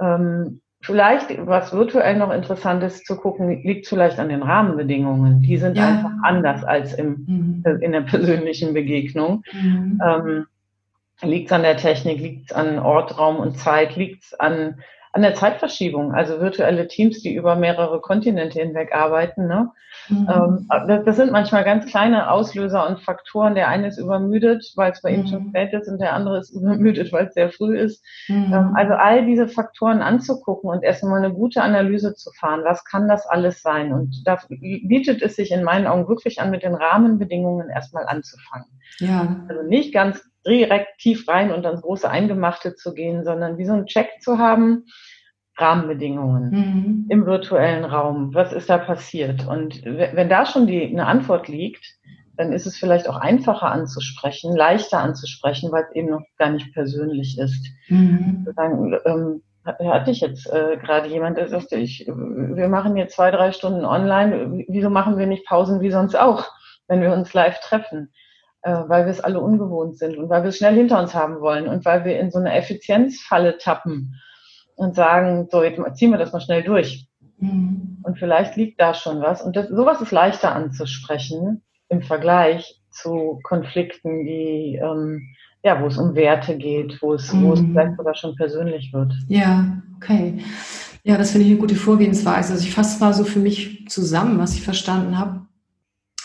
Ähm, 0.00 0.60
vielleicht, 0.82 1.46
was 1.46 1.72
virtuell 1.72 2.16
noch 2.16 2.30
interessant 2.30 2.82
ist 2.84 3.06
zu 3.06 3.16
gucken, 3.16 3.62
liegt 3.62 3.88
vielleicht 3.88 4.20
an 4.20 4.28
den 4.28 4.42
Rahmenbedingungen. 4.42 5.40
Die 5.42 5.56
sind 5.56 5.76
ja. 5.76 5.88
einfach 5.88 6.12
anders 6.22 6.62
als 6.62 6.94
im, 6.94 7.62
mhm. 7.64 7.80
in 7.80 7.90
der 7.92 8.02
persönlichen 8.02 8.72
Begegnung. 8.72 9.42
Mhm. 9.52 10.00
Ähm, 10.04 10.46
liegt 11.22 11.46
es 11.46 11.52
an 11.52 11.62
der 11.62 11.76
Technik, 11.76 12.20
liegt 12.20 12.50
es 12.50 12.56
an 12.56 12.78
Ort, 12.78 13.18
Raum 13.18 13.36
und 13.36 13.58
Zeit, 13.58 13.96
liegt 13.96 14.22
es 14.22 14.34
an 14.34 14.76
an 15.12 15.22
der 15.22 15.34
Zeitverschiebung, 15.34 16.12
also 16.12 16.40
virtuelle 16.40 16.86
Teams, 16.86 17.20
die 17.20 17.34
über 17.34 17.56
mehrere 17.56 18.00
Kontinente 18.00 18.60
hinweg 18.60 18.94
arbeiten. 18.94 19.48
Ne? 19.48 19.70
Mhm. 20.08 20.28
Ähm, 20.68 21.02
das, 21.04 21.16
sind 21.16 21.32
manchmal 21.32 21.64
ganz 21.64 21.86
kleine 21.86 22.30
Auslöser 22.30 22.88
und 22.88 23.00
Faktoren. 23.00 23.56
Der 23.56 23.66
eine 23.68 23.88
ist 23.88 23.98
übermüdet, 23.98 24.72
weil 24.76 24.92
es 24.92 25.02
bei 25.02 25.10
mhm. 25.10 25.18
ihm 25.18 25.26
schon 25.26 25.48
spät 25.48 25.72
ist, 25.72 25.88
und 25.88 26.00
der 26.00 26.14
andere 26.14 26.38
ist 26.38 26.50
übermüdet, 26.54 27.12
weil 27.12 27.26
es 27.26 27.34
sehr 27.34 27.50
früh 27.50 27.76
ist. 27.76 28.04
Mhm. 28.28 28.52
Ähm, 28.52 28.72
also 28.76 28.94
all 28.94 29.26
diese 29.26 29.48
Faktoren 29.48 30.00
anzugucken 30.00 30.70
und 30.70 30.84
erstmal 30.84 31.24
eine 31.24 31.34
gute 31.34 31.60
Analyse 31.62 32.14
zu 32.14 32.30
fahren. 32.38 32.60
Was 32.64 32.84
kann 32.84 33.08
das 33.08 33.26
alles 33.26 33.62
sein? 33.62 33.92
Und 33.92 34.22
da 34.26 34.38
bietet 34.48 35.22
es 35.22 35.34
sich 35.34 35.50
in 35.50 35.64
meinen 35.64 35.88
Augen 35.88 36.06
wirklich 36.08 36.40
an, 36.40 36.52
mit 36.52 36.62
den 36.62 36.74
Rahmenbedingungen 36.74 37.68
erstmal 37.68 38.06
anzufangen. 38.06 38.66
Ja. 38.98 39.44
Also 39.48 39.62
nicht 39.62 39.92
ganz 39.92 40.29
direkt 40.46 40.98
tief 40.98 41.28
rein 41.28 41.52
und 41.52 41.66
ans 41.66 41.82
große 41.82 42.08
Eingemachte 42.08 42.74
zu 42.74 42.94
gehen, 42.94 43.24
sondern 43.24 43.58
wie 43.58 43.66
so 43.66 43.72
ein 43.72 43.86
Check 43.86 44.20
zu 44.20 44.38
haben, 44.38 44.86
Rahmenbedingungen 45.56 46.50
mhm. 46.50 47.06
im 47.08 47.26
virtuellen 47.26 47.84
Raum. 47.84 48.34
Was 48.34 48.52
ist 48.52 48.70
da 48.70 48.78
passiert? 48.78 49.46
Und 49.46 49.84
wenn 49.84 50.28
da 50.28 50.46
schon 50.46 50.66
die, 50.66 50.86
eine 50.86 51.06
Antwort 51.06 51.48
liegt, 51.48 51.84
dann 52.36 52.52
ist 52.52 52.66
es 52.66 52.78
vielleicht 52.78 53.08
auch 53.08 53.16
einfacher 53.16 53.70
anzusprechen, 53.70 54.56
leichter 54.56 54.98
anzusprechen, 54.98 55.70
weil 55.72 55.84
es 55.84 55.94
eben 55.94 56.10
noch 56.10 56.22
gar 56.38 56.50
nicht 56.50 56.72
persönlich 56.72 57.38
ist. 57.38 57.66
Mhm. 57.88 58.48
Sagen, 58.56 58.96
ähm, 59.04 59.42
hatte 59.64 60.10
ich 60.10 60.20
jetzt 60.22 60.46
äh, 60.50 60.78
gerade 60.78 61.08
jemand, 61.08 61.36
der 61.36 61.48
sagte, 61.48 61.76
ich, 61.76 62.06
wir 62.06 62.68
machen 62.68 62.96
jetzt 62.96 63.14
zwei, 63.14 63.30
drei 63.30 63.52
Stunden 63.52 63.84
online, 63.84 64.64
wieso 64.68 64.88
machen 64.88 65.18
wir 65.18 65.26
nicht 65.26 65.44
Pausen 65.44 65.82
wie 65.82 65.90
sonst 65.90 66.18
auch, 66.18 66.46
wenn 66.88 67.02
wir 67.02 67.12
uns 67.12 67.34
live 67.34 67.60
treffen? 67.60 68.10
Äh, 68.62 68.82
weil 68.86 69.06
wir 69.06 69.10
es 69.10 69.20
alle 69.20 69.40
ungewohnt 69.40 69.98
sind 69.98 70.16
und 70.18 70.28
weil 70.28 70.42
wir 70.42 70.48
es 70.50 70.58
schnell 70.58 70.74
hinter 70.74 71.00
uns 71.00 71.14
haben 71.14 71.40
wollen 71.40 71.66
und 71.66 71.84
weil 71.84 72.04
wir 72.04 72.18
in 72.18 72.30
so 72.30 72.38
eine 72.38 72.54
Effizienzfalle 72.54 73.58
tappen 73.58 74.14
und 74.76 74.94
sagen, 74.94 75.48
so, 75.50 75.62
jetzt 75.62 75.80
ziehen 75.96 76.10
wir 76.10 76.18
das 76.18 76.32
mal 76.32 76.40
schnell 76.40 76.62
durch. 76.62 77.06
Mhm. 77.38 77.98
Und 78.02 78.18
vielleicht 78.18 78.56
liegt 78.56 78.80
da 78.80 78.94
schon 78.94 79.20
was. 79.20 79.42
Und 79.42 79.56
das, 79.56 79.68
sowas 79.68 80.00
ist 80.00 80.10
leichter 80.10 80.54
anzusprechen 80.54 81.62
im 81.88 82.02
Vergleich 82.02 82.80
zu 82.90 83.40
Konflikten, 83.42 84.24
die, 84.24 84.80
ähm, 84.82 85.22
ja, 85.62 85.80
wo 85.82 85.86
es 85.86 85.98
um 85.98 86.14
Werte 86.14 86.56
geht, 86.56 87.00
wo 87.02 87.14
es, 87.14 87.32
mhm. 87.32 87.44
wo 87.44 87.52
es 87.52 87.60
mhm. 87.60 87.72
vielleicht 87.72 87.96
sogar 87.96 88.14
schon 88.14 88.34
persönlich 88.36 88.92
wird. 88.92 89.12
Ja, 89.28 89.82
okay. 89.96 90.42
Ja, 91.02 91.16
das 91.16 91.30
finde 91.30 91.46
ich 91.46 91.52
eine 91.52 91.60
gute 91.60 91.76
Vorgehensweise. 91.76 92.52
Also 92.52 92.64
ich 92.64 92.74
fasse 92.74 93.00
mal 93.00 93.14
so 93.14 93.24
für 93.24 93.38
mich 93.38 93.86
zusammen, 93.88 94.38
was 94.38 94.54
ich 94.54 94.62
verstanden 94.62 95.18
habe. 95.18 95.46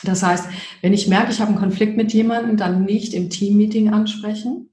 Das 0.03 0.23
heißt, 0.23 0.47
wenn 0.81 0.93
ich 0.93 1.07
merke, 1.07 1.31
ich 1.31 1.39
habe 1.39 1.49
einen 1.49 1.59
Konflikt 1.59 1.97
mit 1.97 2.13
jemandem, 2.13 2.57
dann 2.57 2.85
nicht 2.85 3.13
im 3.13 3.29
Teammeeting 3.29 3.93
ansprechen, 3.93 4.69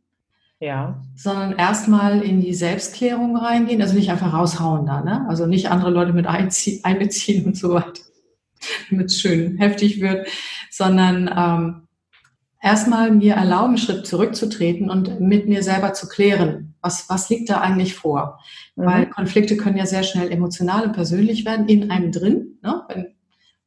ja. 0.61 1.01
sondern 1.15 1.57
erstmal 1.57 2.23
in 2.23 2.41
die 2.41 2.55
Selbstklärung 2.55 3.37
reingehen, 3.37 3.83
also 3.83 3.95
nicht 3.95 4.11
einfach 4.11 4.33
raushauen 4.33 4.87
da, 4.87 5.03
ne? 5.03 5.27
also 5.29 5.47
nicht 5.47 5.71
andere 5.71 5.91
Leute 5.91 6.13
mit 6.13 6.27
einbeziehen 6.83 7.47
und 7.47 7.57
so 7.57 7.75
weiter, 7.75 8.03
damit 8.91 9.07
es 9.07 9.21
schön 9.21 9.59
heftig 9.59 10.01
wird, 10.01 10.27
sondern 10.71 11.31
ähm, 11.37 11.89
erstmal 12.63 13.11
mir 13.11 13.35
erlauben, 13.35 13.71
einen 13.71 13.79
Schritt 13.79 14.07
zurückzutreten 14.07 14.89
und 14.89 15.21
mit 15.21 15.49
mir 15.49 15.63
selber 15.63 15.93
zu 15.93 16.09
klären, 16.09 16.75
was, 16.81 17.09
was 17.09 17.29
liegt 17.29 17.51
da 17.51 17.61
eigentlich 17.61 17.95
vor? 17.95 18.41
Mhm. 18.77 18.85
Weil 18.85 19.07
Konflikte 19.07 19.57
können 19.57 19.77
ja 19.77 19.87
sehr 19.87 20.03
schnell 20.03 20.31
emotional 20.31 20.85
und 20.85 20.93
persönlich 20.93 21.45
werden 21.45 21.69
in 21.69 21.91
einem 21.91 22.13
drin. 22.13 22.59
Ne? 22.63 22.83
Wenn 22.89 23.15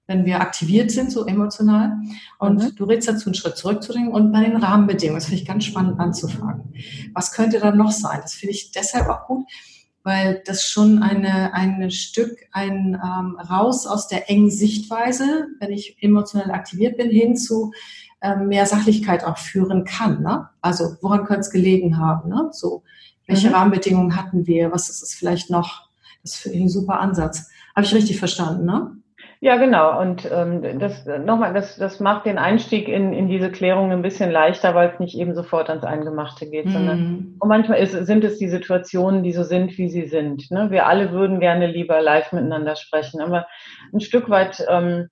wenn 0.08 0.26
wir 0.26 0.39
aktiviert 0.39 0.91
sind, 0.91 1.12
so 1.12 1.26
emotional. 1.26 1.98
Und 2.38 2.63
mhm. 2.63 2.76
du 2.76 2.84
redest 2.86 3.08
dazu, 3.08 3.28
einen 3.28 3.36
Schritt 3.36 3.58
zurückzudringen 3.58 4.12
und 4.12 4.32
bei 4.32 4.44
den 4.44 4.58
Rahmenbedingungen. 4.58 5.20
Das 5.20 5.26
finde 5.26 5.41
ich 5.41 5.48
ganz 5.48 5.65
spannend 5.65 6.00
anzufangen. 6.00 6.74
Was 7.13 7.32
könnte 7.32 7.60
da 7.60 7.72
noch 7.72 7.91
sein? 7.91 8.20
Das 8.22 8.34
finde 8.34 8.54
ich 8.54 8.72
deshalb 8.72 9.08
auch 9.10 9.26
gut, 9.26 9.46
weil 10.04 10.44
das 10.46 10.63
schon 10.63 11.02
eine, 11.02 11.54
ein 11.54 11.89
Stück, 11.89 12.38
ein 12.52 13.00
ähm, 13.04 13.38
raus 13.39 13.88
aus 13.88 14.08
der 14.08 14.30
engen 14.30 14.52
Sichtweise, 14.52 15.48
wenn 15.60 15.72
ich 15.72 15.98
emotional 16.02 16.52
aktiviert 16.52 16.98
bin, 16.98 17.10
hin 17.10 17.36
zu 17.36 17.72
ähm, 18.22 18.48
mehr 18.48 18.68
Sachlichkeit 18.68 19.24
auch 19.24 19.38
führen 19.38 19.86
kann. 19.86 20.22
Ne? 20.22 20.48
Also 20.62 20.98
woran 21.02 21.26
könnte 21.26 21.41
es 21.41 21.50
gelegen 21.50 21.98
haben? 21.98 22.30
Ne? 22.30 22.50
So, 22.52 22.84
welche 23.26 23.50
mhm. 23.50 23.56
Rahmenbedingungen 23.56 24.15
hatten 24.15 24.46
wir? 24.46 24.72
Was 24.72 24.89
ist 24.89 25.02
es 25.02 25.15
vielleicht 25.15 25.50
noch? 25.50 25.89
Das 26.22 26.36
finde 26.36 26.58
ich 26.58 26.63
ein 26.65 26.70
super 26.70 27.00
Ansatz. 27.00 27.50
Habe 27.76 27.86
ich 27.86 27.94
richtig 27.94 28.20
verstanden, 28.20 28.65
ne? 28.65 28.96
Ja, 29.45 29.58
genau. 29.58 30.01
Und 30.01 30.27
ähm, 30.34 30.79
das 30.79 31.05
nochmal, 31.05 31.53
das, 31.53 31.77
das 31.77 31.99
macht 31.99 32.25
den 32.25 32.39
Einstieg 32.39 32.88
in, 32.88 33.13
in 33.13 33.27
diese 33.27 33.51
Klärung 33.51 33.91
ein 33.91 34.01
bisschen 34.01 34.31
leichter, 34.31 34.73
weil 34.73 34.89
es 34.89 34.99
nicht 34.99 35.15
eben 35.15 35.36
sofort 35.36 35.69
ans 35.69 35.84
Eingemachte 35.84 36.49
geht, 36.49 36.65
mhm. 36.65 36.71
sondern 36.71 37.36
und 37.38 37.47
manchmal 37.47 37.77
ist, 37.77 37.91
sind 37.91 38.23
es 38.23 38.39
die 38.39 38.49
Situationen, 38.49 39.21
die 39.21 39.34
so 39.34 39.43
sind, 39.43 39.77
wie 39.77 39.88
sie 39.88 40.05
sind. 40.08 40.49
Ne? 40.49 40.71
Wir 40.71 40.88
alle 40.88 41.12
würden 41.12 41.39
gerne 41.39 41.67
lieber 41.67 42.01
live 42.01 42.31
miteinander 42.31 42.75
sprechen, 42.75 43.21
aber 43.21 43.45
ein 43.93 43.99
Stück 43.99 44.31
weit 44.31 44.65
ähm, 44.67 45.10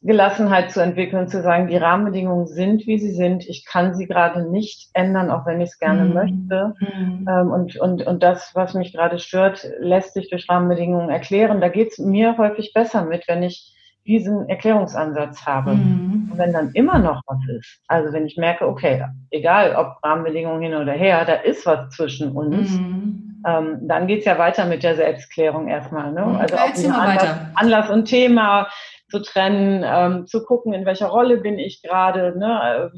Gelassenheit 0.00 0.70
zu 0.70 0.80
entwickeln, 0.80 1.28
zu 1.28 1.42
sagen, 1.42 1.68
die 1.68 1.76
Rahmenbedingungen 1.76 2.46
sind, 2.46 2.86
wie 2.86 2.98
sie 2.98 3.12
sind. 3.12 3.46
Ich 3.46 3.66
kann 3.66 3.94
sie 3.94 4.06
gerade 4.06 4.50
nicht 4.50 4.88
ändern, 4.94 5.30
auch 5.30 5.44
wenn 5.44 5.60
ich 5.60 5.68
es 5.68 5.78
gerne 5.78 6.06
mhm. 6.06 6.14
möchte. 6.14 6.74
Mhm. 6.80 7.28
Ähm, 7.28 7.50
und, 7.50 7.76
und, 7.76 8.06
und 8.06 8.22
das, 8.22 8.52
was 8.54 8.72
mich 8.72 8.94
gerade 8.94 9.18
stört, 9.18 9.68
lässt 9.78 10.14
sich 10.14 10.30
durch 10.30 10.48
Rahmenbedingungen 10.48 11.10
erklären. 11.10 11.60
Da 11.60 11.68
geht 11.68 11.88
es 11.92 11.98
mir 11.98 12.38
häufig 12.38 12.72
besser 12.72 13.04
mit, 13.04 13.28
wenn 13.28 13.42
ich 13.42 13.73
diesen 14.06 14.48
Erklärungsansatz 14.48 15.46
habe. 15.46 15.74
Mhm. 15.74 16.28
Und 16.30 16.38
wenn 16.38 16.52
dann 16.52 16.72
immer 16.72 16.98
noch 16.98 17.22
was 17.26 17.38
ist, 17.56 17.80
also 17.88 18.12
wenn 18.12 18.26
ich 18.26 18.36
merke, 18.36 18.66
okay, 18.66 19.04
egal 19.30 19.74
ob 19.76 20.02
Rahmenbedingungen 20.02 20.62
hin 20.62 20.74
oder 20.74 20.92
her, 20.92 21.24
da 21.24 21.34
ist 21.34 21.64
was 21.66 21.90
zwischen 21.90 22.32
uns, 22.32 22.70
mhm. 22.72 23.42
ähm, 23.46 23.78
dann 23.82 24.06
geht's 24.06 24.26
ja 24.26 24.38
weiter 24.38 24.66
mit 24.66 24.82
der 24.82 24.96
Selbstklärung 24.96 25.68
erstmal. 25.68 26.12
Ne? 26.12 26.24
Mhm. 26.24 26.36
Also 26.36 26.56
auch 26.56 26.98
Anlass, 27.00 27.38
Anlass, 27.54 27.90
und 27.90 28.04
Thema 28.06 28.68
zu 29.08 29.20
trennen, 29.22 29.84
ähm, 29.86 30.26
zu 30.26 30.44
gucken, 30.44 30.72
in 30.72 30.84
welcher 30.84 31.06
Rolle 31.06 31.38
bin 31.38 31.58
ich 31.58 31.82
gerade, 31.82 32.38
ne? 32.38 32.90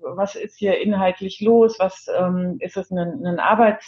was 0.00 0.34
ist 0.34 0.58
hier 0.58 0.80
inhaltlich 0.80 1.40
los, 1.40 1.78
was 1.78 2.06
ähm, 2.16 2.58
ist 2.60 2.76
es 2.76 2.90
ein, 2.90 3.24
ein 3.24 3.38
Arbeits 3.38 3.86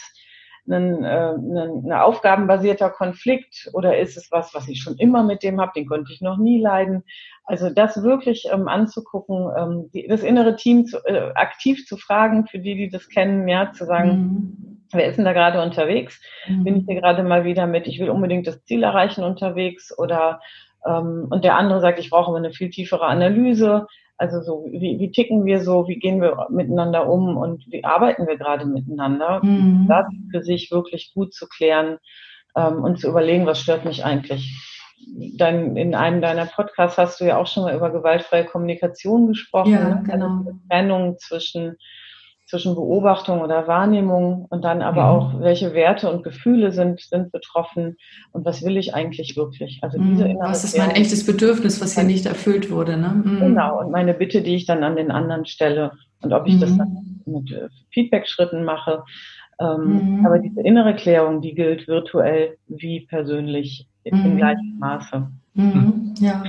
ein, 0.69 1.03
äh, 1.03 1.31
ein, 1.31 1.85
ein 1.85 1.93
aufgabenbasierter 1.93 2.89
Konflikt 2.89 3.69
oder 3.73 3.97
ist 3.97 4.17
es 4.17 4.31
was, 4.31 4.53
was 4.53 4.67
ich 4.67 4.81
schon 4.81 4.97
immer 4.97 5.23
mit 5.23 5.43
dem 5.43 5.59
habe, 5.59 5.71
den 5.75 5.87
konnte 5.87 6.11
ich 6.13 6.21
noch 6.21 6.37
nie 6.37 6.61
leiden. 6.61 7.03
Also 7.45 7.69
das 7.69 8.03
wirklich 8.03 8.47
ähm, 8.51 8.67
anzugucken, 8.67 9.49
ähm, 9.57 9.89
die, 9.93 10.07
das 10.07 10.23
innere 10.23 10.55
Team 10.55 10.85
zu, 10.85 10.97
äh, 11.05 11.31
aktiv 11.33 11.85
zu 11.85 11.97
fragen, 11.97 12.47
für 12.47 12.59
die, 12.59 12.75
die 12.75 12.89
das 12.89 13.09
kennen, 13.09 13.47
ja, 13.47 13.71
zu 13.73 13.85
sagen, 13.85 14.09
mhm. 14.09 14.85
wer 14.91 15.07
ist 15.07 15.17
denn 15.17 15.25
da 15.25 15.33
gerade 15.33 15.61
unterwegs? 15.61 16.21
Mhm. 16.47 16.63
Bin 16.63 16.75
ich 16.77 16.85
hier 16.85 17.01
gerade 17.01 17.23
mal 17.23 17.43
wieder 17.43 17.67
mit, 17.67 17.87
ich 17.87 17.99
will 17.99 18.09
unbedingt 18.09 18.47
das 18.47 18.63
Ziel 18.63 18.83
erreichen 18.83 19.23
unterwegs 19.23 19.97
oder 19.97 20.39
ähm, 20.85 21.27
und 21.29 21.43
der 21.43 21.57
andere 21.57 21.81
sagt, 21.81 21.99
ich 21.99 22.09
brauche 22.09 22.35
eine 22.35 22.51
viel 22.51 22.69
tiefere 22.69 23.05
Analyse. 23.05 23.87
Also 24.21 24.39
so, 24.39 24.67
wie, 24.69 24.99
wie 24.99 25.11
ticken 25.11 25.45
wir 25.45 25.61
so, 25.61 25.87
wie 25.87 25.97
gehen 25.97 26.21
wir 26.21 26.45
miteinander 26.51 27.09
um 27.09 27.37
und 27.37 27.65
wie 27.71 27.83
arbeiten 27.83 28.27
wir 28.27 28.37
gerade 28.37 28.67
miteinander? 28.67 29.43
Mhm. 29.43 29.87
Das 29.87 30.05
für 30.29 30.43
sich 30.43 30.69
wirklich 30.69 31.11
gut 31.15 31.33
zu 31.33 31.47
klären 31.47 31.97
ähm, 32.55 32.83
und 32.83 32.99
zu 32.99 33.09
überlegen, 33.09 33.47
was 33.47 33.59
stört 33.59 33.83
mich 33.83 34.05
eigentlich. 34.05 34.55
Dann 35.37 35.75
in 35.75 35.95
einem 35.95 36.21
deiner 36.21 36.45
Podcasts 36.45 36.99
hast 36.99 37.19
du 37.19 37.25
ja 37.25 37.37
auch 37.37 37.47
schon 37.47 37.63
mal 37.63 37.75
über 37.75 37.89
gewaltfreie 37.89 38.45
Kommunikation 38.45 39.25
gesprochen. 39.25 39.71
Ja, 39.71 39.89
ne? 39.89 40.03
genau. 40.05 40.27
Also 40.27 40.51
Trennung 40.69 41.17
zwischen 41.17 41.77
zwischen 42.51 42.75
Beobachtung 42.75 43.39
oder 43.39 43.65
Wahrnehmung 43.65 44.45
und 44.49 44.65
dann 44.65 44.81
aber 44.81 45.03
mhm. 45.03 45.09
auch, 45.09 45.39
welche 45.39 45.73
Werte 45.73 46.11
und 46.11 46.21
Gefühle 46.21 46.73
sind, 46.73 46.99
sind 46.99 47.31
betroffen 47.31 47.95
und 48.33 48.43
was 48.45 48.61
will 48.61 48.75
ich 48.75 48.93
eigentlich 48.93 49.37
wirklich? 49.37 49.79
Also 49.81 49.97
mhm. 49.97 50.09
diese 50.09 50.27
innere 50.27 50.49
Was 50.49 50.65
ist 50.65 50.77
mein 50.77 50.91
echtes 50.91 51.25
Bedürfnis, 51.25 51.79
was 51.79 51.95
hier 51.95 52.03
nicht 52.03 52.25
erfüllt 52.25 52.69
wurde? 52.69 52.97
Ne? 52.97 53.21
Mhm. 53.23 53.39
Genau, 53.39 53.79
und 53.79 53.89
meine 53.89 54.13
Bitte, 54.13 54.41
die 54.41 54.55
ich 54.55 54.65
dann 54.65 54.83
an 54.83 54.97
den 54.97 55.11
anderen 55.11 55.45
stelle 55.45 55.93
und 56.21 56.33
ob 56.33 56.45
ich 56.45 56.59
das 56.59 56.71
mhm. 56.71 56.77
dann 56.77 57.21
mit 57.25 57.51
äh, 57.53 57.69
Feedback-Schritten 57.93 58.65
mache. 58.65 59.03
Ähm, 59.61 60.17
mhm. 60.17 60.25
Aber 60.25 60.39
diese 60.39 60.61
innere 60.61 60.95
Klärung, 60.95 61.41
die 61.41 61.53
gilt 61.53 61.87
virtuell 61.87 62.57
wie 62.67 63.01
persönlich 63.01 63.87
im 64.03 64.37
gleichen 64.37 64.79
Maße. 64.79 65.27
Mhm, 65.53 66.13
ja, 66.19 66.43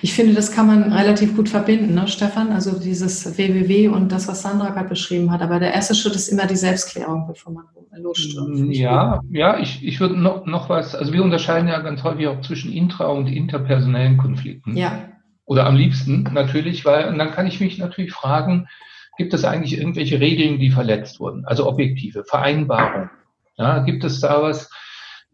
ich 0.00 0.14
finde, 0.14 0.32
das 0.32 0.52
kann 0.52 0.68
man 0.68 0.92
relativ 0.92 1.34
gut 1.34 1.48
verbinden, 1.48 1.92
ne, 1.92 2.06
Stefan? 2.06 2.52
Also 2.52 2.78
dieses 2.78 3.36
WWW 3.36 3.88
und 3.88 4.12
das, 4.12 4.28
was 4.28 4.42
Sandra 4.42 4.70
gerade 4.70 4.88
beschrieben 4.88 5.32
hat. 5.32 5.42
Aber 5.42 5.58
der 5.58 5.74
erste 5.74 5.94
Schritt 5.96 6.14
ist 6.14 6.28
immer 6.28 6.46
die 6.46 6.56
Selbstklärung, 6.56 7.26
bevor 7.26 7.52
man 7.52 7.64
losstürmt. 8.00 8.60
Mm, 8.60 8.70
ja, 8.70 9.20
ja, 9.30 9.58
ich, 9.58 9.84
ich 9.84 9.98
würde 9.98 10.16
noch, 10.16 10.46
noch 10.46 10.68
was, 10.68 10.94
also 10.94 11.12
wir 11.12 11.24
unterscheiden 11.24 11.68
ja 11.68 11.80
ganz 11.80 12.04
häufig 12.04 12.28
auch 12.28 12.40
zwischen 12.42 12.72
intra- 12.72 13.10
und 13.10 13.26
interpersonellen 13.26 14.18
Konflikten. 14.18 14.76
Ja. 14.76 15.00
Oder 15.46 15.66
am 15.66 15.74
liebsten 15.74 16.22
natürlich, 16.32 16.84
weil, 16.84 17.08
und 17.08 17.18
dann 17.18 17.32
kann 17.32 17.48
ich 17.48 17.60
mich 17.60 17.78
natürlich 17.78 18.12
fragen, 18.12 18.68
gibt 19.16 19.34
es 19.34 19.44
eigentlich 19.44 19.78
irgendwelche 19.78 20.20
Regeln, 20.20 20.58
die 20.58 20.70
verletzt 20.70 21.20
wurden? 21.20 21.44
Also 21.44 21.68
objektive, 21.68 22.24
Vereinbarungen. 22.24 23.10
Ja, 23.56 23.80
gibt 23.80 24.04
es 24.04 24.20
da 24.20 24.42
was, 24.42 24.70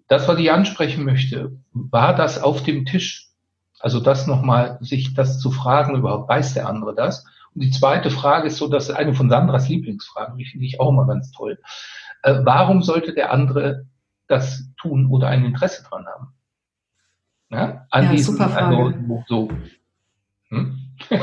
das, 0.08 0.28
was 0.28 0.38
ich 0.38 0.50
ansprechen 0.50 1.04
möchte, 1.04 1.52
war 1.72 2.14
das 2.14 2.42
auf 2.42 2.62
dem 2.62 2.84
Tisch? 2.84 3.28
Also 3.78 4.00
das 4.00 4.26
nochmal, 4.26 4.78
sich 4.80 5.14
das 5.14 5.38
zu 5.38 5.50
fragen 5.50 5.96
überhaupt, 5.96 6.28
weiß 6.28 6.54
der 6.54 6.68
andere 6.68 6.94
das? 6.94 7.24
Und 7.54 7.62
die 7.62 7.70
zweite 7.70 8.10
Frage 8.10 8.48
ist 8.48 8.58
so, 8.58 8.68
dass 8.68 8.90
eine 8.90 9.14
von 9.14 9.30
Sandras 9.30 9.68
Lieblingsfragen, 9.68 10.36
die 10.36 10.44
finde 10.44 10.66
ich 10.66 10.80
auch 10.80 10.90
immer 10.90 11.06
ganz 11.06 11.30
toll. 11.32 11.58
Äh, 12.22 12.40
warum 12.44 12.82
sollte 12.82 13.14
der 13.14 13.32
andere 13.32 13.86
das 14.28 14.68
tun 14.76 15.06
oder 15.10 15.28
ein 15.28 15.44
Interesse 15.44 15.82
dran 15.82 16.06
haben? 16.06 16.34
Ja, 17.50 17.86
an 17.90 18.04
ja, 18.04 18.10
diesem, 18.12 18.34
super 18.34 18.48
Frage. 18.50 18.76
Also, 18.76 19.24
so. 19.26 19.48
Hm? 20.50 20.78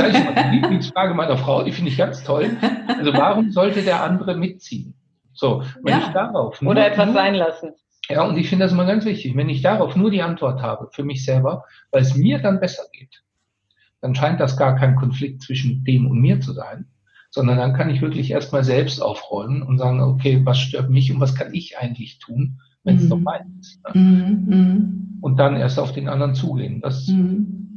Sag 0.00 0.14
ich 0.14 0.24
mal, 0.24 0.50
die 0.50 0.56
Lieblingsfrage 0.56 1.14
meiner 1.14 1.36
Frau, 1.36 1.62
die 1.62 1.72
finde 1.72 1.90
ich 1.90 1.96
ganz 1.96 2.22
toll. 2.24 2.56
Also 2.88 3.12
warum 3.12 3.50
sollte 3.50 3.82
der 3.82 4.02
andere 4.02 4.36
mitziehen? 4.36 4.94
So, 5.32 5.62
wenn 5.82 5.94
ja. 5.94 5.98
ich 6.00 6.12
darauf 6.12 6.60
nur, 6.60 6.72
oder 6.72 6.86
etwas 6.86 7.12
sein 7.12 7.34
lassen. 7.34 7.70
Ja, 8.08 8.24
und 8.24 8.36
ich 8.36 8.48
finde 8.48 8.64
das 8.64 8.72
immer 8.72 8.86
ganz 8.86 9.04
wichtig. 9.04 9.36
Wenn 9.36 9.48
ich 9.48 9.62
darauf 9.62 9.94
nur 9.96 10.10
die 10.10 10.22
Antwort 10.22 10.62
habe 10.62 10.88
für 10.92 11.04
mich 11.04 11.24
selber, 11.24 11.64
weil 11.92 12.02
es 12.02 12.16
mir 12.16 12.40
dann 12.40 12.60
besser 12.60 12.82
geht, 12.92 13.22
dann 14.00 14.14
scheint 14.14 14.40
das 14.40 14.56
gar 14.56 14.76
kein 14.76 14.96
Konflikt 14.96 15.42
zwischen 15.42 15.84
dem 15.84 16.06
und 16.06 16.20
mir 16.20 16.40
zu 16.40 16.52
sein, 16.52 16.86
sondern 17.30 17.58
dann 17.58 17.74
kann 17.74 17.90
ich 17.90 18.02
wirklich 18.02 18.30
erstmal 18.30 18.64
selbst 18.64 19.00
aufräumen 19.00 19.62
und 19.62 19.78
sagen, 19.78 20.00
okay, 20.00 20.40
was 20.44 20.58
stört 20.58 20.90
mich 20.90 21.12
und 21.12 21.20
was 21.20 21.34
kann 21.34 21.54
ich 21.54 21.78
eigentlich 21.78 22.18
tun, 22.18 22.60
wenn 22.82 22.96
es 22.96 23.04
mhm. 23.04 23.08
doch 23.10 23.18
mein 23.18 23.58
ist. 23.60 23.80
Ne? 23.84 24.00
Mhm. 24.00 24.44
mhm. 24.46 25.18
Und 25.20 25.36
dann 25.36 25.54
erst 25.54 25.78
auf 25.78 25.92
den 25.92 26.08
anderen 26.08 26.34
zugehen. 26.34 26.80
Das 26.80 27.06
mhm. 27.06 27.69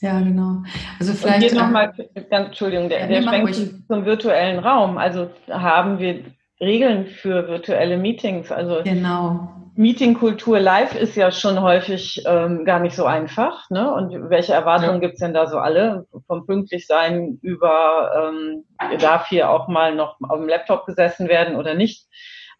Ja, 0.00 0.18
genau. 0.20 0.62
Also 0.98 1.12
vielleicht. 1.12 1.42
Und 1.42 1.50
hier 1.50 1.60
nochmal, 1.60 1.92
Entschuldigung, 2.30 2.88
der, 2.88 3.06
der 3.06 3.22
schwenkt 3.22 3.54
zum 3.86 4.04
virtuellen 4.04 4.58
Raum. 4.58 4.96
Also 4.96 5.30
haben 5.50 5.98
wir 5.98 6.24
Regeln 6.60 7.06
für 7.06 7.48
virtuelle 7.48 7.96
Meetings. 7.96 8.50
Also 8.50 8.82
genau. 8.82 9.50
Meetingkultur 9.76 10.58
live 10.58 10.94
ist 10.94 11.16
ja 11.16 11.30
schon 11.30 11.60
häufig 11.60 12.22
ähm, 12.26 12.64
gar 12.64 12.80
nicht 12.80 12.94
so 12.94 13.04
einfach. 13.04 13.68
Ne? 13.70 13.92
Und 13.92 14.28
welche 14.28 14.52
Erwartungen 14.52 15.00
ja. 15.00 15.08
gibt's 15.08 15.20
denn 15.20 15.32
da 15.32 15.46
so 15.46 15.58
alle? 15.58 16.06
Vom 16.26 16.44
Pünktlichsein 16.44 17.38
über 17.42 18.10
ähm, 18.14 18.64
darf 18.98 19.28
hier 19.28 19.48
auch 19.48 19.68
mal 19.68 19.94
noch 19.94 20.16
auf 20.28 20.38
dem 20.38 20.48
Laptop 20.48 20.86
gesessen 20.86 21.28
werden 21.28 21.56
oder 21.56 21.74
nicht. 21.74 22.06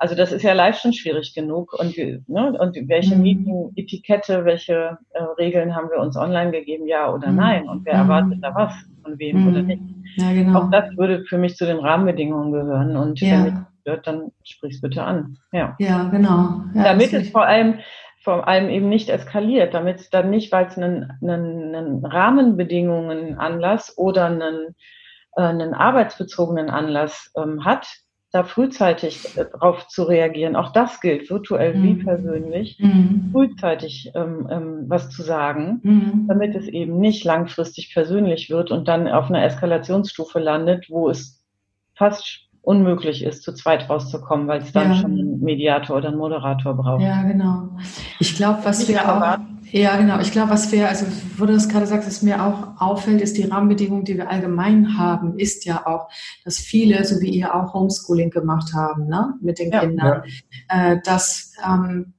Also 0.00 0.14
das 0.14 0.32
ist 0.32 0.42
ja 0.42 0.54
live 0.54 0.78
schon 0.78 0.94
schwierig 0.94 1.34
genug. 1.34 1.74
Und, 1.78 1.94
ne, 1.96 2.58
und 2.58 2.88
welche 2.88 3.16
mhm. 3.16 3.22
Meeting-Etikette, 3.22 4.46
welche 4.46 4.96
äh, 5.10 5.22
Regeln 5.36 5.76
haben 5.76 5.90
wir 5.90 5.98
uns 5.98 6.16
online 6.16 6.52
gegeben, 6.52 6.86
ja 6.86 7.12
oder 7.12 7.28
mhm. 7.28 7.36
nein? 7.36 7.68
Und 7.68 7.84
wer 7.84 7.94
mhm. 7.94 8.00
erwartet 8.00 8.38
da 8.40 8.54
was 8.54 8.72
von 9.02 9.18
wem 9.18 9.46
oder 9.46 9.60
mhm. 9.60 9.66
nicht? 9.66 9.82
Ja, 10.16 10.32
genau. 10.32 10.58
Auch 10.58 10.70
das 10.70 10.96
würde 10.96 11.24
für 11.28 11.36
mich 11.36 11.54
zu 11.56 11.66
den 11.66 11.78
Rahmenbedingungen 11.78 12.50
gehören. 12.50 12.96
Und 12.96 13.20
ja. 13.20 13.44
wenn 13.44 13.46
ich 13.46 13.54
stört, 13.82 14.06
dann 14.06 14.32
sprich's 14.42 14.80
bitte 14.80 15.04
an. 15.04 15.36
Ja, 15.52 15.76
ja 15.78 16.04
genau. 16.04 16.62
Ja, 16.74 16.84
damit 16.84 17.12
es 17.12 17.30
vor 17.30 17.44
allem 17.46 17.80
vor 18.22 18.46
allem 18.48 18.68
eben 18.68 18.88
nicht 18.88 19.08
eskaliert, 19.08 19.72
damit 19.72 20.00
es 20.00 20.10
dann 20.10 20.30
nicht, 20.30 20.52
weil 20.52 20.66
es 20.66 20.76
einen, 20.76 21.10
einen, 21.22 21.74
einen 21.74 22.04
Rahmenbedingungen 22.04 23.38
Anlass 23.38 23.96
oder 23.96 24.26
einen, 24.26 24.74
äh, 25.36 25.42
einen 25.42 25.72
arbeitsbezogenen 25.72 26.68
Anlass 26.68 27.32
ähm, 27.36 27.64
hat, 27.64 27.86
da 28.32 28.44
frühzeitig 28.44 29.36
äh, 29.36 29.46
darauf 29.50 29.88
zu 29.88 30.04
reagieren. 30.04 30.56
Auch 30.56 30.72
das 30.72 31.00
gilt, 31.00 31.30
virtuell 31.30 31.74
mhm. 31.74 31.82
wie 31.82 32.04
persönlich, 32.04 32.78
mhm. 32.78 33.30
frühzeitig 33.32 34.12
ähm, 34.14 34.48
ähm, 34.50 34.84
was 34.88 35.10
zu 35.10 35.22
sagen, 35.22 35.80
mhm. 35.82 36.24
damit 36.28 36.54
es 36.54 36.68
eben 36.68 36.98
nicht 36.98 37.24
langfristig 37.24 37.92
persönlich 37.92 38.50
wird 38.50 38.70
und 38.70 38.88
dann 38.88 39.08
auf 39.08 39.28
einer 39.28 39.44
Eskalationsstufe 39.44 40.38
landet, 40.38 40.86
wo 40.90 41.08
es 41.08 41.44
fast 41.94 42.49
unmöglich 42.62 43.24
ist, 43.24 43.42
zu 43.42 43.54
zweit 43.54 43.88
rauszukommen, 43.88 44.46
weil 44.46 44.62
es 44.62 44.72
dann 44.72 44.90
ja. 44.90 44.96
schon 44.96 45.12
einen 45.12 45.40
Mediator 45.40 45.96
oder 45.96 46.08
einen 46.08 46.18
Moderator 46.18 46.74
braucht. 46.74 47.02
Ja, 47.02 47.22
genau. 47.22 47.70
Ich 48.18 48.36
glaube, 48.36 48.60
was 48.64 48.80
Nicht 48.80 48.90
wir 48.90 49.08
auch, 49.08 49.38
ja, 49.72 49.96
genau. 49.96 50.18
Ich 50.18 50.32
glaube, 50.32 50.50
was 50.50 50.70
wir, 50.72 50.88
also 50.88 51.06
wo 51.36 51.46
du 51.46 51.52
das 51.52 51.68
gerade 51.68 51.86
sagst, 51.86 52.08
was 52.08 52.22
mir 52.22 52.44
auch 52.44 52.80
auffällt, 52.80 53.20
ist 53.20 53.36
die 53.36 53.44
Rahmenbedingung, 53.44 54.04
die 54.04 54.16
wir 54.16 54.28
allgemein 54.28 54.98
haben, 54.98 55.38
ist 55.38 55.64
ja 55.64 55.86
auch, 55.86 56.08
dass 56.44 56.58
viele, 56.58 57.04
so 57.04 57.20
wie 57.20 57.30
ihr 57.30 57.54
auch 57.54 57.72
Homeschooling 57.72 58.30
gemacht 58.30 58.74
haben, 58.74 59.06
ne, 59.06 59.34
mit 59.40 59.58
den 59.58 59.70
ja. 59.70 59.80
Kindern, 59.80 60.22
ja. 60.70 60.92
Äh, 60.92 61.00
dass 61.04 61.54
ähm, 61.64 62.14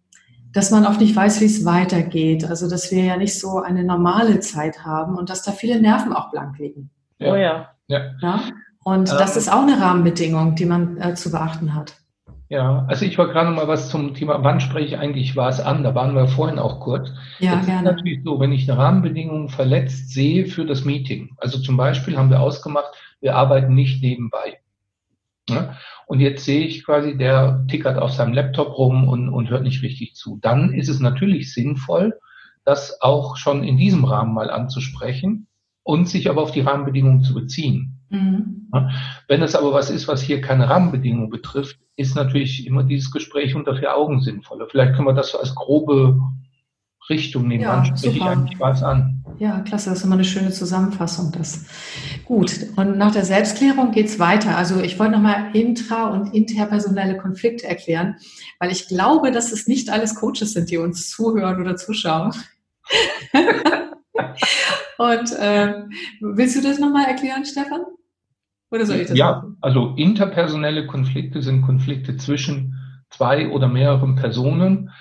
dass 0.54 0.72
man 0.72 0.86
oft 0.86 1.00
nicht 1.00 1.16
weiß, 1.16 1.40
wie 1.42 1.46
es 1.46 1.64
weitergeht. 1.64 2.44
Also 2.46 2.70
dass 2.70 2.92
wir 2.92 3.04
ja 3.04 3.18
nicht 3.18 3.40
so 3.40 3.60
eine 3.60 3.84
normale 3.84 4.40
Zeit 4.42 4.84
haben 4.84 5.16
und 5.16 5.30
dass 5.30 5.44
da 5.44 5.52
viele 5.52 5.80
Nerven 5.82 6.14
auch 6.14 6.30
blank 6.30 6.58
liegen. 6.60 6.90
Ja. 7.20 7.32
Oh 7.32 7.36
ja. 7.36 7.70
ja. 7.88 8.00
ja? 8.22 8.44
Und 8.84 9.10
ähm, 9.10 9.18
das 9.18 9.38
ist 9.38 9.52
auch 9.52 9.62
eine 9.62 9.80
Rahmenbedingung, 9.80 10.56
die 10.56 10.66
man 10.66 10.98
äh, 10.98 11.16
zu 11.16 11.32
beachten 11.32 11.76
hat. 11.76 11.96
Ja, 12.50 12.86
also 12.90 13.06
ich 13.06 13.18
wollte 13.18 13.32
gerade 13.32 13.50
noch 13.50 13.56
mal 13.56 13.70
was 13.70 13.88
zum 13.88 14.14
Thema, 14.14 14.44
wann 14.44 14.60
spreche 14.60 14.88
ich 14.88 14.98
eigentlich 14.98 15.38
was 15.38 15.62
an? 15.62 15.84
Da 15.84 15.96
waren 15.96 16.16
wir 16.16 16.28
vorhin 16.28 16.60
auch 16.60 16.82
kurz. 16.82 17.10
Ja, 17.40 17.56
Jetzt 17.56 17.66
gerne. 17.66 17.90
ist 17.90 17.96
natürlich 17.96 18.20
so, 18.26 18.42
wenn 18.42 18.52
ich 18.52 18.70
eine 18.70 18.78
Rahmenbedingung 18.78 19.48
verletzt 19.48 20.10
sehe 20.10 20.46
für 20.48 20.66
das 20.66 20.84
Meeting. 20.84 21.30
Also 21.38 21.60
zum 21.60 21.78
Beispiel 21.78 22.18
haben 22.18 22.30
wir 22.30 22.42
ausgemacht, 22.42 22.92
wir 23.22 23.38
arbeiten 23.38 23.74
nicht 23.74 24.04
nebenbei. 24.04 24.60
Ja? 25.48 25.78
Und 26.08 26.20
jetzt 26.20 26.44
sehe 26.44 26.66
ich 26.66 26.84
quasi, 26.84 27.18
der 27.18 27.66
tickert 27.70 27.98
auf 27.98 28.12
seinem 28.12 28.34
Laptop 28.34 28.78
rum 28.78 29.08
und, 29.08 29.30
und 29.30 29.50
hört 29.50 29.64
nicht 29.64 29.82
richtig 29.82 30.16
zu. 30.16 30.38
Dann 30.42 30.74
ist 30.74 30.90
es 30.90 31.00
natürlich 31.00 31.54
sinnvoll, 31.54 32.20
das 32.66 33.02
auch 33.02 33.38
schon 33.38 33.64
in 33.64 33.78
diesem 33.78 34.04
Rahmen 34.04 34.34
mal 34.34 34.50
anzusprechen 34.50 35.48
und 35.84 36.10
sich 36.10 36.30
aber 36.30 36.42
auf 36.42 36.52
die 36.52 36.60
Rahmenbedingungen 36.60 37.24
zu 37.24 37.34
beziehen. 37.34 38.01
Mhm. 38.12 38.68
Wenn 39.28 39.42
es 39.42 39.56
aber 39.56 39.74
was 39.74 39.90
ist, 39.90 40.08
was 40.08 40.22
hier 40.22 40.42
keine 40.42 40.70
Rahmenbedingungen 40.70 41.30
betrifft, 41.30 41.78
ist 41.96 42.16
natürlich 42.16 42.68
immer 42.68 42.84
dieses 42.84 43.12
Gespräch 43.12 43.56
unter 43.56 43.76
vier 43.76 43.96
Augen 43.96 44.22
sinnvoller. 44.22 44.68
Vielleicht 44.70 44.96
können 44.96 45.08
wir 45.08 45.14
das 45.14 45.32
so 45.32 45.40
als 45.40 45.56
grobe 45.56 46.20
Richtung. 47.10 47.48
Nebenan 47.48 47.86
ja, 47.86 47.96
spreche 47.96 48.18
ich 48.18 48.24
eigentlich 48.24 48.60
was 48.60 48.84
an. 48.84 49.24
Ja, 49.40 49.62
klasse, 49.62 49.90
das 49.90 50.00
ist 50.00 50.06
immer 50.06 50.16
eine 50.16 50.26
schöne 50.26 50.52
Zusammenfassung. 50.52 51.32
Das. 51.32 51.66
Gut, 52.26 52.52
und 52.76 52.98
nach 52.98 53.12
der 53.12 53.26
Selbstklärung 53.26 53.92
geht 53.92 54.08
es 54.08 54.20
weiter. 54.20 54.58
Also 54.58 54.82
ich 54.82 55.00
wollte 55.00 55.14
nochmal 55.14 55.52
intra- 55.54 56.12
und 56.12 56.34
interpersonelle 56.34 57.18
Konflikte 57.18 57.68
erklären, 57.68 58.18
weil 58.60 58.72
ich 58.72 58.88
glaube, 58.88 59.32
dass 59.32 59.52
es 59.52 59.68
nicht 59.68 59.90
alles 59.90 60.16
Coaches 60.16 60.54
sind, 60.54 60.70
die 60.70 60.78
uns 60.78 61.10
zuhören 61.10 61.62
oder 61.62 61.76
zuschauen. 61.76 62.34
und 64.98 65.32
äh, 65.40 65.74
willst 66.20 66.56
du 66.58 66.62
das 66.62 66.80
nochmal 66.80 67.06
erklären, 67.06 67.46
Stefan? 67.46 67.82
Oder 68.72 68.86
soll 68.86 68.98
ich 68.98 69.08
das 69.08 69.18
Ja, 69.18 69.32
machen? 69.34 69.58
also 69.62 69.94
interpersonelle 69.96 70.88
Konflikte 70.88 71.42
sind 71.42 71.62
Konflikte 71.62 72.16
zwischen 72.18 72.76
zwei 73.10 73.50
oder 73.50 73.68
mehreren 73.68 74.16
Personen, 74.16 74.92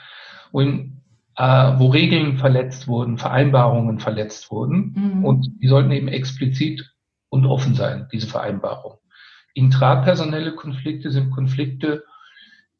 in, 0.52 1.00
äh, 1.36 1.72
wo 1.78 1.86
Regeln 1.88 2.36
verletzt 2.36 2.88
wurden, 2.88 3.16
Vereinbarungen 3.16 4.00
verletzt 4.00 4.50
wurden. 4.50 4.94
Mhm. 4.96 5.24
Und 5.24 5.48
die 5.62 5.68
sollten 5.68 5.92
eben 5.92 6.08
explizit 6.08 6.92
und 7.28 7.46
offen 7.46 7.74
sein, 7.74 8.08
diese 8.12 8.26
Vereinbarung. 8.26 8.98
Intrapersonelle 9.54 10.54
Konflikte 10.54 11.10
sind 11.10 11.30
Konflikte 11.30 12.04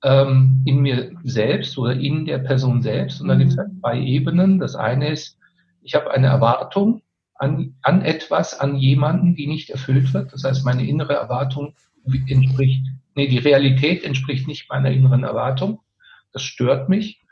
ähm, 0.02 0.62
in 0.64 0.80
mir 0.80 1.12
selbst 1.22 1.78
oder 1.78 1.94
in 1.94 2.24
der 2.24 2.38
Person 2.38 2.82
selbst. 2.82 3.20
Und 3.20 3.28
da 3.28 3.36
gibt 3.36 3.52
es 3.52 3.58
halt 3.58 3.70
zwei 3.80 4.00
Ebenen. 4.00 4.58
Das 4.58 4.74
eine 4.74 5.10
ist, 5.10 5.38
ich 5.82 5.94
habe 5.94 6.10
eine 6.10 6.26
Erwartung 6.26 7.02
an, 7.40 7.74
an 7.80 8.02
etwas, 8.02 8.60
an 8.60 8.76
jemanden, 8.76 9.34
die 9.34 9.46
nicht 9.46 9.70
erfüllt 9.70 10.12
wird. 10.12 10.32
Das 10.32 10.44
heißt, 10.44 10.64
meine 10.64 10.86
innere 10.86 11.14
Erwartung 11.14 11.74
entspricht, 12.26 12.86
nee, 13.14 13.28
die 13.28 13.38
Realität 13.38 14.04
entspricht 14.04 14.46
nicht 14.46 14.68
meiner 14.68 14.90
inneren 14.90 15.24
Erwartung. 15.24 15.80
Das 16.32 16.42
stört 16.42 16.90
mich. 16.90 17.22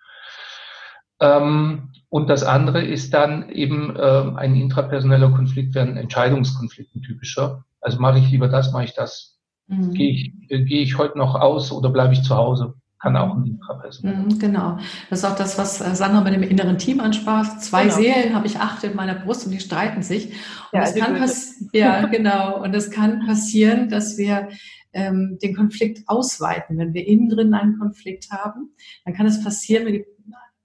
Ähm, 1.20 1.90
und 2.08 2.30
das 2.30 2.42
andere 2.42 2.82
ist 2.82 3.12
dann 3.12 3.50
eben 3.50 3.94
ähm, 4.00 4.36
ein 4.36 4.56
intrapersoneller 4.56 5.30
Konflikt, 5.30 5.74
wäre 5.74 5.86
ein 5.86 5.98
Entscheidungskonflikt 5.98 6.96
ein 6.96 7.02
typischer. 7.02 7.66
Also 7.82 8.00
mache 8.00 8.18
ich 8.18 8.30
lieber 8.30 8.48
das, 8.48 8.72
mache 8.72 8.84
ich 8.84 8.94
das. 8.94 9.38
Mhm. 9.66 9.92
Gehe 9.92 10.10
ich, 10.10 10.32
äh, 10.48 10.64
gehe 10.64 10.80
ich 10.80 10.96
heute 10.96 11.18
noch 11.18 11.34
aus 11.34 11.70
oder 11.70 11.90
bleibe 11.90 12.14
ich 12.14 12.22
zu 12.22 12.34
Hause? 12.34 12.74
Kann 13.00 13.16
auch 13.16 13.37
ein 13.37 13.46
Intrapersonal. 13.46 14.16
Mhm, 14.16 14.38
genau. 14.38 14.78
Das 15.08 15.20
ist 15.20 15.24
auch 15.24 15.37
das, 15.37 15.56
was 15.56 15.80
äh, 15.80 15.94
Sandra 15.94 16.20
mit 16.22 16.34
dem 16.34 16.42
inneren 16.42 16.78
Team 16.78 17.00
ansprach. 17.00 17.58
Zwei 17.58 17.84
genau. 17.84 17.96
Seelen 17.96 18.34
habe 18.34 18.46
ich 18.46 18.58
acht 18.58 18.82
in 18.84 18.96
meiner 18.96 19.14
Brust 19.14 19.46
und 19.46 19.52
die 19.52 19.61
streiten 19.61 20.02
sich. 20.02 20.26
Und 20.26 20.34
ja, 20.72 20.80
das 20.80 20.94
kann 20.94 21.16
passieren, 21.16 21.70
ja, 21.72 22.06
genau. 22.06 22.62
Und 22.62 22.74
es 22.74 22.90
kann 22.90 23.24
passieren, 23.24 23.88
dass 23.88 24.18
wir 24.18 24.48
ähm, 24.92 25.38
den 25.40 25.54
Konflikt 25.54 26.08
ausweiten. 26.08 26.76
Wenn 26.78 26.92
wir 26.92 27.06
innen 27.06 27.28
drin 27.28 27.54
einen 27.54 27.78
Konflikt 27.78 28.30
haben, 28.30 28.70
dann 29.04 29.14
kann 29.14 29.26
es 29.26 29.42
passieren, 29.44 29.87
wenn 29.87 29.94
die 29.94 30.04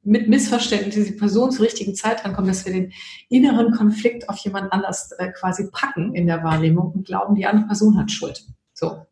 mit 0.06 0.28
Missverständnissen 0.28 1.06
die 1.06 1.18
Person 1.18 1.52
zur 1.52 1.66
richtigen 1.66 1.96
Zeit 1.96 2.26
rankommt, 2.26 2.50
dass 2.50 2.66
wir 2.66 2.74
den 2.74 2.92
inneren 3.30 3.72
Konflikt 3.72 4.28
auf 4.28 4.38
jemand 4.40 4.74
anders 4.74 5.12
äh, 5.18 5.32
quasi 5.32 5.70
packen 5.72 6.14
in 6.14 6.28
der 6.28 6.44
Wahrnehmung 6.44 6.92
und 6.92 7.08
glauben, 7.08 7.36
die 7.36 7.46
andere 7.46 7.68
Person 7.68 7.98
hat 7.98 8.12
Schuld. 8.12 8.46
So. 8.74 9.06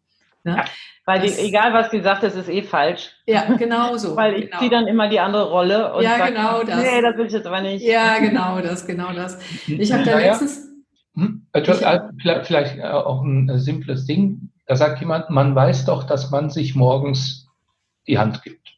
Ne? 0.44 0.58
Ja. 0.58 0.66
Weil 1.06 1.22
die, 1.22 1.34
egal 1.40 1.74
was 1.74 1.90
sie 1.92 2.02
sagt, 2.02 2.24
das 2.24 2.36
ist 2.36 2.48
eh 2.48 2.62
falsch. 2.64 3.12
Ja, 3.26 3.44
genau 3.56 3.98
so. 3.98 4.16
Weil 4.16 4.36
ich 4.36 4.46
genau. 4.46 4.60
ziehe 4.60 4.70
dann 4.70 4.88
immer 4.88 5.10
die 5.10 5.20
andere 5.20 5.50
Rolle 5.50 5.94
und 5.94 6.04
ja, 6.04 6.18
sag, 6.18 6.30
genau 6.30 6.64
das. 6.64 6.78
nee, 6.78 7.02
das 7.02 7.18
will 7.18 7.26
ich 7.26 7.34
jetzt 7.34 7.48
aber 7.48 7.62
nicht. 7.62 7.84
Ja, 7.86 8.18
genau 8.20 8.62
das, 8.62 8.86
genau 8.86 9.12
das. 9.14 9.40
Ich 9.68 9.92
habe 9.92 10.04
da 10.04 10.20
ja, 10.20 10.32
letztens... 10.32 10.70
Hm? 11.16 11.48
Ich, 11.54 11.66
vielleicht 11.66 12.78
äh, 12.78 12.84
auch 12.84 13.24
ein 13.24 13.50
äh, 13.50 13.60
simples 13.60 14.06
Ding. 14.06 14.52
Da 14.68 14.76
sagt 14.76 15.00
jemand, 15.02 15.30
man 15.30 15.56
weiß 15.56 15.86
doch, 15.86 16.04
dass 16.04 16.32
man 16.32 16.50
sich 16.50 16.76
morgens 16.76 17.50
die 18.08 18.18
Hand 18.18 18.44
gibt. 18.44 18.70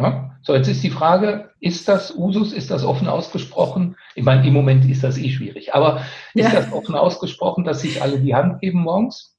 Ja? 0.00 0.36
So, 0.42 0.54
jetzt 0.54 0.66
ist 0.66 0.82
die 0.82 0.90
Frage, 0.90 1.50
ist 1.60 1.86
das 1.86 2.16
Usus, 2.16 2.52
ist 2.52 2.72
das 2.72 2.84
offen 2.84 3.06
ausgesprochen? 3.06 3.96
Ich 4.16 4.24
meine, 4.24 4.44
im 4.46 4.52
Moment 4.52 4.84
ist 4.90 5.04
das 5.04 5.16
eh 5.16 5.30
schwierig, 5.30 5.74
aber 5.74 6.04
ist 6.34 6.52
ja. 6.52 6.60
das 6.60 6.72
offen 6.72 6.96
ausgesprochen, 6.96 7.62
dass 7.62 7.82
sich 7.82 8.02
alle 8.02 8.18
die 8.18 8.34
Hand 8.34 8.60
geben 8.60 8.80
morgens? 8.80 9.31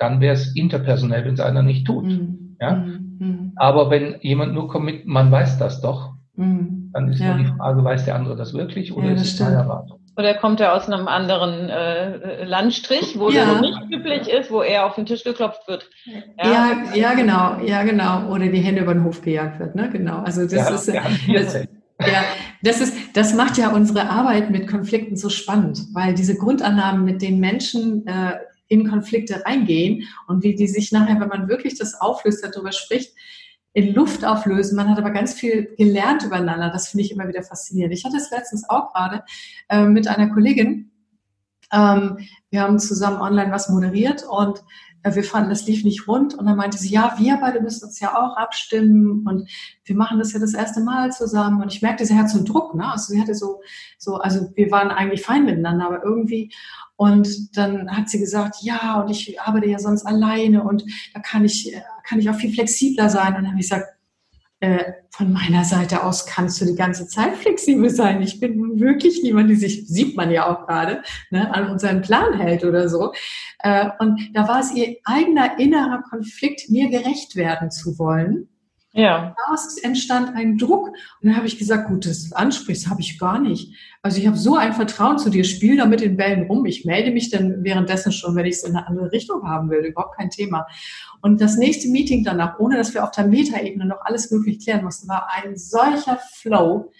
Dann 0.00 0.20
wäre 0.20 0.34
es 0.34 0.56
interpersonell, 0.56 1.24
wenn 1.24 1.34
es 1.34 1.40
einer 1.40 1.62
nicht 1.62 1.86
tut. 1.86 2.06
Mhm. 2.06 2.56
Ja? 2.60 2.74
Mhm. 2.74 3.52
Aber 3.56 3.90
wenn 3.90 4.16
jemand 4.22 4.54
nur 4.54 4.68
kommt 4.68 4.86
mit, 4.86 5.06
man 5.06 5.30
weiß 5.30 5.58
das 5.58 5.80
doch, 5.80 6.14
mhm. 6.34 6.90
dann 6.92 7.08
ist 7.08 7.20
ja. 7.20 7.36
nur 7.36 7.44
die 7.44 7.52
Frage, 7.52 7.84
weiß 7.84 8.06
der 8.06 8.16
andere 8.16 8.34
das 8.34 8.54
wirklich 8.54 8.96
oder 8.96 9.08
ja, 9.08 9.12
das 9.12 9.22
ist 9.24 9.40
es 9.40 9.46
eine 9.46 9.56
Erwartung? 9.56 10.00
Oder 10.16 10.34
kommt 10.34 10.60
er 10.60 10.74
aus 10.74 10.88
einem 10.88 11.06
anderen 11.06 11.68
äh, 11.68 12.44
Landstrich, 12.44 13.18
wo 13.18 13.30
ja. 13.30 13.44
das 13.46 13.60
nicht 13.60 13.78
üblich 13.90 14.28
ist, 14.28 14.50
wo 14.50 14.60
er 14.60 14.86
auf 14.86 14.96
den 14.96 15.06
Tisch 15.06 15.22
geklopft 15.22 15.68
wird? 15.68 15.88
Ja. 16.04 16.50
ja, 16.50 16.94
ja, 16.94 17.14
genau, 17.14 17.56
ja, 17.64 17.82
genau. 17.84 18.28
Oder 18.28 18.48
die 18.48 18.58
Hände 18.58 18.82
über 18.82 18.92
den 18.92 19.04
Hof 19.04 19.22
gejagt 19.22 19.60
wird, 19.60 19.74
ne? 19.76 19.88
Genau. 19.90 20.18
Also 20.18 20.42
das 20.42 20.52
ja, 20.52 20.68
ist 20.68 20.88
das, 20.88 21.66
ja, 22.00 22.24
das 22.62 22.80
ist, 22.80 22.94
das 23.14 23.34
macht 23.34 23.56
ja 23.56 23.70
unsere 23.72 24.08
Arbeit 24.08 24.50
mit 24.50 24.66
Konflikten 24.68 25.16
so 25.16 25.28
spannend, 25.28 25.80
weil 25.92 26.14
diese 26.14 26.36
Grundannahmen, 26.36 27.04
mit 27.04 27.22
denen 27.22 27.40
Menschen 27.40 28.06
äh, 28.06 28.32
in 28.70 28.88
Konflikte 28.88 29.44
reingehen 29.44 30.08
und 30.28 30.42
wie 30.42 30.54
die 30.54 30.68
sich 30.68 30.92
nachher, 30.92 31.20
wenn 31.20 31.28
man 31.28 31.48
wirklich 31.48 31.76
das 31.76 32.00
auflöst, 32.00 32.42
darüber 32.44 32.72
spricht, 32.72 33.14
in 33.72 33.92
Luft 33.94 34.24
auflösen. 34.24 34.76
Man 34.76 34.88
hat 34.88 34.98
aber 34.98 35.10
ganz 35.10 35.34
viel 35.34 35.74
gelernt 35.76 36.24
übereinander. 36.24 36.70
Das 36.70 36.88
finde 36.88 37.04
ich 37.04 37.12
immer 37.12 37.28
wieder 37.28 37.42
faszinierend. 37.42 37.92
Ich 37.92 38.04
hatte 38.04 38.16
es 38.16 38.30
letztens 38.30 38.68
auch 38.68 38.92
gerade 38.92 39.22
äh, 39.68 39.84
mit 39.84 40.08
einer 40.08 40.30
Kollegin. 40.30 40.90
Ähm, 41.72 42.18
wir 42.50 42.62
haben 42.62 42.78
zusammen 42.78 43.20
online 43.20 43.52
was 43.52 43.68
moderiert 43.68 44.24
und 44.28 44.62
äh, 45.02 45.14
wir 45.14 45.24
fanden, 45.24 45.50
das 45.50 45.66
lief 45.66 45.84
nicht 45.84 46.06
rund. 46.06 46.34
Und 46.34 46.46
dann 46.46 46.56
meinte 46.56 46.78
sie, 46.78 46.90
ja, 46.90 47.14
wir 47.18 47.38
beide 47.40 47.60
müssen 47.60 47.86
uns 47.86 47.98
ja 48.00 48.16
auch 48.16 48.36
abstimmen 48.36 49.26
und 49.26 49.48
wir 49.84 49.96
machen 49.96 50.18
das 50.18 50.32
ja 50.32 50.38
das 50.38 50.54
erste 50.54 50.80
Mal 50.80 51.12
zusammen. 51.12 51.62
Und 51.62 51.72
ich 51.72 51.82
merkte, 51.82 52.06
sie 52.06 52.16
hat 52.16 52.30
so 52.30 52.38
einen 52.38 52.46
Druck, 52.46 52.74
ne? 52.74 52.90
Also 52.90 53.12
sie 53.12 53.20
hatte 53.20 53.34
so, 53.34 53.62
so, 53.98 54.16
also 54.16 54.50
wir 54.54 54.70
waren 54.70 54.90
eigentlich 54.90 55.22
fein 55.22 55.44
miteinander, 55.44 55.86
aber 55.86 56.04
irgendwie. 56.04 56.52
Und 57.00 57.56
dann 57.56 57.90
hat 57.96 58.10
sie 58.10 58.18
gesagt, 58.18 58.56
ja, 58.60 59.00
und 59.00 59.10
ich 59.10 59.40
arbeite 59.40 59.66
ja 59.66 59.78
sonst 59.78 60.04
alleine 60.04 60.62
und 60.62 60.84
da 61.14 61.20
kann 61.20 61.46
ich, 61.46 61.74
kann 62.04 62.18
ich 62.18 62.28
auch 62.28 62.34
viel 62.34 62.52
flexibler 62.52 63.08
sein. 63.08 63.28
Und 63.28 63.36
dann 63.36 63.46
habe 63.52 63.58
ich 63.58 63.70
gesagt, 63.70 63.86
äh, 64.60 64.92
von 65.08 65.32
meiner 65.32 65.64
Seite 65.64 66.04
aus 66.04 66.26
kannst 66.26 66.60
du 66.60 66.66
die 66.66 66.74
ganze 66.74 67.08
Zeit 67.08 67.36
flexibel 67.36 67.88
sein. 67.88 68.20
Ich 68.20 68.38
bin 68.38 68.78
wirklich 68.80 69.22
niemand, 69.22 69.48
die 69.48 69.54
sich, 69.54 69.88
sieht 69.88 70.14
man 70.14 70.30
ja 70.30 70.46
auch 70.46 70.66
gerade, 70.66 71.02
ne, 71.30 71.50
an 71.54 71.70
unseren 71.70 72.02
Plan 72.02 72.38
hält 72.38 72.66
oder 72.66 72.90
so. 72.90 73.14
Äh, 73.60 73.88
und 73.98 74.20
da 74.34 74.46
war 74.46 74.60
es 74.60 74.74
ihr 74.74 74.96
eigener 75.04 75.58
innerer 75.58 76.02
Konflikt, 76.02 76.68
mir 76.68 76.90
gerecht 76.90 77.34
werden 77.34 77.70
zu 77.70 77.98
wollen. 77.98 78.49
Ja. 78.92 79.36
Daraus 79.46 79.78
entstand 79.78 80.34
ein 80.34 80.58
Druck. 80.58 80.88
Und 80.88 80.96
dann 81.22 81.36
habe 81.36 81.46
ich 81.46 81.58
gesagt, 81.58 81.88
gut, 81.88 82.06
das 82.06 82.28
du 82.28 82.36
ansprichst, 82.36 82.88
habe 82.88 83.00
ich 83.00 83.18
gar 83.18 83.40
nicht. 83.40 83.72
Also 84.02 84.18
ich 84.18 84.26
habe 84.26 84.36
so 84.36 84.56
ein 84.56 84.72
Vertrauen 84.72 85.18
zu 85.18 85.30
dir, 85.30 85.44
spiel 85.44 85.76
da 85.76 85.86
mit 85.86 86.00
den 86.00 86.16
Bällen 86.16 86.46
rum. 86.46 86.66
Ich 86.66 86.84
melde 86.84 87.12
mich 87.12 87.30
dann 87.30 87.62
währenddessen 87.62 88.10
schon, 88.12 88.34
wenn 88.34 88.46
ich 88.46 88.56
es 88.56 88.64
in 88.64 88.74
eine 88.74 88.88
andere 88.88 89.12
Richtung 89.12 89.48
haben 89.48 89.70
will. 89.70 89.84
Überhaupt 89.84 90.16
kein 90.16 90.30
Thema. 90.30 90.66
Und 91.20 91.40
das 91.40 91.56
nächste 91.56 91.88
Meeting 91.88 92.24
danach, 92.24 92.58
ohne 92.58 92.76
dass 92.76 92.92
wir 92.94 93.04
auf 93.04 93.12
der 93.12 93.26
Metaebene 93.26 93.86
noch 93.86 94.00
alles 94.02 94.30
möglich 94.30 94.64
klären 94.64 94.84
mussten, 94.84 95.08
war 95.08 95.28
ein 95.34 95.56
solcher 95.56 96.18
Flow. 96.34 96.90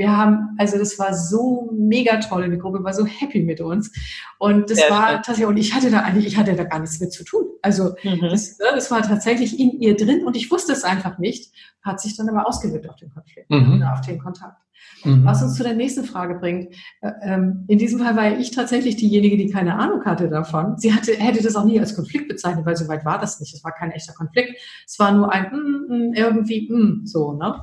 Wir 0.00 0.16
haben, 0.16 0.56
also 0.56 0.78
das 0.78 0.98
war 0.98 1.12
so 1.12 1.70
mega 1.76 2.16
toll, 2.20 2.48
die 2.48 2.56
Gruppe 2.56 2.82
war 2.82 2.94
so 2.94 3.04
happy 3.04 3.42
mit 3.42 3.60
uns. 3.60 3.92
Und 4.38 4.70
das 4.70 4.80
ja, 4.80 4.88
war 4.88 5.16
tatsächlich, 5.16 5.46
und 5.46 5.58
ich 5.58 5.74
hatte 5.74 5.90
da 5.90 6.00
eigentlich, 6.00 6.26
ich 6.26 6.38
hatte 6.38 6.54
da 6.54 6.64
gar 6.64 6.78
nichts 6.78 7.00
mit 7.00 7.12
zu 7.12 7.22
tun. 7.22 7.44
Also 7.60 7.92
mhm. 8.02 8.30
das, 8.30 8.58
ne, 8.58 8.64
das, 8.74 8.90
war 8.90 9.02
tatsächlich 9.02 9.60
in 9.60 9.78
ihr 9.78 9.94
drin 9.94 10.24
und 10.24 10.38
ich 10.38 10.50
wusste 10.50 10.72
es 10.72 10.84
einfach 10.84 11.18
nicht, 11.18 11.52
hat 11.82 12.00
sich 12.00 12.16
dann 12.16 12.30
aber 12.30 12.48
ausgewirkt 12.48 12.88
auf 12.88 12.96
den 12.96 13.10
Konflikt, 13.10 13.50
mhm. 13.50 13.82
auf 13.82 14.00
den 14.00 14.18
Kontakt. 14.18 14.56
Mhm. 15.04 15.22
Was 15.26 15.42
uns 15.42 15.56
zu 15.56 15.64
der 15.64 15.74
nächsten 15.74 16.04
Frage 16.04 16.36
bringt. 16.36 16.74
Äh, 17.02 17.10
ähm, 17.20 17.66
in 17.68 17.76
diesem 17.76 18.00
Fall 18.00 18.16
war 18.16 18.38
ich 18.38 18.52
tatsächlich 18.52 18.96
diejenige, 18.96 19.36
die 19.36 19.50
keine 19.50 19.74
Ahnung 19.74 20.06
hatte 20.06 20.30
davon. 20.30 20.78
Sie 20.78 20.94
hatte, 20.94 21.12
hätte 21.12 21.42
das 21.42 21.56
auch 21.56 21.66
nie 21.66 21.78
als 21.78 21.94
Konflikt 21.94 22.26
bezeichnet, 22.26 22.64
weil 22.64 22.76
so 22.76 22.88
weit 22.88 23.04
war 23.04 23.18
das 23.18 23.38
nicht. 23.38 23.54
Es 23.54 23.62
war 23.62 23.72
kein 23.72 23.90
echter 23.90 24.14
Konflikt. 24.14 24.58
Es 24.86 24.98
war 24.98 25.12
nur 25.12 25.30
ein 25.30 25.50
mm, 25.52 25.92
mm, 25.92 26.14
irgendwie 26.14 26.72
mm, 26.72 27.04
so. 27.04 27.34
Ne? 27.34 27.60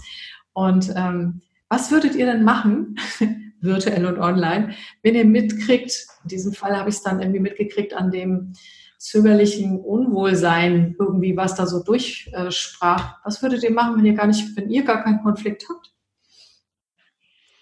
Und 0.53 0.93
ähm, 0.95 1.41
was 1.69 1.91
würdet 1.91 2.15
ihr 2.15 2.25
denn 2.25 2.43
machen, 2.43 2.95
virtuell 3.61 4.05
und 4.05 4.19
online, 4.19 4.73
wenn 5.03 5.15
ihr 5.15 5.25
mitkriegt, 5.25 6.07
in 6.23 6.29
diesem 6.29 6.53
Fall 6.53 6.77
habe 6.77 6.89
ich 6.89 6.95
es 6.95 7.03
dann 7.03 7.19
irgendwie 7.19 7.39
mitgekriegt 7.39 7.93
an 7.93 8.11
dem 8.11 8.53
zögerlichen 8.97 9.79
Unwohlsein 9.79 10.95
irgendwie, 10.99 11.37
was 11.37 11.55
da 11.55 11.67
so 11.67 11.83
durchsprach. 11.83 13.19
Was 13.23 13.41
würdet 13.41 13.63
ihr 13.63 13.71
machen, 13.71 13.97
wenn 13.97 14.05
ihr 14.05 14.13
gar 14.13 14.27
nicht, 14.27 14.55
wenn 14.55 14.69
ihr 14.69 14.83
gar 14.83 15.03
keinen 15.03 15.21
Konflikt 15.21 15.65
habt? 15.69 15.93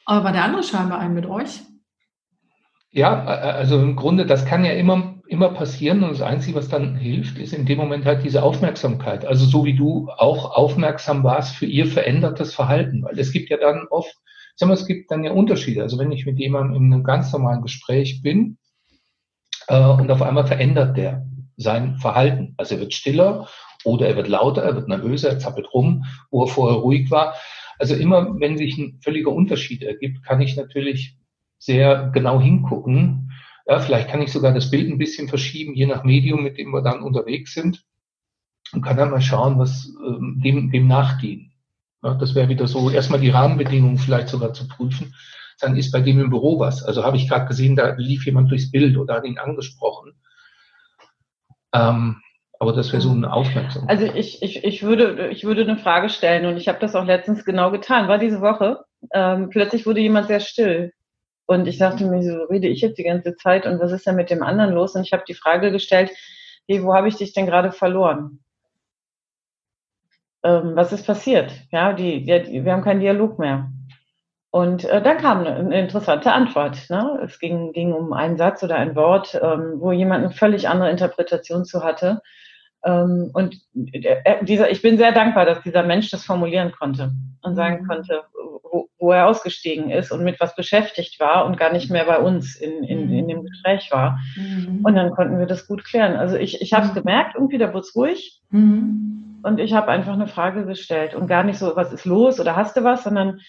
Aber 0.05 0.31
der 0.31 0.43
andere 0.43 0.63
scheinbar 0.63 0.99
einen 0.99 1.13
mit 1.13 1.25
euch. 1.25 1.61
Ja, 2.91 3.25
also 3.25 3.81
im 3.81 3.95
Grunde, 3.95 4.25
das 4.25 4.45
kann 4.45 4.63
ja 4.63 4.71
immer, 4.71 5.14
immer 5.27 5.49
passieren 5.49 6.03
und 6.03 6.11
das 6.11 6.21
Einzige, 6.21 6.57
was 6.57 6.69
dann 6.69 6.95
hilft, 6.95 7.37
ist 7.37 7.53
in 7.53 7.65
dem 7.65 7.77
Moment 7.77 8.05
halt 8.05 8.23
diese 8.23 8.43
Aufmerksamkeit. 8.43 9.25
Also 9.25 9.45
so 9.45 9.65
wie 9.65 9.75
du 9.75 10.09
auch 10.17 10.55
aufmerksam 10.55 11.23
warst 11.23 11.55
für 11.55 11.65
ihr 11.65 11.87
verändertes 11.87 12.53
Verhalten, 12.53 13.03
weil 13.03 13.17
es 13.19 13.31
gibt 13.31 13.49
ja 13.49 13.57
dann 13.57 13.87
oft, 13.89 14.15
sagen 14.55 14.71
wir, 14.71 14.75
es 14.75 14.85
gibt 14.85 15.11
dann 15.11 15.23
ja 15.23 15.31
Unterschiede. 15.31 15.81
Also 15.81 15.97
wenn 15.97 16.11
ich 16.11 16.25
mit 16.25 16.39
jemandem 16.39 16.75
in 16.75 16.93
einem 16.93 17.03
ganz 17.03 17.31
normalen 17.33 17.61
Gespräch 17.61 18.21
bin 18.21 18.57
äh, 19.67 19.79
und 19.79 20.11
auf 20.11 20.21
einmal 20.21 20.47
verändert 20.47 20.97
der 20.97 21.25
sein 21.57 21.97
Verhalten, 21.97 22.53
also 22.57 22.75
er 22.75 22.81
wird 22.81 22.93
stiller 22.93 23.47
oder 23.83 24.07
er 24.07 24.15
wird 24.17 24.27
lauter, 24.27 24.63
er 24.63 24.75
wird 24.75 24.87
nervöser, 24.87 25.29
er 25.29 25.39
zappelt 25.39 25.73
rum, 25.73 26.05
wo 26.29 26.43
er 26.43 26.47
vorher 26.47 26.79
ruhig 26.79 27.09
war, 27.11 27.35
Also 27.77 27.95
immer, 27.95 28.39
wenn 28.39 28.57
sich 28.57 28.77
ein 28.77 28.99
völliger 29.01 29.31
Unterschied 29.31 29.83
ergibt, 29.83 30.23
kann 30.23 30.41
ich 30.41 30.55
natürlich 30.55 31.17
sehr 31.57 32.11
genau 32.13 32.39
hingucken. 32.39 33.24
Ja, 33.65 33.79
vielleicht 33.79 34.09
kann 34.09 34.21
ich 34.21 34.31
sogar 34.31 34.53
das 34.53 34.69
Bild 34.69 34.89
ein 34.89 34.97
bisschen 34.97 35.27
verschieben, 35.27 35.73
je 35.73 35.87
nach 35.87 36.03
Medium, 36.03 36.43
mit 36.43 36.57
dem 36.57 36.71
wir 36.71 36.81
dann 36.81 37.01
unterwegs 37.01 37.53
sind. 37.53 37.83
Und 38.71 38.81
kann 38.81 38.97
dann 38.97 39.11
mal 39.11 39.21
schauen, 39.21 39.59
was 39.59 39.91
ähm, 40.05 40.41
dem, 40.43 40.71
dem 40.71 40.87
nachgehen. 40.87 41.53
Ja, 42.03 42.13
das 42.13 42.35
wäre 42.35 42.49
wieder 42.49 42.67
so, 42.67 42.89
erstmal 42.89 43.19
die 43.19 43.29
Rahmenbedingungen 43.29 43.97
vielleicht 43.97 44.29
sogar 44.29 44.53
zu 44.53 44.67
prüfen. 44.67 45.15
Dann 45.59 45.77
ist 45.77 45.91
bei 45.91 46.01
dem 46.01 46.19
im 46.19 46.29
Büro 46.29 46.59
was. 46.59 46.83
Also 46.83 47.03
habe 47.03 47.17
ich 47.17 47.27
gerade 47.27 47.47
gesehen, 47.47 47.75
da 47.75 47.95
lief 47.95 48.25
jemand 48.25 48.51
durchs 48.51 48.71
Bild 48.71 48.97
oder 48.97 49.15
hat 49.15 49.25
ihn 49.25 49.39
angesprochen. 49.39 50.13
Ähm, 51.73 52.21
aber 52.59 52.73
das 52.73 52.91
wäre 52.91 53.01
so 53.01 53.11
eine 53.11 53.31
Aufmerksamkeit. 53.31 53.89
Also 53.89 54.13
ich, 54.13 54.41
ich, 54.41 54.63
ich, 54.63 54.83
würde, 54.83 55.29
ich 55.29 55.43
würde 55.43 55.61
eine 55.61 55.77
Frage 55.77 56.09
stellen 56.09 56.45
und 56.45 56.57
ich 56.57 56.67
habe 56.67 56.79
das 56.79 56.95
auch 56.95 57.05
letztens 57.05 57.45
genau 57.45 57.71
getan. 57.71 58.07
War 58.07 58.17
diese 58.17 58.41
Woche. 58.41 58.85
Ähm, 59.13 59.49
plötzlich 59.49 59.85
wurde 59.85 60.01
jemand 60.01 60.27
sehr 60.27 60.39
still. 60.39 60.93
Und 61.47 61.67
ich 61.67 61.77
dachte 61.77 62.05
mir, 62.05 62.23
so 62.23 62.43
rede 62.45 62.67
ich 62.67 62.81
jetzt 62.81 62.97
die 62.97 63.03
ganze 63.03 63.35
Zeit 63.35 63.65
und 63.65 63.79
was 63.79 63.91
ist 63.91 64.07
denn 64.07 64.15
mit 64.15 64.29
dem 64.29 64.41
anderen 64.41 64.73
los? 64.73 64.95
Und 64.95 65.03
ich 65.03 65.13
habe 65.13 65.23
die 65.27 65.35
Frage 65.35 65.71
gestellt, 65.71 66.11
hey, 66.67 66.83
wo 66.83 66.93
habe 66.95 67.07
ich 67.07 67.17
dich 67.17 67.33
denn 67.33 67.45
gerade 67.45 67.71
verloren? 67.71 68.39
Ähm, 70.43 70.75
was 70.75 70.91
ist 70.91 71.05
passiert? 71.05 71.51
Ja, 71.71 71.93
die, 71.93 72.23
die, 72.23 72.65
wir 72.65 72.71
haben 72.71 72.83
keinen 72.83 72.99
Dialog 72.99 73.39
mehr. 73.39 73.71
Und 74.51 74.85
äh, 74.85 75.01
dann 75.01 75.17
kam 75.17 75.39
eine, 75.39 75.55
eine 75.55 75.79
interessante 75.79 76.31
Antwort. 76.31 76.89
Ne? 76.89 77.19
Es 77.23 77.39
ging, 77.39 77.73
ging 77.73 77.93
um 77.93 78.13
einen 78.13 78.37
Satz 78.37 78.63
oder 78.63 78.75
ein 78.77 78.95
Wort, 78.95 79.39
ähm, 79.41 79.81
wo 79.81 79.91
jemand 79.91 80.23
eine 80.23 80.33
völlig 80.33 80.69
andere 80.69 80.89
Interpretation 80.89 81.65
zu 81.65 81.83
hatte. 81.83 82.21
Ähm, 82.85 83.31
und 83.33 83.59
äh, 83.91 84.45
dieser, 84.45 84.69
ich 84.69 84.81
bin 84.81 84.97
sehr 84.97 85.11
dankbar, 85.11 85.45
dass 85.45 85.63
dieser 85.63 85.83
Mensch 85.83 86.11
das 86.11 86.23
formulieren 86.23 86.71
konnte 86.71 87.11
und 87.41 87.55
sagen 87.55 87.81
mhm. 87.81 87.87
konnte, 87.87 88.21
wo, 88.61 88.89
wo 88.99 89.11
er 89.11 89.27
ausgestiegen 89.27 89.89
ist 89.89 90.11
und 90.11 90.23
mit 90.23 90.39
was 90.39 90.55
beschäftigt 90.55 91.19
war 91.19 91.45
und 91.45 91.57
gar 91.57 91.73
nicht 91.73 91.89
mehr 91.89 92.05
bei 92.05 92.19
uns 92.19 92.55
in, 92.55 92.83
in, 92.83 93.11
in 93.11 93.27
dem 93.27 93.43
Gespräch 93.43 93.89
war. 93.91 94.19
Mhm. 94.35 94.81
Und 94.83 94.95
dann 94.95 95.11
konnten 95.11 95.39
wir 95.39 95.47
das 95.47 95.67
gut 95.67 95.83
klären. 95.83 96.15
Also 96.15 96.37
ich, 96.37 96.61
ich 96.61 96.73
habe 96.73 96.85
es 96.85 96.91
mhm. 96.91 96.99
gemerkt, 96.99 97.35
irgendwie, 97.35 97.57
da 97.57 97.69
wurde 97.69 97.79
es 97.79 97.95
ruhig. 97.95 98.41
Mhm. 98.51 99.41
Und 99.41 99.59
ich 99.59 99.73
habe 99.73 99.87
einfach 99.89 100.13
eine 100.13 100.27
Frage 100.27 100.65
gestellt 100.65 101.15
und 101.15 101.27
gar 101.27 101.43
nicht 101.43 101.57
so, 101.57 101.75
was 101.75 101.91
ist 101.91 102.05
los 102.05 102.39
oder 102.39 102.55
hast 102.55 102.77
du 102.77 102.83
was, 102.83 103.03
sondern 103.03 103.39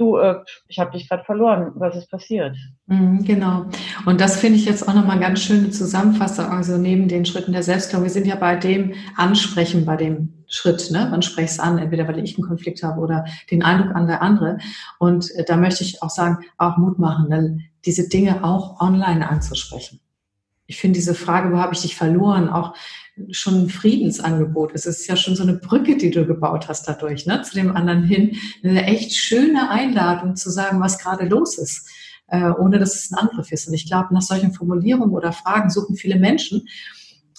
du, 0.00 0.16
äh, 0.16 0.36
ich 0.68 0.78
habe 0.78 0.92
dich 0.92 1.08
gerade 1.08 1.24
verloren, 1.24 1.72
was 1.74 1.96
ist 1.96 2.10
passiert? 2.10 2.56
Mhm, 2.86 3.24
genau. 3.24 3.66
Und 4.06 4.20
das 4.20 4.36
finde 4.36 4.58
ich 4.58 4.64
jetzt 4.64 4.88
auch 4.88 4.94
nochmal 4.94 5.20
ganz 5.20 5.40
schöne 5.40 5.70
Zusammenfassung, 5.70 6.46
also 6.46 6.78
neben 6.78 7.08
den 7.08 7.24
Schritten 7.24 7.52
der 7.52 7.62
Selbstklärung. 7.62 8.04
Wir 8.04 8.10
sind 8.10 8.26
ja 8.26 8.36
bei 8.36 8.56
dem 8.56 8.94
Ansprechen, 9.16 9.84
bei 9.84 9.96
dem 9.96 10.44
Schritt, 10.48 10.90
ne? 10.90 11.06
Wann 11.10 11.22
spreche 11.22 11.44
ich 11.44 11.52
es 11.52 11.60
an? 11.60 11.78
Entweder 11.78 12.08
weil 12.08 12.18
ich 12.18 12.36
einen 12.36 12.46
Konflikt 12.46 12.82
habe 12.82 13.00
oder 13.00 13.24
den 13.50 13.62
Eindruck 13.62 13.94
an 13.94 14.08
der 14.08 14.22
andere. 14.22 14.58
Und 14.98 15.30
äh, 15.36 15.44
da 15.44 15.56
möchte 15.56 15.84
ich 15.84 16.02
auch 16.02 16.10
sagen, 16.10 16.38
auch 16.58 16.76
Mut 16.76 16.98
machen, 16.98 17.28
ne? 17.28 17.58
diese 17.84 18.08
Dinge 18.08 18.42
auch 18.44 18.80
online 18.80 19.28
anzusprechen. 19.28 20.00
Ich 20.70 20.76
finde 20.76 21.00
diese 21.00 21.16
Frage, 21.16 21.52
wo 21.52 21.58
habe 21.58 21.74
ich 21.74 21.82
dich 21.82 21.96
verloren, 21.96 22.48
auch 22.48 22.76
schon 23.32 23.64
ein 23.64 23.70
Friedensangebot. 23.70 24.70
Es 24.72 24.86
ist 24.86 25.04
ja 25.08 25.16
schon 25.16 25.34
so 25.34 25.42
eine 25.42 25.54
Brücke, 25.54 25.96
die 25.96 26.12
du 26.12 26.24
gebaut 26.24 26.68
hast 26.68 26.86
dadurch, 26.86 27.26
ne, 27.26 27.42
zu 27.42 27.54
dem 27.54 27.74
anderen 27.74 28.04
hin. 28.04 28.36
Eine 28.62 28.84
echt 28.84 29.16
schöne 29.16 29.68
Einladung 29.68 30.36
zu 30.36 30.48
sagen, 30.48 30.80
was 30.80 31.00
gerade 31.00 31.26
los 31.26 31.58
ist, 31.58 31.90
äh, 32.28 32.50
ohne 32.50 32.78
dass 32.78 32.94
es 32.94 33.10
ein 33.10 33.18
Angriff 33.18 33.50
ist. 33.50 33.66
Und 33.66 33.74
ich 33.74 33.88
glaube, 33.88 34.14
nach 34.14 34.22
solchen 34.22 34.52
Formulierungen 34.52 35.10
oder 35.12 35.32
Fragen 35.32 35.70
suchen 35.70 35.96
viele 35.96 36.20
Menschen, 36.20 36.68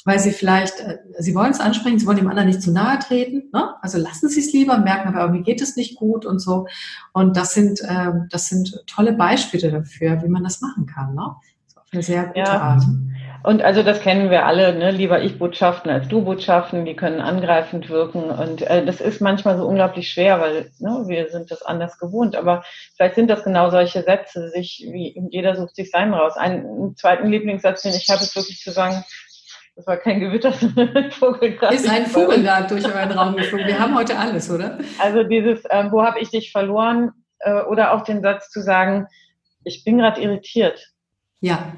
weil 0.03 0.19
sie 0.19 0.33
vielleicht, 0.33 0.81
äh, 0.81 0.97
sie 1.19 1.33
wollen 1.33 1.51
es 1.51 1.61
ansprechen, 1.61 1.99
sie 1.99 2.07
wollen 2.07 2.17
dem 2.17 2.27
anderen 2.27 2.49
nicht 2.49 2.61
zu 2.61 2.73
nahe 2.73 2.99
treten. 2.99 3.43
Ne? 3.53 3.75
Also 3.81 3.97
lassen 3.97 4.27
sie 4.27 4.41
es 4.41 4.51
lieber, 4.51 4.77
merken 4.77 5.07
aber, 5.07 5.21
irgendwie 5.21 5.43
geht 5.43 5.61
es 5.61 5.77
nicht 5.77 5.95
gut 5.95 6.25
und 6.25 6.39
so. 6.39 6.67
Und 7.13 7.37
das 7.37 7.53
sind, 7.53 7.79
äh, 7.79 8.11
das 8.29 8.49
sind 8.49 8.83
tolle 8.87 9.13
Beispiele 9.13 9.71
dafür, 9.71 10.21
wie 10.21 10.27
man 10.27 10.43
das 10.43 10.59
machen 10.59 10.85
kann. 10.85 11.15
Ne? 11.15 11.33
auf 11.91 11.93
eine 11.93 12.03
sehr 12.03 12.25
gute 12.27 12.39
ja. 12.39 12.61
Art. 12.61 12.83
Und 13.43 13.63
also 13.63 13.81
das 13.81 14.01
kennen 14.01 14.29
wir 14.29 14.45
alle, 14.45 14.75
ne? 14.75 14.91
lieber 14.91 15.21
ich 15.21 15.39
Botschaften 15.39 15.89
als 15.89 16.07
du 16.07 16.23
Botschaften, 16.23 16.85
die 16.85 16.95
können 16.95 17.21
angreifend 17.21 17.89
wirken. 17.89 18.29
Und 18.29 18.61
äh, 18.61 18.85
das 18.85 19.01
ist 19.01 19.19
manchmal 19.19 19.57
so 19.57 19.65
unglaublich 19.65 20.11
schwer, 20.11 20.39
weil 20.39 20.71
ne, 20.79 21.03
wir 21.07 21.29
sind 21.29 21.49
das 21.49 21.63
anders 21.63 21.97
gewohnt. 21.97 22.35
Aber 22.35 22.63
vielleicht 22.95 23.15
sind 23.15 23.29
das 23.29 23.43
genau 23.43 23.71
solche 23.71 24.03
Sätze, 24.03 24.49
sich, 24.49 24.85
wie 24.91 25.19
jeder 25.31 25.55
sucht 25.55 25.75
sich 25.75 25.89
seinen 25.89 26.13
raus. 26.13 26.37
Einen 26.37 26.95
zweiten 26.95 27.29
Lieblingssatz, 27.29 27.81
den 27.81 27.93
ich 27.93 28.07
habe, 28.09 28.21
ist 28.21 28.35
wirklich 28.35 28.59
zu 28.59 28.71
sagen, 28.71 29.03
das 29.75 29.87
war 29.87 29.97
kein 29.97 30.19
Gewitter, 30.19 30.51
sondern 30.59 30.95
ein 30.95 31.11
Vogel 31.11 31.55
gerade. 31.55 31.75
Ist 31.75 31.89
ein 31.89 32.05
Vogel 32.05 32.43
gerade 32.43 32.67
durch 32.67 32.85
euren 32.85 33.11
Raum 33.11 33.35
geflogen. 33.35 33.65
Wir 33.65 33.79
haben 33.79 33.95
heute 33.95 34.17
alles, 34.19 34.51
oder? 34.51 34.77
Also 34.99 35.23
dieses, 35.23 35.65
äh, 35.65 35.85
wo 35.89 36.03
habe 36.03 36.19
ich 36.19 36.29
dich 36.29 36.51
verloren? 36.51 37.11
Äh, 37.39 37.61
oder 37.63 37.93
auch 37.93 38.03
den 38.03 38.21
Satz 38.21 38.51
zu 38.51 38.61
sagen, 38.61 39.07
ich 39.63 39.83
bin 39.83 39.97
gerade 39.97 40.21
irritiert. 40.21 40.91
Ja 41.39 41.73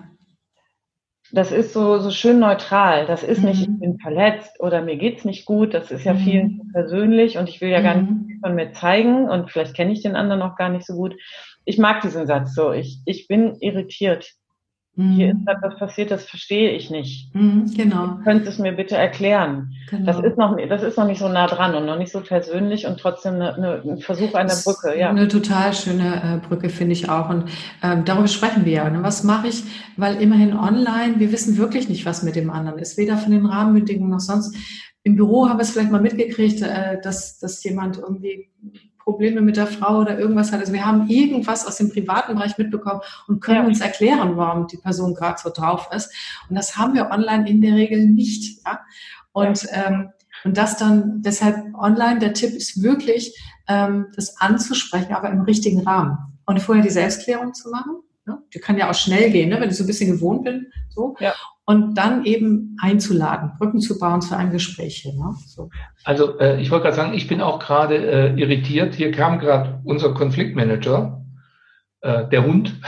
das 1.33 1.51
ist 1.51 1.73
so, 1.73 1.97
so 1.97 2.11
schön 2.11 2.39
neutral. 2.39 3.07
Das 3.07 3.23
ist 3.23 3.39
mhm. 3.39 3.49
nicht, 3.49 3.61
ich 3.63 3.79
bin 3.79 3.97
verletzt 3.97 4.59
oder 4.59 4.81
mir 4.81 4.97
geht's 4.97 5.25
nicht 5.25 5.45
gut. 5.45 5.73
Das 5.73 5.89
ist 5.89 6.05
ja 6.05 6.13
mhm. 6.13 6.19
vielen 6.19 6.71
persönlich 6.71 7.39
und 7.39 7.49
ich 7.49 7.59
will 7.59 7.69
ja 7.69 7.81
gar 7.81 7.95
nicht 7.95 8.09
mhm. 8.09 8.39
von 8.39 8.53
mir 8.53 8.71
zeigen 8.71 9.27
und 9.27 9.49
vielleicht 9.49 9.75
kenne 9.75 9.91
ich 9.91 10.03
den 10.03 10.15
anderen 10.15 10.43
auch 10.43 10.55
gar 10.55 10.69
nicht 10.69 10.85
so 10.85 10.93
gut. 10.93 11.15
Ich 11.65 11.79
mag 11.79 12.01
diesen 12.01 12.27
Satz 12.27 12.53
so. 12.53 12.71
Ich, 12.71 13.01
ich 13.05 13.27
bin 13.27 13.55
irritiert. 13.61 14.33
Mhm. 14.95 15.11
Hier 15.13 15.31
ist 15.31 15.47
etwas 15.47 15.79
passiert, 15.79 16.11
das 16.11 16.25
verstehe 16.25 16.71
ich 16.71 16.91
nicht. 16.91 17.33
Mhm, 17.33 17.73
genau. 17.75 18.07
Du 18.07 18.23
könntest 18.23 18.53
es 18.53 18.59
mir 18.59 18.73
bitte 18.73 18.95
erklären. 18.95 19.73
Genau. 19.89 20.05
Das, 20.05 20.19
ist 20.23 20.37
noch, 20.37 20.55
das 20.69 20.83
ist 20.83 20.97
noch 20.97 21.07
nicht 21.07 21.17
so 21.19 21.27
nah 21.27 21.47
dran 21.47 21.73
und 21.73 21.87
noch 21.87 21.97
nicht 21.97 22.11
so 22.11 22.21
persönlich 22.21 22.85
und 22.85 22.99
trotzdem 22.99 23.35
eine, 23.35 23.55
eine, 23.55 23.81
ein 23.81 23.97
Versuch 23.97 24.35
einer 24.35 24.53
Brücke. 24.53 24.97
Ja. 24.97 25.09
Eine 25.09 25.27
total 25.27 25.73
schöne 25.73 26.41
äh, 26.43 26.47
Brücke, 26.47 26.69
finde 26.69 26.93
ich 26.93 27.09
auch. 27.09 27.29
Und 27.29 27.45
ähm, 27.81 28.05
darüber 28.05 28.27
sprechen 28.27 28.65
wir 28.65 28.73
ja. 28.73 28.89
Ne? 28.89 29.01
Was 29.01 29.23
mache 29.23 29.47
ich? 29.47 29.63
Weil 29.97 30.21
immerhin 30.21 30.53
online, 30.53 31.15
wir 31.17 31.31
wissen 31.31 31.57
wirklich 31.57 31.89
nicht, 31.89 32.05
was 32.05 32.21
mit 32.21 32.35
dem 32.35 32.51
anderen 32.51 32.77
ist. 32.77 32.97
Weder 32.97 33.17
von 33.17 33.31
den 33.31 33.47
Rahmenbedingungen 33.47 34.11
noch 34.11 34.19
sonst. 34.19 34.55
Im 35.01 35.15
Büro 35.15 35.49
haben 35.49 35.57
wir 35.57 35.63
es 35.63 35.71
vielleicht 35.71 35.91
mal 35.91 36.01
mitgekriegt, 36.01 36.61
äh, 36.61 37.01
dass, 37.01 37.39
dass 37.39 37.63
jemand 37.63 37.97
irgendwie 37.97 38.51
Probleme 39.03 39.41
mit 39.41 39.57
der 39.57 39.67
Frau 39.67 39.99
oder 39.99 40.17
irgendwas 40.17 40.51
hat. 40.51 40.59
Also 40.59 40.73
wir 40.73 40.85
haben 40.85 41.09
irgendwas 41.09 41.65
aus 41.67 41.77
dem 41.77 41.91
privaten 41.91 42.35
Bereich 42.35 42.57
mitbekommen 42.57 43.01
und 43.27 43.41
können 43.41 43.63
ja. 43.63 43.67
uns 43.67 43.81
erklären, 43.81 44.37
warum 44.37 44.67
die 44.67 44.77
Person 44.77 45.13
gerade 45.13 45.39
so 45.41 45.49
drauf 45.49 45.89
ist. 45.93 46.11
Und 46.49 46.55
das 46.55 46.77
haben 46.77 46.93
wir 46.93 47.11
online 47.11 47.49
in 47.49 47.61
der 47.61 47.75
Regel 47.75 48.05
nicht. 48.05 48.61
Ja? 48.65 48.79
Und, 49.31 49.63
ja. 49.63 49.87
Ähm, 49.87 50.09
und 50.43 50.57
das 50.57 50.77
dann, 50.77 51.21
deshalb 51.21 51.73
online, 51.75 52.19
der 52.19 52.33
Tipp 52.33 52.53
ist 52.53 52.81
wirklich, 52.81 53.37
ähm, 53.67 54.07
das 54.15 54.41
anzusprechen, 54.41 55.13
aber 55.13 55.29
im 55.29 55.41
richtigen 55.41 55.81
Rahmen. 55.81 56.17
Und 56.45 56.61
vorher 56.61 56.83
die 56.83 56.89
Selbstklärung 56.89 57.53
zu 57.53 57.69
machen. 57.69 58.01
Ne? 58.25 58.39
Die 58.53 58.59
kann 58.59 58.77
ja 58.77 58.89
auch 58.89 58.95
schnell 58.95 59.31
gehen, 59.31 59.49
ne? 59.49 59.61
wenn 59.61 59.69
ich 59.69 59.77
so 59.77 59.83
ein 59.83 59.87
bisschen 59.87 60.11
gewohnt 60.11 60.43
bin. 60.43 60.67
So. 60.89 61.15
Ja 61.19 61.33
und 61.65 61.95
dann 61.95 62.25
eben 62.25 62.75
einzuladen, 62.81 63.51
Brücken 63.57 63.79
zu 63.79 63.97
bauen 63.97 64.21
zu 64.21 64.35
einem 64.35 64.51
Gespräch. 64.51 64.97
Hier, 64.97 65.13
ne? 65.13 65.35
so. 65.47 65.69
Also 66.03 66.37
äh, 66.39 66.61
ich 66.61 66.71
wollte 66.71 66.83
gerade 66.83 66.95
sagen, 66.95 67.13
ich 67.13 67.27
bin 67.27 67.41
auch 67.41 67.59
gerade 67.59 67.95
äh, 67.95 68.39
irritiert. 68.39 68.95
Hier 68.95 69.11
kam 69.11 69.39
gerade 69.39 69.79
unser 69.85 70.13
Konfliktmanager, 70.13 71.23
äh, 72.01 72.27
der 72.27 72.45
Hund. 72.45 72.75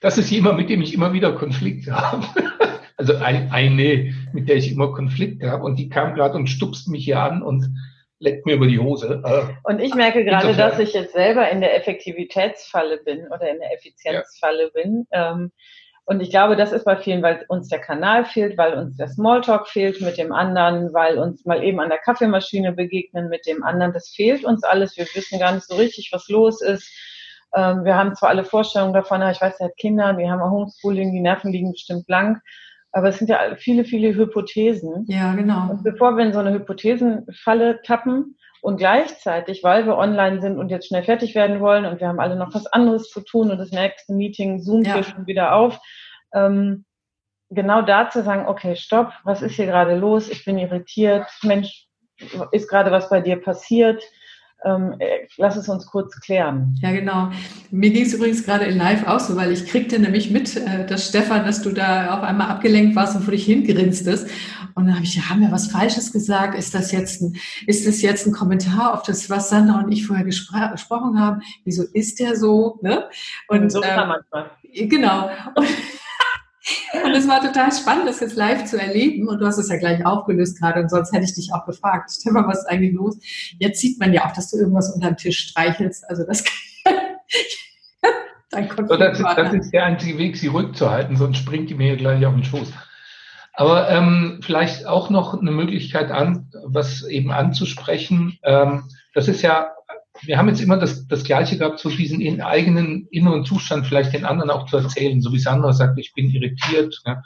Das 0.00 0.16
ist 0.16 0.30
jemand, 0.30 0.58
mit 0.58 0.70
dem 0.70 0.80
ich 0.80 0.94
immer 0.94 1.12
wieder 1.12 1.32
Konflikte 1.32 1.92
habe. 1.92 2.24
Also 2.96 3.14
ein, 3.16 3.52
eine, 3.52 4.12
mit 4.32 4.48
der 4.48 4.56
ich 4.56 4.72
immer 4.72 4.92
Konflikte 4.92 5.50
habe. 5.52 5.62
Und 5.62 5.76
die 5.76 5.88
kam 5.88 6.14
gerade 6.14 6.36
und 6.36 6.48
stupst 6.48 6.88
mich 6.88 7.04
hier 7.04 7.20
an 7.20 7.42
und 7.42 7.72
leckt 8.18 8.44
mir 8.44 8.56
über 8.56 8.66
die 8.66 8.80
Hose. 8.80 9.22
Äh, 9.24 9.70
und 9.70 9.80
ich 9.80 9.94
merke 9.94 10.24
gerade, 10.24 10.54
dass 10.54 10.78
ich 10.80 10.92
jetzt 10.94 11.12
selber 11.12 11.48
in 11.48 11.60
der 11.60 11.76
Effektivitätsfalle 11.76 12.98
bin 13.04 13.26
oder 13.28 13.48
in 13.50 13.60
der 13.60 13.72
Effizienzfalle 13.72 14.64
ja. 14.74 14.82
bin. 14.82 15.06
Ähm, 15.12 15.52
und 16.08 16.22
ich 16.22 16.30
glaube, 16.30 16.56
das 16.56 16.72
ist 16.72 16.86
bei 16.86 16.96
vielen, 16.96 17.22
weil 17.22 17.44
uns 17.48 17.68
der 17.68 17.80
Kanal 17.80 18.24
fehlt, 18.24 18.56
weil 18.56 18.72
uns 18.78 18.96
der 18.96 19.08
Smalltalk 19.08 19.68
fehlt 19.68 20.00
mit 20.00 20.16
dem 20.16 20.32
anderen, 20.32 20.94
weil 20.94 21.18
uns 21.18 21.44
mal 21.44 21.62
eben 21.62 21.80
an 21.80 21.90
der 21.90 21.98
Kaffeemaschine 21.98 22.72
begegnen 22.72 23.28
mit 23.28 23.46
dem 23.46 23.62
anderen. 23.62 23.92
Das 23.92 24.08
fehlt 24.08 24.42
uns 24.42 24.64
alles. 24.64 24.96
Wir 24.96 25.04
wissen 25.04 25.38
gar 25.38 25.52
nicht 25.52 25.66
so 25.66 25.76
richtig, 25.76 26.08
was 26.10 26.26
los 26.30 26.62
ist. 26.62 26.90
Ähm, 27.54 27.84
wir 27.84 27.94
haben 27.94 28.14
zwar 28.14 28.30
alle 28.30 28.44
Vorstellungen 28.44 28.94
davon, 28.94 29.20
ich 29.20 29.38
weiß, 29.38 29.60
er 29.60 29.66
hat 29.66 29.76
Kinder, 29.76 30.16
wir 30.16 30.30
haben 30.30 30.40
auch 30.40 30.50
Homeschooling, 30.50 31.12
die 31.12 31.20
Nerven 31.20 31.52
liegen 31.52 31.72
bestimmt 31.72 32.06
blank. 32.06 32.38
Aber 32.92 33.10
es 33.10 33.18
sind 33.18 33.28
ja 33.28 33.56
viele, 33.56 33.84
viele 33.84 34.14
Hypothesen. 34.14 35.04
Ja, 35.08 35.34
genau. 35.34 35.72
Und 35.72 35.84
bevor 35.84 36.16
wir 36.16 36.24
in 36.24 36.32
so 36.32 36.38
eine 36.38 36.54
Hypothesenfalle 36.54 37.82
tappen, 37.82 38.38
und 38.62 38.76
gleichzeitig, 38.76 39.62
weil 39.62 39.86
wir 39.86 39.96
online 39.96 40.40
sind 40.40 40.58
und 40.58 40.70
jetzt 40.70 40.88
schnell 40.88 41.04
fertig 41.04 41.34
werden 41.34 41.60
wollen 41.60 41.84
und 41.84 42.00
wir 42.00 42.08
haben 42.08 42.20
alle 42.20 42.36
noch 42.36 42.54
was 42.54 42.66
anderes 42.66 43.10
zu 43.10 43.20
tun 43.20 43.50
und 43.50 43.58
das 43.58 43.70
nächste 43.70 44.14
Meeting 44.14 44.60
zoomt 44.60 44.86
ja. 44.86 44.94
hier 44.94 45.04
schon 45.04 45.26
wieder 45.26 45.54
auf, 45.54 45.78
ähm, 46.32 46.84
genau 47.50 47.82
da 47.82 48.10
zu 48.10 48.22
sagen, 48.22 48.46
okay, 48.46 48.76
stopp, 48.76 49.12
was 49.24 49.42
ist 49.42 49.56
hier 49.56 49.66
gerade 49.66 49.96
los? 49.96 50.28
Ich 50.28 50.44
bin 50.44 50.58
irritiert, 50.58 51.26
Mensch, 51.42 51.86
ist 52.52 52.68
gerade 52.68 52.90
was 52.90 53.08
bei 53.08 53.20
dir 53.20 53.40
passiert? 53.40 54.02
Ähm, 54.64 54.96
äh, 54.98 55.26
lass 55.36 55.56
es 55.56 55.68
uns 55.68 55.86
kurz 55.86 56.18
klären. 56.20 56.76
Ja, 56.82 56.90
genau. 56.90 57.30
Mir 57.70 57.90
ging 57.90 58.04
es 58.04 58.12
übrigens 58.12 58.44
gerade 58.44 58.64
in 58.64 58.76
Live 58.76 59.06
auch 59.06 59.20
so, 59.20 59.36
weil 59.36 59.52
ich 59.52 59.66
kriegte 59.66 60.00
nämlich 60.00 60.30
mit, 60.30 60.56
äh, 60.56 60.84
dass 60.84 61.08
Stefan, 61.08 61.46
dass 61.46 61.62
du 61.62 61.70
da 61.70 62.16
auf 62.16 62.24
einmal 62.24 62.48
abgelenkt 62.48 62.96
warst 62.96 63.14
und 63.14 63.22
vor 63.22 63.30
dich 63.30 63.44
hingrinstest. 63.44 64.28
Und 64.74 64.86
dann 64.86 64.94
habe 64.96 65.04
ich, 65.04 65.20
haben 65.28 65.42
wir 65.42 65.52
was 65.52 65.68
Falsches 65.68 66.12
gesagt? 66.12 66.58
Ist 66.58 66.74
das 66.74 66.90
jetzt 66.90 67.22
ein, 67.22 67.36
ist 67.66 67.86
das 67.86 68.02
jetzt 68.02 68.26
ein 68.26 68.32
Kommentar 68.32 68.94
auf 68.94 69.02
das, 69.02 69.30
was 69.30 69.48
Sandra 69.48 69.80
und 69.80 69.92
ich 69.92 70.06
vorher 70.06 70.24
gesprochen 70.24 71.20
haben? 71.20 71.42
Wieso 71.64 71.84
ist 71.92 72.18
der 72.18 72.36
so? 72.36 72.78
Ne? 72.82 73.04
Und 73.46 73.70
so 73.70 73.82
ähm, 73.82 74.08
manchmal. 74.08 74.50
Genau. 74.74 75.30
Und, 75.54 75.66
und 77.04 77.12
es 77.12 77.28
war 77.28 77.40
total 77.40 77.72
spannend, 77.72 78.08
das 78.08 78.20
jetzt 78.20 78.36
live 78.36 78.64
zu 78.64 78.80
erleben. 78.80 79.28
Und 79.28 79.38
du 79.38 79.46
hast 79.46 79.58
es 79.58 79.68
ja 79.68 79.76
gleich 79.76 80.04
aufgelöst 80.04 80.58
gerade. 80.58 80.80
Und 80.80 80.90
sonst 80.90 81.12
hätte 81.12 81.24
ich 81.24 81.34
dich 81.34 81.50
auch 81.52 81.64
gefragt, 81.66 82.10
Stefan, 82.10 82.46
was 82.46 82.60
ist 82.60 82.66
eigentlich 82.66 82.94
los? 82.94 83.18
Jetzt 83.58 83.80
sieht 83.80 83.98
man 83.98 84.12
ja 84.12 84.26
auch, 84.26 84.32
dass 84.32 84.50
du 84.50 84.58
irgendwas 84.58 84.92
unter 84.94 85.08
dem 85.08 85.16
Tisch 85.16 85.48
streichelst. 85.48 86.08
Also 86.08 86.24
das 86.24 86.44
Dein 88.50 88.70
so, 88.88 88.96
das, 88.96 89.18
das, 89.18 89.52
ist 89.52 89.72
der 89.72 89.84
einzige 89.84 90.16
Weg, 90.16 90.36
sie 90.36 90.46
ruhig 90.46 90.74
zu 90.74 90.90
halten, 90.90 91.16
sonst 91.16 91.36
springt 91.36 91.68
die 91.68 91.74
mir 91.74 91.96
gleich 91.96 92.24
auf 92.24 92.32
den 92.32 92.44
Schoß. 92.44 92.72
Aber 93.52 93.90
ähm, 93.90 94.40
vielleicht 94.42 94.86
auch 94.86 95.10
noch 95.10 95.38
eine 95.38 95.50
Möglichkeit 95.50 96.10
an, 96.10 96.50
was 96.64 97.02
eben 97.02 97.30
anzusprechen. 97.30 98.38
Ähm, 98.42 98.84
das 99.14 99.28
ist 99.28 99.42
ja, 99.42 99.72
wir 100.22 100.38
haben 100.38 100.48
jetzt 100.48 100.60
immer 100.60 100.76
das, 100.76 101.06
das 101.06 101.24
Gleiche 101.24 101.58
gehabt, 101.58 101.78
so 101.78 101.88
diesen 101.88 102.20
in, 102.20 102.40
eigenen 102.40 103.06
inneren 103.10 103.44
Zustand 103.44 103.86
vielleicht 103.86 104.12
den 104.12 104.24
anderen 104.24 104.50
auch 104.50 104.66
zu 104.66 104.76
erzählen, 104.76 105.20
so 105.20 105.32
wie 105.32 105.38
Sandra 105.38 105.72
sagt, 105.72 105.98
ich 105.98 106.12
bin 106.14 106.30
irritiert. 106.30 107.00
Ja. 107.06 107.22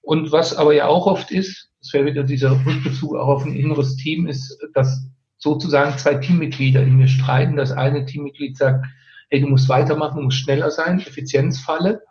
Und 0.00 0.32
was 0.32 0.56
aber 0.56 0.74
ja 0.74 0.86
auch 0.86 1.06
oft 1.06 1.30
ist, 1.30 1.70
das 1.80 1.92
wäre 1.92 2.06
wieder 2.06 2.24
dieser 2.24 2.52
Rückbezug 2.64 3.16
auch 3.16 3.28
auf 3.28 3.44
ein 3.44 3.54
inneres 3.54 3.96
Team, 3.96 4.26
ist, 4.26 4.58
dass 4.74 5.06
sozusagen 5.38 5.96
zwei 5.98 6.14
Teammitglieder 6.14 6.82
in 6.82 6.96
mir 6.96 7.08
streiten. 7.08 7.56
Das 7.56 7.72
eine 7.72 8.04
Teammitglied 8.04 8.56
sagt, 8.56 8.84
hey, 9.28 9.40
du 9.40 9.48
musst 9.48 9.68
weitermachen, 9.68 10.16
du 10.16 10.22
musst 10.24 10.38
schneller 10.38 10.70
sein, 10.70 11.00
Effizienzfalle. 11.00 12.02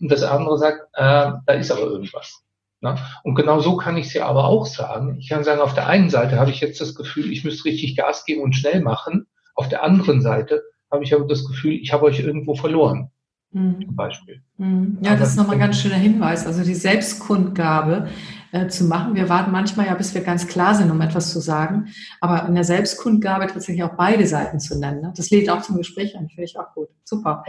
Und 0.00 0.10
das 0.10 0.22
andere 0.22 0.58
sagt, 0.58 0.80
äh, 0.94 1.32
da 1.46 1.52
ist 1.52 1.70
aber 1.70 1.82
irgendwas. 1.82 2.42
Ne? 2.80 2.96
Und 3.22 3.34
genau 3.34 3.60
so 3.60 3.76
kann 3.76 3.96
ich 3.96 4.06
es 4.06 4.14
ja 4.14 4.26
aber 4.26 4.44
auch 4.44 4.66
sagen. 4.66 5.18
Ich 5.18 5.28
kann 5.28 5.44
sagen, 5.44 5.60
auf 5.60 5.74
der 5.74 5.86
einen 5.86 6.10
Seite 6.10 6.38
habe 6.38 6.50
ich 6.50 6.60
jetzt 6.60 6.80
das 6.80 6.94
Gefühl, 6.94 7.30
ich 7.30 7.44
müsste 7.44 7.66
richtig 7.66 7.96
Gas 7.96 8.24
geben 8.24 8.42
und 8.42 8.54
schnell 8.54 8.80
machen. 8.80 9.26
Auf 9.54 9.68
der 9.68 9.82
anderen 9.82 10.22
Seite 10.22 10.62
habe 10.90 11.04
ich 11.04 11.14
aber 11.14 11.26
das 11.26 11.46
Gefühl, 11.46 11.72
ich 11.72 11.92
habe 11.92 12.04
euch 12.04 12.20
irgendwo 12.20 12.54
verloren. 12.54 13.10
Mhm. 13.52 13.86
Zum 13.86 13.96
Beispiel. 13.96 14.42
Mhm. 14.56 14.98
Ja, 15.02 15.16
das 15.16 15.30
ist 15.30 15.36
nochmal 15.36 15.56
ein 15.56 15.60
ganz 15.60 15.80
schöner 15.80 15.96
Hinweis. 15.96 16.46
Also 16.46 16.64
die 16.64 16.74
Selbstkundgabe 16.74 18.08
äh, 18.52 18.68
zu 18.68 18.84
machen. 18.84 19.14
Wir 19.14 19.28
warten 19.28 19.50
manchmal 19.50 19.86
ja, 19.86 19.94
bis 19.94 20.14
wir 20.14 20.22
ganz 20.22 20.46
klar 20.46 20.74
sind, 20.74 20.90
um 20.90 21.00
etwas 21.00 21.32
zu 21.32 21.40
sagen. 21.40 21.88
Aber 22.20 22.46
in 22.46 22.54
der 22.54 22.64
Selbstkundgabe 22.64 23.46
tatsächlich 23.46 23.84
auch 23.84 23.96
beide 23.96 24.26
Seiten 24.26 24.58
zu 24.58 24.78
nennen. 24.78 25.02
Ne? 25.02 25.12
Das 25.16 25.30
lädt 25.30 25.50
auch 25.50 25.62
zum 25.62 25.76
Gespräch 25.76 26.16
ein. 26.16 26.28
Finde 26.28 26.44
ich 26.44 26.58
auch 26.58 26.72
gut. 26.74 26.88
Super. 27.04 27.44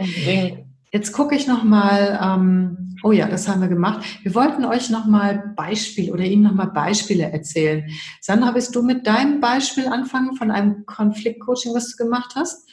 Jetzt 0.94 1.10
gucke 1.10 1.34
ich 1.34 1.48
nochmal, 1.48 2.20
ähm, 2.22 2.96
oh 3.02 3.10
ja, 3.10 3.26
das 3.26 3.48
haben 3.48 3.60
wir 3.60 3.66
gemacht. 3.66 4.04
Wir 4.22 4.32
wollten 4.32 4.64
euch 4.64 4.90
nochmal 4.90 5.52
Beispiele 5.56 6.12
oder 6.12 6.22
Ihnen 6.22 6.44
nochmal 6.44 6.68
Beispiele 6.68 7.32
erzählen. 7.32 7.90
Sandra, 8.20 8.54
willst 8.54 8.76
du 8.76 8.82
mit 8.84 9.04
deinem 9.04 9.40
Beispiel 9.40 9.88
anfangen 9.88 10.36
von 10.36 10.52
einem 10.52 10.86
Konfliktcoaching, 10.86 11.74
was 11.74 11.96
du 11.96 12.04
gemacht 12.04 12.34
hast? 12.36 12.70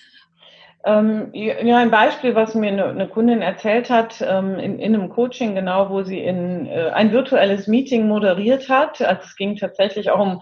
Ähm, 0.86 1.32
ja, 1.34 1.78
ein 1.80 1.90
Beispiel, 1.90 2.36
was 2.36 2.54
mir 2.54 2.68
eine, 2.68 2.86
eine 2.86 3.08
Kundin 3.08 3.42
erzählt 3.42 3.90
hat, 3.90 4.22
ähm, 4.22 4.60
in, 4.60 4.78
in, 4.78 4.94
einem 4.94 5.10
Coaching, 5.10 5.56
genau, 5.56 5.90
wo 5.90 6.04
sie 6.04 6.20
in 6.20 6.68
äh, 6.68 6.92
ein 6.94 7.12
virtuelles 7.12 7.66
Meeting 7.66 8.08
moderiert 8.08 8.70
hat. 8.70 9.02
Also 9.02 9.24
es 9.26 9.36
ging 9.36 9.56
tatsächlich 9.56 10.12
auch 10.12 10.20
um 10.20 10.42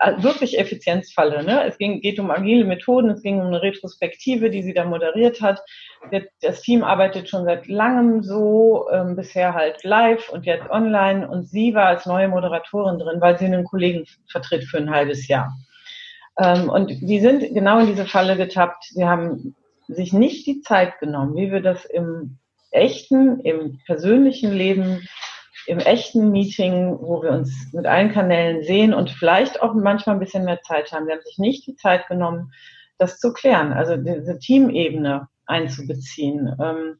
äh, 0.00 0.22
wirklich 0.22 0.58
Effizienzfalle. 0.58 1.44
Ne? 1.44 1.64
Es 1.64 1.78
ging, 1.78 2.00
geht 2.00 2.18
um 2.18 2.30
agile 2.30 2.64
Methoden, 2.64 3.10
es 3.10 3.22
ging 3.22 3.40
um 3.40 3.46
eine 3.46 3.62
Retrospektive, 3.62 4.50
die 4.50 4.62
sie 4.62 4.74
da 4.74 4.84
moderiert 4.84 5.40
hat. 5.40 5.60
Das 6.40 6.60
Team 6.62 6.84
arbeitet 6.84 7.28
schon 7.28 7.44
seit 7.44 7.66
langem 7.66 8.22
so, 8.22 8.88
ähm, 8.92 9.16
bisher 9.16 9.54
halt 9.54 9.82
live 9.84 10.28
und 10.30 10.46
jetzt 10.46 10.68
online. 10.70 11.28
Und 11.28 11.48
sie 11.48 11.74
war 11.74 11.86
als 11.86 12.06
neue 12.06 12.28
Moderatorin 12.28 12.98
drin, 12.98 13.20
weil 13.20 13.38
sie 13.38 13.46
einen 13.46 13.64
Kollegen 13.64 14.04
vertritt 14.30 14.64
für 14.64 14.78
ein 14.78 14.90
halbes 14.90 15.28
Jahr. 15.28 15.52
Ähm, 16.38 16.68
und 16.68 16.90
die 16.90 17.20
sind 17.20 17.54
genau 17.54 17.78
in 17.78 17.86
diese 17.86 18.06
Falle 18.06 18.36
getappt. 18.36 18.84
Sie 18.84 19.04
haben 19.04 19.54
sich 19.88 20.12
nicht 20.12 20.46
die 20.46 20.60
Zeit 20.60 20.98
genommen, 20.98 21.36
wie 21.36 21.50
wir 21.50 21.60
das 21.60 21.84
im 21.84 22.38
echten, 22.70 23.40
im 23.40 23.78
persönlichen 23.86 24.52
Leben, 24.52 25.06
im 25.66 25.78
echten 25.78 26.30
Meeting, 26.30 26.98
wo 27.00 27.22
wir 27.22 27.30
uns 27.30 27.72
mit 27.72 27.86
allen 27.86 28.12
Kanälen 28.12 28.62
sehen 28.62 28.94
und 28.94 29.10
vielleicht 29.10 29.62
auch 29.62 29.74
manchmal 29.74 30.16
ein 30.16 30.20
bisschen 30.20 30.44
mehr 30.44 30.60
Zeit 30.62 30.92
haben. 30.92 31.06
Sie 31.06 31.12
haben 31.12 31.22
sich 31.24 31.38
nicht 31.38 31.66
die 31.66 31.76
Zeit 31.76 32.06
genommen, 32.08 32.52
das 32.98 33.18
zu 33.18 33.32
klären, 33.32 33.72
also 33.72 33.96
diese 33.96 34.38
Teamebene 34.38 35.28
einzubeziehen. 35.46 36.54
Ähm, 36.60 36.98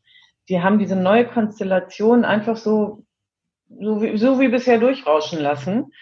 die 0.49 0.62
haben 0.62 0.78
diese 0.78 0.97
neue 0.97 1.26
Konstellation 1.26 2.24
einfach 2.24 2.57
so, 2.57 3.05
so 3.68 4.01
wie, 4.01 4.16
so 4.16 4.40
wie 4.40 4.49
bisher 4.49 4.78
durchrauschen 4.78 5.40
lassen 5.40 5.92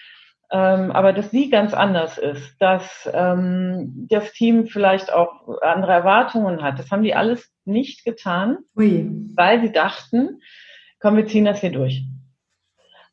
ähm, 0.55 0.93
aber 0.93 1.13
dass 1.13 1.33
sie 1.33 1.51
ganz 1.51 1.75
anders 1.75 2.17
ist, 2.17 2.57
dass 2.61 3.11
ähm, 3.13 4.07
das 4.09 4.33
Team 4.33 4.67
vielleicht 4.67 5.13
auch 5.13 5.49
andere 5.63 5.93
Erwartungen 5.93 6.63
hat. 6.63 6.79
Das 6.79 6.93
haben 6.93 7.03
die 7.03 7.15
alles 7.15 7.53
nicht 7.65 8.05
getan, 8.05 8.59
Ui. 8.77 9.11
weil 9.35 9.61
sie 9.63 9.73
dachten, 9.73 10.41
komm, 11.01 11.17
wir 11.17 11.27
ziehen 11.27 11.45
das 11.45 11.61
hier 11.61 11.73
durch. 11.73 12.05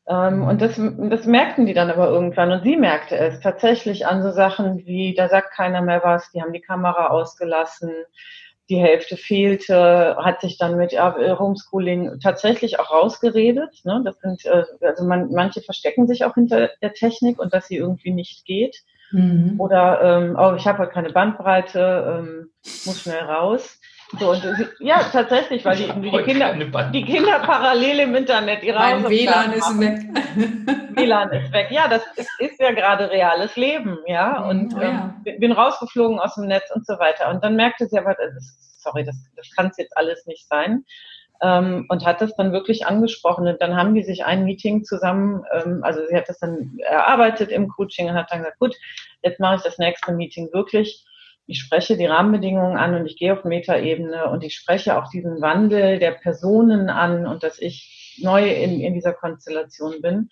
Ähm, 0.07 0.43
und 0.43 0.61
das, 0.61 0.75
das 0.75 1.25
merkten 1.25 1.65
die 1.65 1.73
dann 1.73 1.89
aber 1.89 2.09
irgendwann. 2.09 2.51
Und 2.51 2.63
sie 2.63 2.75
merkte 2.75 3.17
es 3.17 3.39
tatsächlich 3.39 4.05
an 4.05 4.21
so 4.21 4.31
Sachen 4.31 4.85
wie, 4.85 5.15
da 5.15 5.27
sagt 5.27 5.53
keiner 5.53 5.81
mehr 5.81 6.01
was, 6.03 6.29
die 6.31 6.43
haben 6.43 6.53
die 6.53 6.61
Kamera 6.61 7.07
ausgelassen, 7.07 7.91
die 8.71 8.79
Hälfte 8.79 9.17
fehlte, 9.17 10.15
hat 10.17 10.39
sich 10.39 10.57
dann 10.57 10.77
mit 10.77 10.93
Homeschooling 10.93 12.19
tatsächlich 12.21 12.79
auch 12.79 12.89
rausgeredet. 12.89 13.81
Ne? 13.83 14.01
Das 14.05 14.17
sind, 14.19 14.45
äh, 14.45 14.63
also 14.81 15.05
man, 15.05 15.29
manche 15.31 15.61
verstecken 15.61 16.07
sich 16.07 16.23
auch 16.23 16.35
hinter 16.35 16.69
der 16.81 16.93
Technik 16.93 17.37
und 17.37 17.53
dass 17.53 17.67
sie 17.67 17.75
irgendwie 17.75 18.13
nicht 18.13 18.45
geht. 18.45 18.77
Mhm. 19.11 19.59
Oder 19.59 20.01
ähm, 20.01 20.37
oh, 20.39 20.53
ich 20.55 20.65
habe 20.65 20.79
heute 20.79 20.91
keine 20.91 21.09
Bandbreite, 21.09 22.19
ähm, 22.19 22.49
muss 22.85 23.01
schnell 23.01 23.23
raus. 23.23 23.80
So, 24.19 24.31
und, 24.31 24.43
ja, 24.79 25.03
tatsächlich, 25.11 25.63
weil 25.63 25.77
die, 25.77 26.01
die, 26.01 26.23
Kinder, 26.23 26.53
die 26.91 27.05
Kinder 27.05 27.39
parallel 27.39 27.99
im 27.99 28.15
Internet 28.15 28.61
ihre 28.61 28.77
Mein 28.77 29.09
WLAN 29.09 29.53
ist 29.53 29.79
weg. 29.79 29.99
WLAN 30.95 31.31
ist 31.31 31.53
weg. 31.53 31.67
Ja, 31.71 31.87
das 31.87 32.01
ist, 32.17 32.29
ist 32.39 32.59
ja 32.59 32.71
gerade 32.71 33.09
reales 33.09 33.55
Leben, 33.55 33.97
ja. 34.07 34.41
Und 34.41 34.73
oh, 34.75 34.81
ja. 34.81 35.15
Ähm, 35.25 35.39
bin 35.39 35.53
rausgeflogen 35.53 36.19
aus 36.19 36.35
dem 36.35 36.47
Netz 36.47 36.69
und 36.75 36.85
so 36.85 36.99
weiter. 36.99 37.29
Und 37.29 37.43
dann 37.43 37.55
merkte 37.55 37.87
sie 37.87 37.97
aber, 37.97 38.17
sorry, 38.77 39.05
das, 39.05 39.15
das 39.37 39.49
kann 39.55 39.67
es 39.67 39.77
jetzt 39.77 39.95
alles 39.95 40.25
nicht 40.25 40.45
sein. 40.47 40.83
Ähm, 41.41 41.85
und 41.87 42.05
hat 42.05 42.19
das 42.19 42.35
dann 42.35 42.51
wirklich 42.51 42.85
angesprochen. 42.85 43.47
Und 43.47 43.61
dann 43.61 43.77
haben 43.77 43.95
die 43.95 44.03
sich 44.03 44.25
ein 44.25 44.43
Meeting 44.43 44.83
zusammen, 44.83 45.45
ähm, 45.53 45.79
also 45.83 46.01
sie 46.05 46.15
hat 46.15 46.27
das 46.27 46.39
dann 46.39 46.77
erarbeitet 46.79 47.49
im 47.49 47.69
Coaching 47.69 48.09
und 48.09 48.15
hat 48.15 48.29
dann 48.29 48.39
gesagt, 48.39 48.59
gut, 48.59 48.75
jetzt 49.23 49.39
mache 49.39 49.55
ich 49.55 49.61
das 49.61 49.77
nächste 49.77 50.11
Meeting 50.11 50.49
wirklich 50.51 51.05
ich 51.51 51.59
spreche 51.59 51.97
die 51.97 52.05
Rahmenbedingungen 52.05 52.77
an 52.77 52.95
und 52.95 53.05
ich 53.05 53.17
gehe 53.17 53.33
auf 53.33 53.43
Metaebene 53.43 54.29
und 54.29 54.41
ich 54.41 54.55
spreche 54.55 54.97
auch 54.97 55.09
diesen 55.09 55.41
Wandel 55.41 55.99
der 55.99 56.11
Personen 56.11 56.89
an 56.89 57.27
und 57.27 57.43
dass 57.43 57.59
ich 57.59 58.17
neu 58.21 58.49
in, 58.49 58.79
in 58.79 58.93
dieser 58.93 59.11
Konstellation 59.11 60.01
bin. 60.01 60.29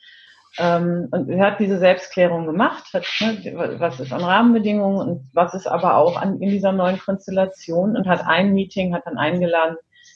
Ähm, 0.58 1.10
und 1.12 1.28
sie 1.28 1.42
hat 1.42 1.60
diese 1.60 1.78
Selbstklärung 1.78 2.46
gemacht, 2.46 2.86
hat, 2.94 3.04
ne, 3.20 3.76
was 3.80 4.00
ist 4.00 4.14
an 4.14 4.24
Rahmenbedingungen 4.24 4.98
und 4.98 5.30
was 5.34 5.54
ist 5.54 5.68
aber 5.68 5.98
auch 5.98 6.16
an, 6.16 6.42
in 6.42 6.50
dieser 6.50 6.72
neuen 6.72 7.00
Konstellation 7.00 7.98
und 7.98 8.08
hat 8.08 8.26
ein 8.26 8.54
Meeting, 8.54 8.96
hat 8.96 9.06
dann 9.06 9.18
eingeladen, 9.18 9.76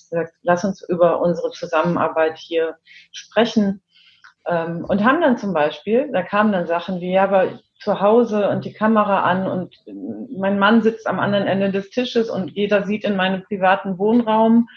gesagt, 0.10 0.34
lass 0.42 0.64
uns 0.64 0.82
über 0.88 1.22
unsere 1.22 1.52
Zusammenarbeit 1.52 2.38
hier 2.38 2.78
sprechen. 3.12 3.82
Ähm, 4.48 4.86
und 4.88 5.04
haben 5.04 5.20
dann 5.20 5.38
zum 5.38 5.54
Beispiel, 5.54 6.10
da 6.14 6.24
kamen 6.24 6.54
dann 6.54 6.66
Sachen 6.66 7.02
wie, 7.02 7.12
ja, 7.12 7.26
aber 7.26 7.60
zu 7.84 8.00
Hause 8.00 8.50
und 8.50 8.66
die 8.66 8.74
Kamera 8.74 9.24
an 9.24 9.48
und 9.48 9.76
mein 10.38 10.58
Mann 10.58 10.82
sitzt 10.82 11.08
am 11.08 11.20
anderen 11.20 11.48
Ende 11.48 11.72
des 11.72 11.90
Tisches 11.90 12.30
und 12.30 12.52
jeder 12.52 12.84
sieht 12.84 13.04
in 13.04 13.16
meinem 13.16 13.44
privaten 13.44 13.98
Wohnraum 13.98 14.68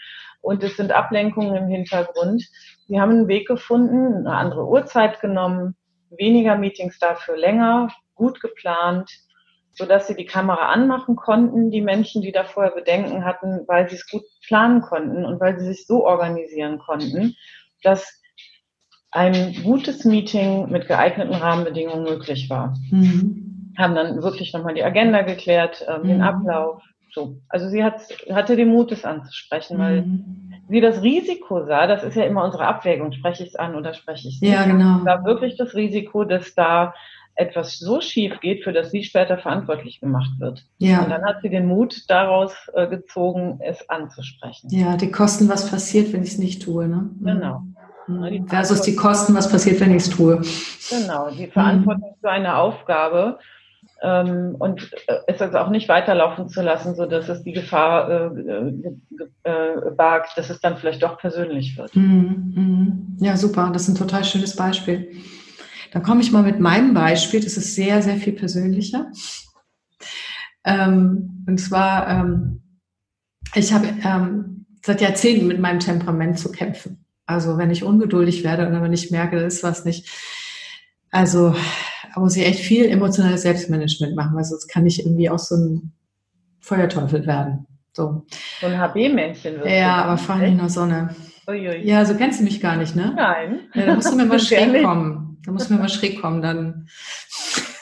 und 0.41 0.63
es 0.63 0.77
sind 0.77 0.91
Ablenkungen 0.91 1.55
im 1.55 1.67
Hintergrund. 1.67 2.45
Wir 2.87 3.01
haben 3.01 3.11
einen 3.11 3.27
Weg 3.27 3.47
gefunden, 3.47 4.27
eine 4.27 4.35
andere 4.35 4.67
Uhrzeit 4.67 5.19
genommen, 5.21 5.75
weniger 6.09 6.55
Meetings 6.57 6.99
dafür 6.99 7.37
länger, 7.37 7.89
gut 8.15 8.41
geplant, 8.41 9.09
so 9.73 9.85
dass 9.85 10.07
sie 10.07 10.15
die 10.15 10.25
Kamera 10.25 10.69
anmachen 10.69 11.15
konnten, 11.15 11.69
die 11.69 11.81
Menschen, 11.81 12.21
die 12.21 12.31
da 12.31 12.43
vorher 12.43 12.71
Bedenken 12.71 13.25
hatten, 13.25 13.63
weil 13.67 13.89
sie 13.89 13.95
es 13.95 14.09
gut 14.09 14.23
planen 14.47 14.81
konnten 14.81 15.23
und 15.23 15.39
weil 15.39 15.59
sie 15.59 15.67
sich 15.67 15.85
so 15.85 16.05
organisieren 16.05 16.79
konnten, 16.79 17.35
dass 17.83 18.21
ein 19.17 19.55
gutes 19.63 20.05
Meeting 20.05 20.69
mit 20.69 20.87
geeigneten 20.87 21.33
Rahmenbedingungen 21.33 22.03
möglich 22.03 22.49
war. 22.49 22.75
Mhm. 22.91 23.73
Haben 23.75 23.95
dann 23.95 24.21
wirklich 24.21 24.53
nochmal 24.53 24.75
die 24.75 24.83
Agenda 24.83 25.23
geklärt, 25.23 25.85
mhm. 26.03 26.07
den 26.07 26.21
Ablauf. 26.21 26.83
So. 27.11 27.41
Also 27.49 27.67
sie 27.67 27.83
hat, 27.83 28.01
hatte 28.31 28.55
den 28.55 28.69
Mut, 28.69 28.91
es 28.91 29.05
anzusprechen, 29.05 29.79
weil 29.79 30.03
mhm. 30.03 30.53
sie 30.69 30.81
das 30.81 31.01
Risiko 31.01 31.65
sah, 31.65 31.87
das 31.87 32.03
ist 32.03 32.15
ja 32.15 32.25
immer 32.25 32.43
unsere 32.43 32.67
Abwägung, 32.67 33.11
spreche 33.11 33.43
ich 33.43 33.49
es 33.49 33.55
an 33.55 33.75
oder 33.75 33.95
spreche 33.95 34.27
ich 34.27 34.35
es 34.35 34.41
nicht. 34.41 34.53
Ja, 34.53 34.65
genau. 34.65 34.99
Da 35.03 35.25
wirklich 35.25 35.57
das 35.57 35.73
Risiko, 35.73 36.23
dass 36.23 36.53
da 36.53 36.93
etwas 37.33 37.79
so 37.79 38.01
schief 38.01 38.39
geht, 38.41 38.63
für 38.63 38.73
das 38.73 38.91
sie 38.91 39.03
später 39.03 39.37
verantwortlich 39.37 39.99
gemacht 39.99 40.31
wird. 40.39 40.63
Ja. 40.77 41.03
Und 41.03 41.09
dann 41.09 41.23
hat 41.23 41.41
sie 41.41 41.49
den 41.49 41.67
Mut 41.67 42.03
daraus 42.07 42.53
äh, 42.73 42.87
gezogen, 42.87 43.59
es 43.61 43.87
anzusprechen. 43.89 44.69
Ja, 44.71 44.97
die 44.97 45.11
Kosten, 45.11 45.47
was 45.47 45.69
passiert, 45.69 46.13
wenn 46.13 46.23
ich 46.23 46.29
es 46.29 46.37
nicht 46.39 46.63
tue. 46.63 46.87
Ne? 46.87 47.09
Genau. 47.21 47.63
Die 48.07 48.43
Versus 48.47 48.81
die 48.81 48.95
Kosten, 48.95 49.35
was 49.35 49.51
passiert, 49.51 49.79
wenn 49.81 49.91
ich 49.91 50.03
es 50.03 50.09
tue. 50.09 50.41
Genau, 50.89 51.29
die 51.29 51.47
Verantwortung 51.47 52.11
mhm. 52.11 52.21
für 52.21 52.29
eine 52.29 52.55
Aufgabe 52.55 53.39
ähm, 54.01 54.55
und 54.59 54.91
äh, 55.07 55.17
es 55.27 55.41
also 55.41 55.57
auch 55.57 55.69
nicht 55.69 55.89
weiterlaufen 55.89 56.47
zu 56.49 56.61
lassen, 56.61 56.95
so 56.95 57.05
dass 57.05 57.29
es 57.29 57.43
die 57.43 57.51
Gefahr 57.51 58.09
äh, 58.09 58.83
äh, 59.43 59.91
bargt, 59.95 60.37
dass 60.37 60.49
es 60.49 60.59
dann 60.59 60.77
vielleicht 60.77 61.01
doch 61.03 61.17
persönlich 61.17 61.77
wird. 61.77 61.95
Mhm. 61.95 62.53
Mhm. 62.55 63.17
Ja, 63.19 63.35
super. 63.35 63.69
Das 63.73 63.83
ist 63.83 63.89
ein 63.89 63.95
total 63.95 64.23
schönes 64.23 64.55
Beispiel. 64.55 65.11
Dann 65.91 66.03
komme 66.03 66.21
ich 66.21 66.31
mal 66.31 66.43
mit 66.43 66.59
meinem 66.59 66.93
Beispiel. 66.93 67.41
Das 67.41 67.57
ist 67.57 67.75
sehr, 67.75 68.01
sehr 68.01 68.17
viel 68.17 68.33
persönlicher. 68.33 69.11
Ähm, 70.63 71.45
und 71.47 71.59
zwar, 71.59 72.07
ähm, 72.09 72.61
ich 73.55 73.73
habe 73.73 73.87
ähm, 74.03 74.65
seit 74.85 75.01
Jahrzehnten 75.01 75.47
mit 75.47 75.59
meinem 75.59 75.79
Temperament 75.79 76.37
zu 76.37 76.51
kämpfen. 76.51 77.06
Also 77.27 77.57
wenn 77.57 77.69
ich 77.69 77.83
ungeduldig 77.83 78.43
werde 78.43 78.67
oder 78.67 78.81
wenn 78.81 78.93
ich 78.93 79.11
merke, 79.11 79.37
da 79.39 79.45
ist 79.45 79.61
was 79.61 79.85
nicht. 79.85 80.09
Also 81.11 81.53
muss 82.15 82.35
ich 82.35 82.45
echt 82.45 82.59
viel 82.59 82.85
emotionales 82.85 83.43
Selbstmanagement 83.43 84.15
machen, 84.15 84.35
weil 84.35 84.43
sonst 84.43 84.67
kann 84.67 84.85
ich 84.85 85.05
irgendwie 85.05 85.29
auch 85.29 85.39
so 85.39 85.55
ein 85.55 85.91
Feuerteufel 86.59 87.27
werden. 87.27 87.67
So, 87.93 88.25
so 88.61 88.67
ein 88.67 88.79
HB-Männchen. 88.79 89.55
Ja, 89.65 90.03
aber 90.03 90.17
vor 90.17 90.35
allem 90.35 90.53
in 90.53 90.57
der 90.57 90.69
Sonne. 90.69 91.15
Uiui. 91.47 91.83
Ja, 91.83 92.05
so 92.05 92.15
kennst 92.15 92.39
du 92.39 92.43
mich 92.43 92.61
gar 92.61 92.75
nicht, 92.75 92.95
ne? 92.95 93.13
Nein. 93.15 93.59
Ja, 93.73 93.85
da 93.87 93.95
musst 93.95 94.11
du 94.11 94.15
mir 94.15 94.25
mal 94.25 94.39
schräg 94.39 94.83
kommen. 94.83 95.37
Da 95.45 95.51
musst 95.51 95.69
du 95.69 95.73
mir 95.73 95.79
mal 95.79 95.89
schräg 95.89 96.21
kommen, 96.21 96.41
dann. 96.41 96.87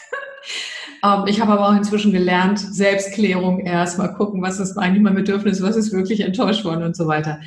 ähm, 1.04 1.24
ich 1.28 1.42
habe 1.42 1.54
aber 1.54 1.70
auch 1.70 1.76
inzwischen 1.76 2.12
gelernt, 2.12 2.60
Selbstklärung 2.60 3.60
erst 3.60 3.98
mal 3.98 4.10
gucken, 4.10 4.42
was 4.42 4.60
ist 4.60 4.78
eigentlich 4.78 5.04
mein 5.04 5.16
Bedürfnis, 5.16 5.62
was 5.62 5.76
ist 5.76 5.92
wirklich 5.92 6.22
enttäuscht 6.22 6.64
worden 6.64 6.84
und 6.84 6.96
so 6.96 7.08
weiter. 7.08 7.40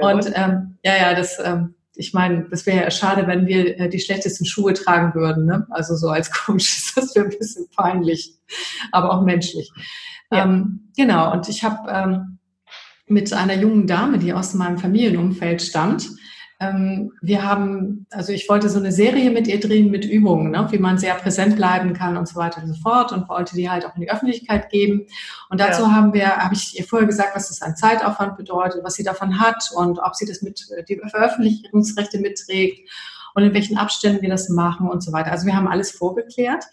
Und 0.00 0.30
ähm, 0.34 0.78
ja, 0.84 0.96
ja, 0.96 1.14
das, 1.14 1.38
ähm, 1.42 1.74
ich 1.94 2.14
meine, 2.14 2.46
das 2.50 2.66
wäre 2.66 2.84
ja 2.84 2.90
schade, 2.90 3.26
wenn 3.26 3.46
wir 3.46 3.78
äh, 3.78 3.88
die 3.88 4.00
schlechtesten 4.00 4.44
Schuhe 4.44 4.72
tragen 4.72 5.14
würden. 5.14 5.46
Ne? 5.46 5.66
Also 5.70 5.96
so 5.96 6.08
als 6.08 6.30
ist 6.48 6.96
das 6.96 7.14
wäre 7.14 7.26
ein 7.26 7.38
bisschen 7.38 7.66
peinlich, 7.74 8.34
aber 8.92 9.12
auch 9.12 9.22
menschlich. 9.22 9.70
Ja. 10.32 10.44
Ähm, 10.44 10.92
genau, 10.96 11.32
und 11.32 11.48
ich 11.48 11.64
habe 11.64 11.90
ähm, 11.90 12.38
mit 13.06 13.32
einer 13.32 13.54
jungen 13.54 13.86
Dame, 13.86 14.18
die 14.18 14.32
aus 14.32 14.54
meinem 14.54 14.78
Familienumfeld 14.78 15.60
stammt, 15.62 16.08
wir 16.60 17.42
haben, 17.42 18.06
also 18.10 18.32
ich 18.32 18.46
wollte 18.50 18.68
so 18.68 18.78
eine 18.78 18.92
Serie 18.92 19.30
mit 19.30 19.48
ihr 19.48 19.58
drehen 19.60 19.90
mit 19.90 20.04
Übungen, 20.04 20.50
ne, 20.50 20.68
wie 20.70 20.78
man 20.78 20.98
sehr 20.98 21.14
präsent 21.14 21.56
bleiben 21.56 21.94
kann 21.94 22.18
und 22.18 22.28
so 22.28 22.36
weiter 22.36 22.62
und 22.62 22.68
so 22.68 22.74
fort 22.74 23.12
und 23.12 23.30
wollte 23.30 23.56
die 23.56 23.70
halt 23.70 23.86
auch 23.86 23.94
in 23.94 24.02
die 24.02 24.10
Öffentlichkeit 24.10 24.68
geben. 24.68 25.06
Und 25.48 25.58
dazu 25.58 25.82
ja. 25.84 25.92
haben 25.92 26.12
wir, 26.12 26.36
habe 26.36 26.54
ich 26.54 26.78
ihr 26.78 26.84
vorher 26.84 27.06
gesagt, 27.08 27.34
was 27.34 27.48
das 27.48 27.62
ein 27.62 27.76
Zeitaufwand 27.76 28.36
bedeutet, 28.36 28.84
was 28.84 28.92
sie 28.92 29.02
davon 29.02 29.40
hat 29.40 29.70
und 29.74 30.00
ob 30.00 30.14
sie 30.14 30.26
das 30.26 30.42
mit 30.42 30.68
die 30.90 31.00
Veröffentlichungsrechte 31.08 32.18
mitträgt 32.18 32.90
und 33.34 33.42
in 33.42 33.54
welchen 33.54 33.78
Abständen 33.78 34.20
wir 34.20 34.28
das 34.28 34.50
machen 34.50 34.86
und 34.86 35.02
so 35.02 35.14
weiter. 35.14 35.32
Also 35.32 35.46
wir 35.46 35.56
haben 35.56 35.66
alles 35.68 35.92
vorgeklärt. 35.92 36.64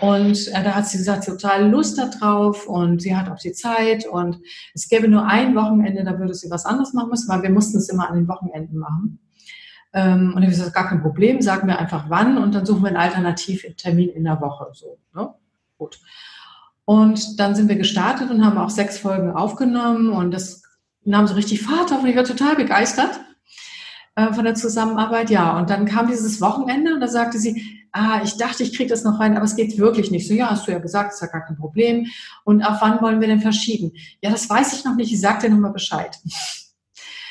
Und 0.00 0.48
äh, 0.48 0.62
da 0.62 0.74
hat 0.74 0.86
sie 0.86 0.98
gesagt, 0.98 1.24
sie 1.24 1.30
hat 1.30 1.40
total 1.40 1.70
Lust 1.70 1.98
darauf 1.98 2.66
und 2.66 3.00
sie 3.00 3.16
hat 3.16 3.30
auch 3.30 3.38
die 3.38 3.52
Zeit 3.52 4.06
und 4.06 4.38
es 4.74 4.88
gäbe 4.88 5.08
nur 5.08 5.26
ein 5.26 5.54
Wochenende, 5.54 6.04
da 6.04 6.18
würde 6.18 6.34
sie 6.34 6.50
was 6.50 6.66
anderes 6.66 6.92
machen 6.92 7.10
müssen, 7.10 7.28
weil 7.28 7.42
wir 7.42 7.50
mussten 7.50 7.78
es 7.78 7.88
immer 7.88 8.08
an 8.10 8.16
den 8.16 8.28
Wochenenden 8.28 8.78
machen. 8.78 9.20
Ähm, 9.94 10.32
und 10.34 10.42
ich 10.42 10.48
habe 10.48 10.56
gesagt, 10.56 10.74
gar 10.74 10.88
kein 10.88 11.00
Problem, 11.00 11.40
sagen 11.40 11.66
wir 11.66 11.78
einfach 11.78 12.06
wann 12.08 12.36
und 12.36 12.54
dann 12.54 12.66
suchen 12.66 12.82
wir 12.82 12.88
einen 12.88 12.98
Alternativtermin 12.98 14.10
in 14.10 14.24
der 14.24 14.40
Woche. 14.40 14.66
So, 14.74 14.98
ne? 15.14 15.32
Gut. 15.78 15.98
Und 16.84 17.40
dann 17.40 17.54
sind 17.54 17.68
wir 17.68 17.76
gestartet 17.76 18.30
und 18.30 18.44
haben 18.44 18.58
auch 18.58 18.70
sechs 18.70 18.98
Folgen 18.98 19.32
aufgenommen 19.32 20.10
und 20.10 20.32
das 20.32 20.62
nahm 21.04 21.26
so 21.26 21.34
richtig 21.34 21.62
Fahrt 21.62 21.92
auf 21.92 22.02
und 22.02 22.08
ich 22.08 22.16
war 22.16 22.24
total 22.24 22.56
begeistert 22.56 23.20
äh, 24.16 24.32
von 24.32 24.44
der 24.44 24.54
Zusammenarbeit. 24.54 25.30
Ja, 25.30 25.56
und 25.58 25.70
dann 25.70 25.86
kam 25.86 26.08
dieses 26.08 26.40
Wochenende 26.40 26.94
und 26.94 27.00
da 27.00 27.08
sagte 27.08 27.38
sie, 27.38 27.86
ah, 27.92 28.20
ich 28.24 28.36
dachte, 28.36 28.62
ich 28.62 28.76
kriege 28.76 28.88
das 28.88 29.04
noch 29.04 29.20
rein, 29.20 29.36
aber 29.36 29.44
es 29.44 29.56
geht 29.56 29.78
wirklich 29.78 30.10
nicht. 30.10 30.26
So, 30.26 30.34
ja, 30.34 30.50
hast 30.50 30.66
du 30.66 30.72
ja 30.72 30.78
gesagt, 30.78 31.12
ist 31.12 31.22
ja 31.22 31.28
gar 31.28 31.44
kein 31.44 31.56
Problem. 31.56 32.06
Und 32.44 32.62
auf 32.62 32.78
wann 32.80 33.00
wollen 33.00 33.20
wir 33.20 33.28
denn 33.28 33.40
verschieben? 33.40 33.92
Ja, 34.22 34.30
das 34.30 34.50
weiß 34.50 34.72
ich 34.72 34.84
noch 34.84 34.96
nicht, 34.96 35.12
ich 35.12 35.20
sag 35.20 35.40
dir 35.40 35.50
nochmal 35.50 35.72
Bescheid. 35.72 36.18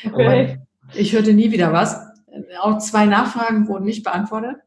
Okay. 0.05 0.59
ich 0.93 1.13
hörte 1.13 1.33
nie 1.33 1.51
wieder 1.51 1.73
was. 1.73 1.99
Auch 2.61 2.77
zwei 2.77 3.05
Nachfragen 3.05 3.67
wurden 3.67 3.85
nicht 3.85 4.03
beantwortet. 4.03 4.57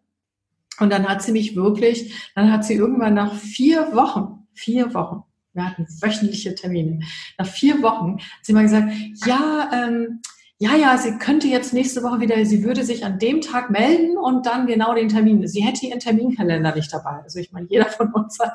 Und 0.80 0.90
dann 0.90 1.08
hat 1.08 1.22
sie 1.22 1.32
mich 1.32 1.54
wirklich, 1.54 2.30
dann 2.34 2.52
hat 2.52 2.64
sie 2.64 2.74
irgendwann 2.74 3.14
nach 3.14 3.34
vier 3.34 3.94
Wochen, 3.94 4.46
vier 4.54 4.94
Wochen, 4.94 5.22
wir 5.52 5.64
hatten 5.64 5.86
wöchentliche 6.00 6.54
Termine, 6.54 7.00
nach 7.36 7.46
vier 7.46 7.82
Wochen 7.82 8.18
hat 8.18 8.44
sie 8.44 8.52
mal 8.52 8.62
gesagt, 8.62 8.92
ja, 9.26 9.70
ähm, 9.72 10.20
ja, 10.60 10.74
ja, 10.74 10.98
sie 10.98 11.18
könnte 11.18 11.46
jetzt 11.46 11.72
nächste 11.72 12.02
Woche 12.02 12.20
wieder, 12.20 12.44
sie 12.44 12.64
würde 12.64 12.84
sich 12.84 13.04
an 13.04 13.20
dem 13.20 13.40
Tag 13.40 13.70
melden 13.70 14.18
und 14.18 14.44
dann 14.44 14.66
genau 14.66 14.92
den 14.92 15.08
Termin. 15.08 15.46
Sie 15.46 15.60
hätte 15.60 15.86
ihren 15.86 16.00
Terminkalender 16.00 16.74
nicht 16.74 16.92
dabei. 16.92 17.20
Also 17.22 17.38
ich 17.38 17.52
meine, 17.52 17.68
jeder 17.70 17.86
von 17.86 18.12
uns 18.12 18.38
hat, 18.40 18.54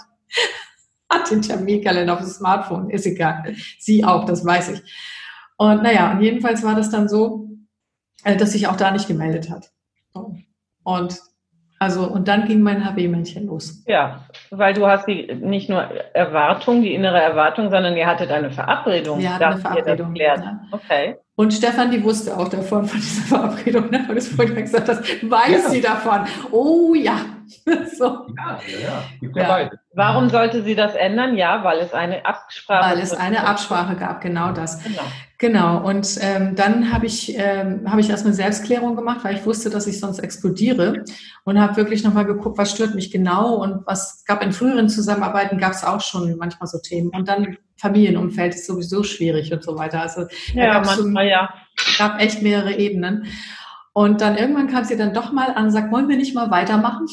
hat 1.09 1.31
den 1.31 1.41
Terminkalender 1.41 2.13
auf 2.13 2.19
dem 2.19 2.27
Smartphone, 2.27 2.89
ist 2.89 3.05
egal. 3.05 3.55
Sie 3.79 4.03
auch, 4.03 4.25
das 4.25 4.45
weiß 4.45 4.69
ich. 4.69 4.81
Und 5.55 5.83
naja, 5.83 6.11
und 6.11 6.21
jedenfalls 6.21 6.61
war 6.63 6.75
das 6.75 6.89
dann 6.89 7.07
so, 7.07 7.47
äh, 8.25 8.35
dass 8.35 8.51
sich 8.51 8.67
auch 8.67 8.75
da 8.75 8.91
nicht 8.91 9.07
gemeldet 9.07 9.49
hat. 9.49 9.71
Und 10.83 11.21
also, 11.79 12.05
und 12.05 12.29
dann 12.29 12.47
ging 12.47 12.61
mein 12.61 12.85
HB-Männchen 12.85 13.47
los. 13.47 13.83
Ja, 13.87 14.25
weil 14.51 14.73
du 14.73 14.87
hast 14.87 15.05
die 15.05 15.33
nicht 15.35 15.69
nur 15.69 15.81
Erwartung, 15.81 16.81
die 16.81 16.93
innere 16.93 17.21
Erwartung, 17.21 17.69
sondern 17.71 17.97
ihr 17.97 18.07
hattet 18.07 18.31
eine 18.31 18.51
Verabredung. 18.51 19.19
Hatten 19.27 19.43
eine 19.43 19.57
Verabredung. 19.57 20.15
Ja. 20.15 20.61
Okay. 20.71 21.17
Und 21.35 21.51
Stefan, 21.51 21.89
die 21.89 22.03
wusste 22.03 22.37
auch 22.37 22.47
davon, 22.47 22.87
von 22.87 22.99
dieser 22.99 23.23
Verabredung, 23.23 23.89
ne? 23.89 24.03
weil 24.07 24.15
du 24.15 24.21
es 24.21 24.27
vorhin 24.27 24.55
gesagt 24.55 24.87
hast, 24.87 25.01
weiß 25.29 25.63
ja. 25.63 25.69
sie 25.69 25.81
davon. 25.81 26.27
Oh 26.51 26.93
ja. 26.93 27.25
so. 27.97 28.27
Ja, 28.37 28.59
ja, 28.67 28.79
ja. 28.79 29.03
ja. 29.21 29.47
beide. 29.47 29.79
Warum 29.95 30.29
sollte 30.29 30.63
sie 30.63 30.73
das 30.73 30.95
ändern? 30.95 31.37
Ja, 31.37 31.63
weil 31.63 31.79
es 31.79 31.93
eine 31.93 32.25
Absprache 32.25 32.91
Weil 32.91 32.99
es 32.99 33.13
eine 33.13 33.45
Absprache 33.45 33.95
gab, 33.95 34.21
genau 34.21 34.51
das. 34.51 34.83
Genau. 34.83 35.03
Genau. 35.37 35.85
Und 35.85 36.17
ähm, 36.21 36.55
dann 36.55 36.91
habe 36.91 37.05
ich, 37.05 37.37
ähm, 37.37 37.81
hab 37.91 37.99
ich 37.99 38.09
erstmal 38.09 38.33
Selbstklärung 38.33 38.95
gemacht, 38.95 39.19
weil 39.23 39.35
ich 39.35 39.45
wusste, 39.45 39.69
dass 39.69 39.87
ich 39.87 39.99
sonst 39.99 40.19
explodiere 40.19 41.03
und 41.43 41.59
habe 41.59 41.75
wirklich 41.75 42.03
nochmal 42.03 42.25
geguckt, 42.25 42.57
was 42.57 42.71
stört 42.71 42.95
mich 42.95 43.11
genau 43.11 43.55
und 43.55 43.85
was 43.85 44.23
gab 44.25 44.41
in 44.41 44.53
früheren 44.53 44.89
Zusammenarbeiten, 44.89 45.57
gab 45.57 45.73
es 45.73 45.83
auch 45.83 46.01
schon 46.01 46.37
manchmal 46.37 46.67
so 46.67 46.79
Themen. 46.79 47.09
Und 47.09 47.27
dann 47.27 47.57
Familienumfeld 47.75 48.55
ist 48.55 48.65
sowieso 48.65 49.03
schwierig 49.03 49.51
und 49.51 49.63
so 49.63 49.77
weiter. 49.77 50.01
Also 50.01 50.27
ja, 50.53 50.81
manchmal, 50.83 51.27
ja. 51.27 51.53
gab 51.97 52.21
echt 52.21 52.41
mehrere 52.41 52.77
Ebenen. 52.77 53.25
Und 53.91 54.21
dann 54.21 54.37
irgendwann 54.37 54.69
kam 54.69 54.85
sie 54.85 54.97
dann 54.97 55.13
doch 55.13 55.31
mal 55.31 55.51
an 55.51 55.65
und 55.65 55.71
sagt, 55.71 55.91
wollen 55.91 56.07
wir 56.07 56.17
nicht 56.17 56.33
mal 56.33 56.49
weitermachen? 56.49 57.05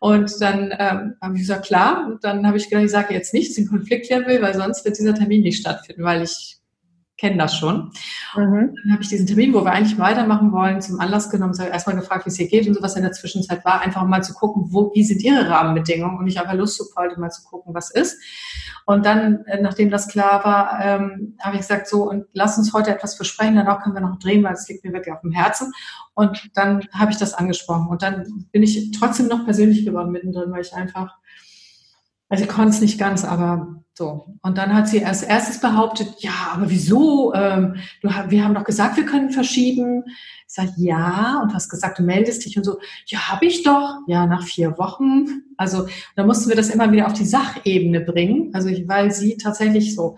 Und 0.00 0.40
dann 0.40 0.72
ähm, 0.78 1.14
habe 1.20 1.34
ich 1.34 1.40
gesagt, 1.40 1.66
klar. 1.66 2.06
Und 2.06 2.24
dann 2.24 2.46
habe 2.46 2.56
ich 2.56 2.68
gedacht, 2.68 2.84
ich 2.84 2.90
sage 2.90 3.14
jetzt 3.14 3.34
nicht, 3.34 3.50
dass 3.50 3.58
ich 3.58 3.68
einen 3.68 3.78
Konflikt 3.78 4.06
klären 4.06 4.26
will, 4.26 4.42
weil 4.42 4.54
sonst 4.54 4.84
wird 4.84 4.98
dieser 4.98 5.14
Termin 5.14 5.42
nicht 5.42 5.60
stattfinden, 5.60 6.04
weil 6.04 6.22
ich 6.22 6.61
kenne 7.22 7.36
das 7.36 7.56
schon. 7.56 7.92
Mhm. 8.36 8.74
Dann 8.82 8.92
habe 8.92 9.02
ich 9.02 9.08
diesen 9.08 9.28
Termin, 9.28 9.54
wo 9.54 9.64
wir 9.64 9.70
eigentlich 9.70 9.96
weitermachen 9.96 10.50
wollen, 10.50 10.80
zum 10.80 10.98
Anlass 10.98 11.30
genommen, 11.30 11.56
habe 11.56 11.70
erstmal 11.70 11.94
gefragt, 11.94 12.26
wie 12.26 12.30
es 12.30 12.36
hier 12.36 12.48
geht 12.48 12.66
und 12.66 12.74
so, 12.74 12.82
was 12.82 12.96
in 12.96 13.02
der 13.02 13.12
Zwischenzeit 13.12 13.64
war, 13.64 13.80
einfach 13.80 14.04
mal 14.04 14.24
zu 14.24 14.34
gucken, 14.34 14.64
wo, 14.70 14.90
wie 14.92 15.04
sind 15.04 15.22
ihre 15.22 15.48
Rahmenbedingungen 15.48 16.18
und 16.18 16.26
ich 16.26 16.40
einfach 16.40 16.54
Lust 16.54 16.76
zu 16.76 16.84
heute 16.96 17.20
mal 17.20 17.30
zu 17.30 17.44
gucken, 17.44 17.74
was 17.74 17.92
ist. 17.92 18.20
Und 18.86 19.06
dann, 19.06 19.44
äh, 19.44 19.62
nachdem 19.62 19.90
das 19.90 20.08
klar 20.08 20.44
war, 20.44 20.80
ähm, 20.84 21.36
habe 21.40 21.54
ich 21.54 21.60
gesagt, 21.60 21.86
so, 21.86 22.10
und 22.10 22.24
lass 22.32 22.58
uns 22.58 22.72
heute 22.72 22.90
etwas 22.90 23.16
besprechen, 23.16 23.54
danach 23.54 23.84
können 23.84 23.94
wir 23.94 24.02
noch 24.02 24.18
drehen, 24.18 24.42
weil 24.42 24.54
es 24.54 24.68
liegt 24.68 24.84
mir 24.84 24.92
wirklich 24.92 25.14
auf 25.14 25.20
dem 25.20 25.30
Herzen. 25.30 25.72
Und 26.14 26.50
dann 26.54 26.88
habe 26.92 27.12
ich 27.12 27.18
das 27.18 27.34
angesprochen. 27.34 27.86
Und 27.86 28.02
dann 28.02 28.46
bin 28.50 28.64
ich 28.64 28.90
trotzdem 28.98 29.28
noch 29.28 29.44
persönlich 29.44 29.84
geworden 29.84 30.10
mittendrin, 30.10 30.50
weil 30.50 30.62
ich 30.62 30.74
einfach, 30.74 31.14
also 32.28 32.42
ich 32.42 32.50
konnte 32.50 32.70
es 32.70 32.80
nicht 32.80 32.98
ganz, 32.98 33.24
aber 33.24 33.81
so. 33.94 34.26
Und 34.40 34.56
dann 34.56 34.74
hat 34.74 34.88
sie 34.88 35.04
als 35.04 35.22
erstes 35.22 35.60
behauptet, 35.60 36.14
ja, 36.18 36.52
aber 36.54 36.70
wieso? 36.70 37.34
Ähm, 37.34 37.76
du, 38.00 38.08
wir 38.28 38.44
haben 38.44 38.54
doch 38.54 38.64
gesagt, 38.64 38.96
wir 38.96 39.04
können 39.04 39.30
verschieben. 39.30 40.04
Ich 40.06 40.54
sage, 40.54 40.72
ja, 40.76 41.40
und 41.42 41.52
hast 41.52 41.68
gesagt, 41.68 41.98
du 41.98 42.02
meldest 42.02 42.44
dich 42.44 42.56
und 42.56 42.64
so, 42.64 42.78
ja, 43.06 43.28
habe 43.28 43.46
ich 43.46 43.62
doch. 43.62 43.98
Ja, 44.06 44.26
nach 44.26 44.44
vier 44.44 44.78
Wochen. 44.78 45.42
Also 45.58 45.88
da 46.16 46.24
mussten 46.24 46.48
wir 46.48 46.56
das 46.56 46.70
immer 46.70 46.90
wieder 46.90 47.06
auf 47.06 47.12
die 47.12 47.26
Sachebene 47.26 48.00
bringen. 48.00 48.50
Also 48.54 48.70
weil 48.86 49.10
sie 49.12 49.36
tatsächlich 49.36 49.94
so. 49.94 50.16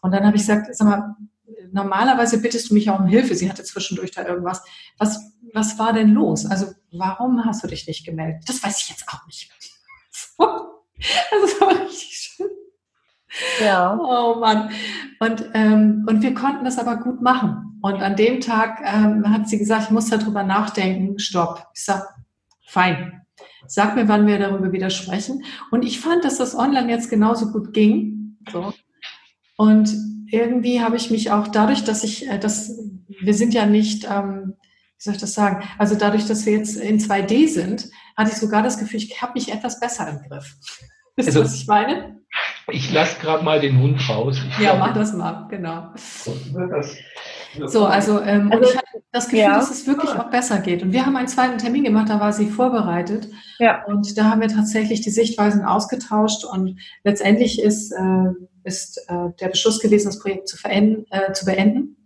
Und 0.00 0.12
dann 0.12 0.24
habe 0.24 0.36
ich 0.36 0.42
gesagt, 0.42 0.74
sag 0.76 0.86
mal, 0.86 1.16
normalerweise 1.72 2.40
bittest 2.40 2.70
du 2.70 2.74
mich 2.74 2.88
auch 2.88 3.00
um 3.00 3.06
Hilfe. 3.06 3.34
Sie 3.34 3.50
hatte 3.50 3.64
zwischendurch 3.64 4.12
da 4.12 4.26
irgendwas. 4.26 4.62
Was, 4.96 5.20
was 5.52 5.78
war 5.78 5.92
denn 5.92 6.10
los? 6.10 6.46
Also 6.46 6.66
warum 6.92 7.44
hast 7.44 7.64
du 7.64 7.68
dich 7.68 7.86
nicht 7.88 8.06
gemeldet? 8.06 8.42
Das 8.46 8.62
weiß 8.62 8.80
ich 8.80 8.90
jetzt 8.90 9.08
auch 9.08 9.26
nicht. 9.26 9.50
Also 11.30 11.46
das 11.46 11.60
war 11.60 11.86
richtig 11.86 12.12
schön. 12.12 12.48
Ja. 13.60 13.98
Oh 14.00 14.38
Mann. 14.40 14.70
Und, 15.20 15.50
ähm, 15.54 16.06
und 16.08 16.22
wir 16.22 16.34
konnten 16.34 16.64
das 16.64 16.78
aber 16.78 16.96
gut 16.96 17.22
machen. 17.22 17.78
Und 17.80 18.02
an 18.02 18.16
dem 18.16 18.40
Tag 18.40 18.80
ähm, 18.84 19.32
hat 19.32 19.48
sie 19.48 19.58
gesagt, 19.58 19.84
ich 19.84 19.90
muss 19.90 20.10
darüber 20.10 20.42
nachdenken. 20.42 21.18
Stopp. 21.18 21.66
Ich 21.74 21.84
sag, 21.84 22.02
fein. 22.66 23.22
Sag 23.66 23.96
mir, 23.96 24.08
wann 24.08 24.26
wir 24.26 24.38
darüber 24.38 24.72
wieder 24.72 24.90
sprechen. 24.90 25.44
Und 25.70 25.84
ich 25.84 26.00
fand, 26.00 26.24
dass 26.24 26.38
das 26.38 26.56
online 26.56 26.90
jetzt 26.90 27.10
genauso 27.10 27.52
gut 27.52 27.72
ging. 27.72 28.38
So. 28.50 28.72
Und 29.56 29.94
irgendwie 30.30 30.80
habe 30.80 30.96
ich 30.96 31.10
mich 31.10 31.30
auch 31.30 31.48
dadurch, 31.48 31.84
dass 31.84 32.04
ich, 32.04 32.28
äh, 32.28 32.38
dass 32.38 32.72
wir 33.20 33.34
sind 33.34 33.54
ja 33.54 33.66
nicht, 33.66 34.04
ähm, 34.04 34.54
wie 34.96 35.02
soll 35.02 35.14
ich 35.14 35.20
das 35.20 35.34
sagen? 35.34 35.64
Also 35.78 35.94
dadurch, 35.94 36.26
dass 36.26 36.46
wir 36.46 36.52
jetzt 36.52 36.76
in 36.76 36.98
2D 36.98 37.48
sind, 37.48 37.90
hatte 38.16 38.30
ich 38.32 38.36
sogar 38.36 38.62
das 38.62 38.78
Gefühl, 38.78 39.00
ich 39.00 39.22
habe 39.22 39.34
mich 39.34 39.52
etwas 39.52 39.80
besser 39.80 40.08
im 40.08 40.28
Griff. 40.28 40.56
Wisst 41.16 41.28
ihr, 41.28 41.40
also, 41.40 41.44
was 41.44 41.54
ich 41.54 41.66
meine? 41.66 42.20
Ich 42.70 42.92
lasse 42.92 43.18
gerade 43.20 43.44
mal 43.44 43.60
den 43.60 43.80
Hund 43.80 44.08
raus. 44.08 44.36
Ich 44.48 44.58
ja, 44.58 44.74
mach 44.74 44.92
das 44.92 45.14
mal, 45.14 45.46
genau. 45.48 45.88
So, 47.66 47.86
also, 47.86 48.20
ähm, 48.20 48.52
also, 48.52 48.68
ich 48.68 48.76
hatte 48.76 49.02
das 49.10 49.24
Gefühl, 49.24 49.40
ja. 49.40 49.54
dass 49.54 49.70
es 49.70 49.86
wirklich 49.86 50.10
auch 50.10 50.30
besser 50.30 50.58
geht. 50.58 50.82
Und 50.82 50.92
wir 50.92 51.06
haben 51.06 51.16
einen 51.16 51.28
zweiten 51.28 51.58
Termin 51.58 51.84
gemacht, 51.84 52.10
da 52.10 52.20
war 52.20 52.32
sie 52.32 52.48
vorbereitet. 52.48 53.28
Ja. 53.58 53.84
Und 53.86 54.18
da 54.18 54.24
haben 54.24 54.40
wir 54.40 54.48
tatsächlich 54.48 55.00
die 55.00 55.10
Sichtweisen 55.10 55.64
ausgetauscht. 55.64 56.44
Und 56.44 56.78
letztendlich 57.04 57.60
ist, 57.62 57.90
äh, 57.92 58.32
ist 58.64 58.98
äh, 59.08 59.30
der 59.40 59.48
Beschluss 59.48 59.80
gewesen, 59.80 60.08
das 60.08 60.18
Projekt 60.18 60.48
zu, 60.48 60.58
äh, 60.68 61.32
zu 61.32 61.46
beenden. 61.46 61.96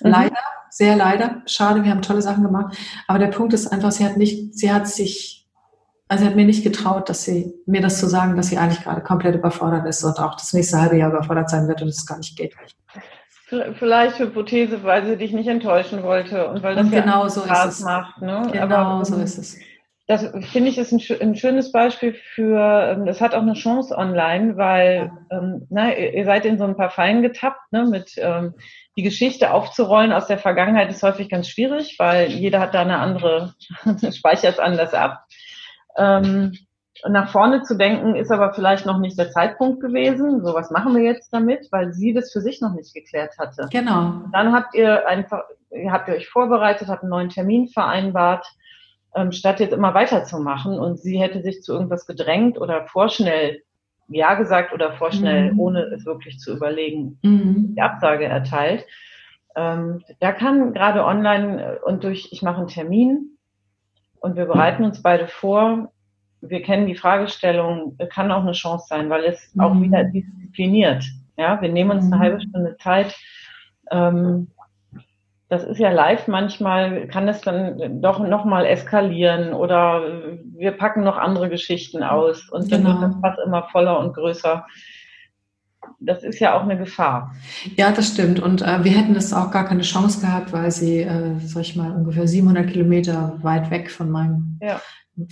Mhm. 0.00 0.10
Leider 0.10 0.36
sehr 0.70 0.96
leider. 0.96 1.42
Schade, 1.46 1.82
wir 1.82 1.90
haben 1.90 2.02
tolle 2.02 2.22
Sachen 2.22 2.44
gemacht. 2.44 2.76
Aber 3.06 3.18
der 3.18 3.28
Punkt 3.28 3.52
ist 3.52 3.66
einfach, 3.66 3.92
sie 3.92 4.04
hat 4.04 4.16
nicht, 4.16 4.56
sie 4.56 4.72
hat 4.72 4.86
sich, 4.86 5.37
also 6.08 6.24
sie 6.24 6.30
hat 6.30 6.36
mir 6.36 6.46
nicht 6.46 6.64
getraut, 6.64 7.08
dass 7.08 7.24
sie, 7.24 7.54
mir 7.66 7.82
das 7.82 8.00
zu 8.00 8.06
sagen, 8.06 8.36
dass 8.36 8.48
sie 8.48 8.58
eigentlich 8.58 8.82
gerade 8.82 9.02
komplett 9.02 9.34
überfordert 9.34 9.86
ist 9.86 10.02
und 10.04 10.18
auch 10.18 10.34
das 10.34 10.54
nächste 10.54 10.80
halbe 10.80 10.96
Jahr 10.96 11.10
überfordert 11.10 11.50
sein 11.50 11.68
wird 11.68 11.82
und 11.82 11.88
es 11.88 12.06
gar 12.06 12.16
nicht 12.16 12.36
geht. 12.36 12.54
Vielleicht 13.78 14.18
Hypothese, 14.18 14.82
weil 14.84 15.06
sie 15.06 15.16
dich 15.16 15.32
nicht 15.32 15.48
enttäuschen 15.48 16.02
wollte 16.02 16.48
und 16.48 16.62
weil 16.62 16.74
das 16.74 16.84
und 16.84 16.90
genau 16.90 17.22
ja 17.22 17.28
so 17.30 17.42
Spaß 17.42 17.80
macht. 17.80 18.20
Ne? 18.20 18.48
Genau 18.52 18.74
Aber, 18.74 19.04
so 19.04 19.16
ist 19.16 19.38
es. 19.38 19.58
Das 20.06 20.22
finde 20.52 20.70
ich 20.70 20.78
ist 20.78 20.92
ein, 20.92 21.00
ein, 21.20 21.34
schönes 21.34 21.70
Beispiel 21.70 22.14
für, 22.14 22.58
ähm, 22.92 23.04
das 23.04 23.20
hat 23.20 23.34
auch 23.34 23.42
eine 23.42 23.52
Chance 23.52 23.96
online, 23.96 24.56
weil 24.56 25.10
ähm, 25.30 25.66
na, 25.68 25.94
ihr 25.94 26.24
seid 26.24 26.46
in 26.46 26.56
so 26.56 26.64
ein 26.64 26.76
paar 26.76 26.88
Fallen 26.88 27.20
getappt, 27.20 27.72
ne, 27.72 27.84
mit 27.84 28.12
ähm, 28.16 28.54
die 28.96 29.02
Geschichte 29.02 29.52
aufzurollen 29.52 30.12
aus 30.12 30.26
der 30.26 30.38
Vergangenheit 30.38 30.90
ist 30.90 31.02
häufig 31.02 31.28
ganz 31.28 31.48
schwierig, 31.48 31.96
weil 31.98 32.28
jeder 32.28 32.60
hat 32.60 32.72
da 32.72 32.80
eine 32.80 32.98
andere, 32.98 33.54
speichert 34.12 34.54
es 34.54 34.58
anders 34.58 34.94
ab. 34.94 35.24
Ähm, 35.98 36.52
nach 37.06 37.30
vorne 37.30 37.62
zu 37.62 37.76
denken 37.76 38.16
ist 38.16 38.32
aber 38.32 38.52
vielleicht 38.52 38.86
noch 38.86 38.98
nicht 38.98 39.18
der 39.18 39.30
Zeitpunkt 39.30 39.80
gewesen. 39.80 40.44
So, 40.44 40.54
was 40.54 40.70
machen 40.70 40.96
wir 40.96 41.02
jetzt 41.02 41.32
damit? 41.32 41.68
Weil 41.70 41.92
sie 41.92 42.12
das 42.12 42.32
für 42.32 42.40
sich 42.40 42.60
noch 42.60 42.74
nicht 42.74 42.92
geklärt 42.94 43.38
hatte. 43.38 43.68
Genau. 43.70 44.22
Dann 44.32 44.52
habt 44.52 44.74
ihr 44.74 45.06
einfach, 45.06 45.42
habt 45.90 46.08
ihr 46.08 46.14
euch 46.14 46.28
vorbereitet, 46.28 46.88
habt 46.88 47.02
einen 47.02 47.10
neuen 47.10 47.28
Termin 47.28 47.68
vereinbart, 47.68 48.46
ähm, 49.14 49.30
statt 49.30 49.60
jetzt 49.60 49.72
immer 49.72 49.94
weiterzumachen. 49.94 50.78
Und 50.78 50.98
sie 50.98 51.20
hätte 51.20 51.42
sich 51.42 51.62
zu 51.62 51.72
irgendwas 51.74 52.06
gedrängt 52.06 52.58
oder 52.58 52.86
vorschnell 52.86 53.62
ja 54.08 54.34
gesagt 54.34 54.72
oder 54.72 54.92
vorschnell, 54.94 55.52
mhm. 55.52 55.60
ohne 55.60 55.82
es 55.94 56.04
wirklich 56.06 56.38
zu 56.38 56.56
überlegen, 56.56 57.18
mhm. 57.22 57.74
die 57.76 57.82
Absage 57.82 58.24
erteilt. 58.24 58.84
Ähm, 59.54 60.02
da 60.20 60.32
kann 60.32 60.72
gerade 60.72 61.04
online 61.04 61.62
äh, 61.62 61.78
und 61.84 62.04
durch, 62.04 62.28
ich 62.32 62.42
mache 62.42 62.58
einen 62.58 62.68
Termin 62.68 63.37
und 64.20 64.36
wir 64.36 64.46
bereiten 64.46 64.84
uns 64.84 65.02
beide 65.02 65.28
vor, 65.28 65.92
wir 66.40 66.62
kennen 66.62 66.86
die 66.86 66.94
Fragestellung, 66.94 67.96
kann 68.10 68.30
auch 68.30 68.42
eine 68.42 68.52
Chance 68.52 68.86
sein, 68.88 69.10
weil 69.10 69.24
es 69.24 69.54
mhm. 69.54 69.60
auch 69.60 69.80
wieder 69.80 70.04
diszipliniert. 70.04 71.04
Ja, 71.36 71.60
wir 71.60 71.68
nehmen 71.68 71.90
uns 71.90 72.04
eine 72.06 72.16
mhm. 72.16 72.20
halbe 72.20 72.40
Stunde 72.40 72.76
Zeit. 72.78 73.16
Ähm, 73.90 74.48
das 75.48 75.64
ist 75.64 75.78
ja 75.78 75.90
live, 75.90 76.28
manchmal 76.28 77.08
kann 77.08 77.26
es 77.26 77.40
dann 77.40 78.02
doch 78.02 78.18
nochmal 78.18 78.66
eskalieren 78.66 79.54
oder 79.54 80.02
wir 80.44 80.72
packen 80.72 81.04
noch 81.04 81.16
andere 81.16 81.48
Geschichten 81.48 82.02
aus 82.02 82.50
und 82.50 82.70
dann 82.70 82.84
genau. 82.84 83.00
wird 83.00 83.14
das 83.14 83.20
Fass 83.20 83.46
immer 83.46 83.62
voller 83.72 83.98
und 83.98 84.14
größer. 84.14 84.66
Das 86.00 86.22
ist 86.22 86.38
ja 86.38 86.54
auch 86.54 86.62
eine 86.62 86.78
Gefahr. 86.78 87.34
Ja, 87.76 87.90
das 87.90 88.08
stimmt. 88.08 88.38
Und 88.38 88.62
äh, 88.62 88.84
wir 88.84 88.92
hätten 88.92 89.14
das 89.14 89.32
auch 89.32 89.50
gar 89.50 89.64
keine 89.64 89.82
Chance 89.82 90.20
gehabt, 90.20 90.52
weil 90.52 90.70
sie, 90.70 91.00
äh, 91.00 91.38
sag 91.44 91.62
ich 91.62 91.74
mal, 91.74 91.90
ungefähr 91.90 92.28
700 92.28 92.68
Kilometer 92.70 93.36
weit 93.42 93.70
weg 93.70 93.90
von 93.90 94.08
meinem, 94.08 94.58
ja. 94.62 94.80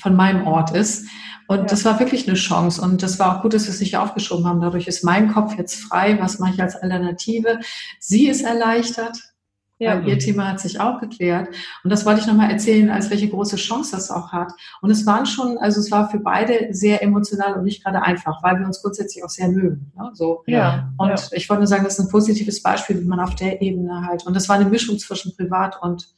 von 0.01 0.17
meinem 0.17 0.47
Ort 0.47 0.73
ist. 0.73 1.07
Und 1.47 1.59
ja. 1.59 1.65
das 1.65 1.85
war 1.85 2.01
wirklich 2.01 2.27
eine 2.27 2.37
Chance. 2.37 2.83
Und 2.83 3.05
das 3.05 3.21
war 3.21 3.37
auch 3.37 3.43
gut, 3.43 3.55
dass 3.55 3.67
wir 3.67 3.71
es 3.71 3.81
nicht 3.81 3.97
aufgeschoben 3.97 4.47
haben. 4.47 4.61
Dadurch 4.61 4.89
ist 4.89 5.05
mein 5.05 5.33
Kopf 5.33 5.57
jetzt 5.57 5.77
frei. 5.77 6.19
Was 6.21 6.41
mache 6.41 6.55
ich 6.55 6.61
als 6.61 6.75
Alternative? 6.75 7.61
Sie 8.01 8.27
ist 8.27 8.43
erleichtert 8.43 9.36
ja. 9.79 9.95
Weil 9.95 10.09
ihr 10.09 10.19
Thema 10.19 10.49
hat 10.49 10.61
sich 10.61 10.81
auch 10.81 11.01
geklärt. 11.01 11.49
Und 11.85 11.91
das 11.91 12.07
wollte 12.07 12.21
ich 12.21 12.27
nochmal 12.27 12.51
erzählen, 12.51 12.91
als 12.91 13.11
welche 13.11 13.29
große 13.29 13.57
Chance 13.57 13.93
das 13.93 14.11
auch 14.11 14.33
hat. 14.33 14.53
Und 14.81 14.91
es 14.91 15.05
waren 15.05 15.27
schon, 15.27 15.59
also 15.59 15.81
es 15.81 15.91
war 15.91 16.09
für 16.09 16.19
beide 16.19 16.69
sehr 16.73 17.03
emotional 17.03 17.55
und 17.55 17.65
nicht 17.65 17.85
gerade 17.85 18.03
einfach, 18.03 18.43
weil 18.43 18.59
wir 18.59 18.67
uns 18.67 18.81
grundsätzlich 18.81 19.23
auch 19.23 19.29
sehr 19.29 19.49
mögen. 19.49 19.93
Ne? 19.97 20.11
So. 20.15 20.45
Ja. 20.47 20.93
Und 20.97 21.11
ja. 21.11 21.17
ich 21.33 21.49
wollte 21.51 21.61
nur 21.61 21.67
sagen, 21.67 21.85
das 21.85 21.99
ist 21.99 22.07
ein 22.07 22.11
positives 22.11 22.63
Beispiel, 22.63 23.01
wie 23.01 23.07
man 23.07 23.21
auf 23.21 23.35
der 23.35 23.61
Ebene 23.61 24.07
halt, 24.07 24.27
und 24.27 24.35
das 24.35 24.49
war 24.49 24.57
eine 24.57 24.65
Mischung 24.65 24.99
zwischen 24.99 25.37
Privat 25.37 25.81
und 25.83 26.09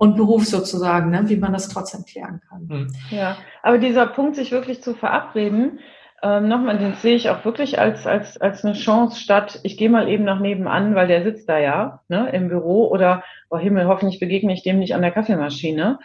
und 0.00 0.14
Beruf 0.14 0.46
sozusagen, 0.46 1.10
ne? 1.10 1.28
wie 1.28 1.36
man 1.36 1.52
das 1.52 1.68
trotzdem 1.68 2.04
klären 2.04 2.40
kann. 2.48 2.68
Hm. 2.68 2.94
Ja, 3.10 3.36
aber 3.64 3.78
dieser 3.78 4.06
Punkt, 4.06 4.36
sich 4.36 4.52
wirklich 4.52 4.80
zu 4.80 4.94
verabreden, 4.94 5.80
ähm, 6.22 6.48
nochmal, 6.48 6.78
den 6.78 6.94
sehe 6.94 7.14
ich 7.14 7.30
auch 7.30 7.44
wirklich 7.44 7.78
als, 7.78 8.06
als, 8.06 8.40
als 8.40 8.64
eine 8.64 8.74
Chance 8.74 9.20
statt, 9.20 9.60
ich 9.62 9.76
gehe 9.76 9.88
mal 9.88 10.08
eben 10.08 10.24
nach 10.24 10.40
nebenan, 10.40 10.94
weil 10.94 11.06
der 11.06 11.22
sitzt 11.22 11.48
da 11.48 11.58
ja 11.58 12.00
ne, 12.08 12.30
im 12.30 12.48
Büro 12.48 12.88
oder, 12.88 13.22
oh 13.50 13.58
Himmel, 13.58 13.86
hoffentlich 13.86 14.18
begegne 14.18 14.52
ich 14.52 14.64
dem 14.64 14.80
nicht 14.80 14.94
an 14.94 15.02
der 15.02 15.12
Kaffeemaschine. 15.12 16.00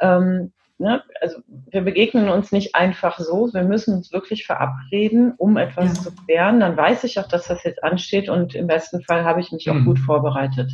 Ähm, 0.00 0.52
ne, 0.78 1.02
also 1.20 1.40
wir 1.70 1.82
begegnen 1.82 2.30
uns 2.30 2.50
nicht 2.50 2.74
einfach 2.74 3.18
so, 3.18 3.50
wir 3.52 3.62
müssen 3.62 3.94
uns 3.94 4.10
wirklich 4.10 4.46
verabreden, 4.46 5.34
um 5.36 5.58
etwas 5.58 5.96
ja. 5.96 6.02
zu 6.02 6.12
klären. 6.24 6.60
Dann 6.60 6.76
weiß 6.76 7.04
ich 7.04 7.18
auch, 7.18 7.28
dass 7.28 7.48
das 7.48 7.62
jetzt 7.64 7.84
ansteht 7.84 8.30
und 8.30 8.54
im 8.54 8.68
besten 8.68 9.02
Fall 9.02 9.24
habe 9.24 9.40
ich 9.40 9.52
mich 9.52 9.68
auch 9.68 9.74
mhm. 9.74 9.84
gut 9.84 9.98
vorbereitet. 9.98 10.72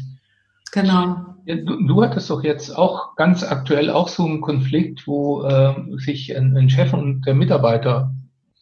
Genau. 0.70 1.16
Ja, 1.46 1.56
du, 1.56 1.86
du, 1.86 2.02
hattest 2.02 2.30
doch 2.30 2.42
jetzt 2.42 2.76
auch 2.76 3.16
ganz 3.16 3.44
aktuell 3.44 3.90
auch 3.90 4.08
so 4.08 4.24
einen 4.24 4.40
Konflikt, 4.40 5.06
wo 5.06 5.42
äh, 5.42 5.74
sich 5.98 6.36
ein, 6.36 6.56
ein 6.56 6.70
Chef 6.70 6.92
und 6.92 7.22
der 7.26 7.34
Mitarbeiter 7.34 8.12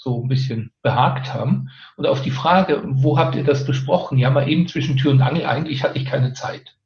so 0.03 0.23
ein 0.23 0.29
bisschen 0.29 0.73
behagt 0.83 1.33
haben. 1.33 1.69
Und 1.97 2.07
auf 2.07 2.23
die 2.23 2.31
Frage, 2.31 2.83
wo 2.85 3.19
habt 3.19 3.37
ihr 3.37 3.45
das 3.45 3.65
besprochen? 3.65 4.19
Ja, 4.19 4.31
mal 4.31 4.49
eben 4.49 4.67
zwischen 4.67 4.97
Tür 4.97 5.13
und 5.13 5.23
Angel, 5.23 5.47
eigentlich 5.47 5.85
hatte 5.85 5.99
ich 5.99 6.05
keine 6.05 6.33
Zeit. 6.33 6.77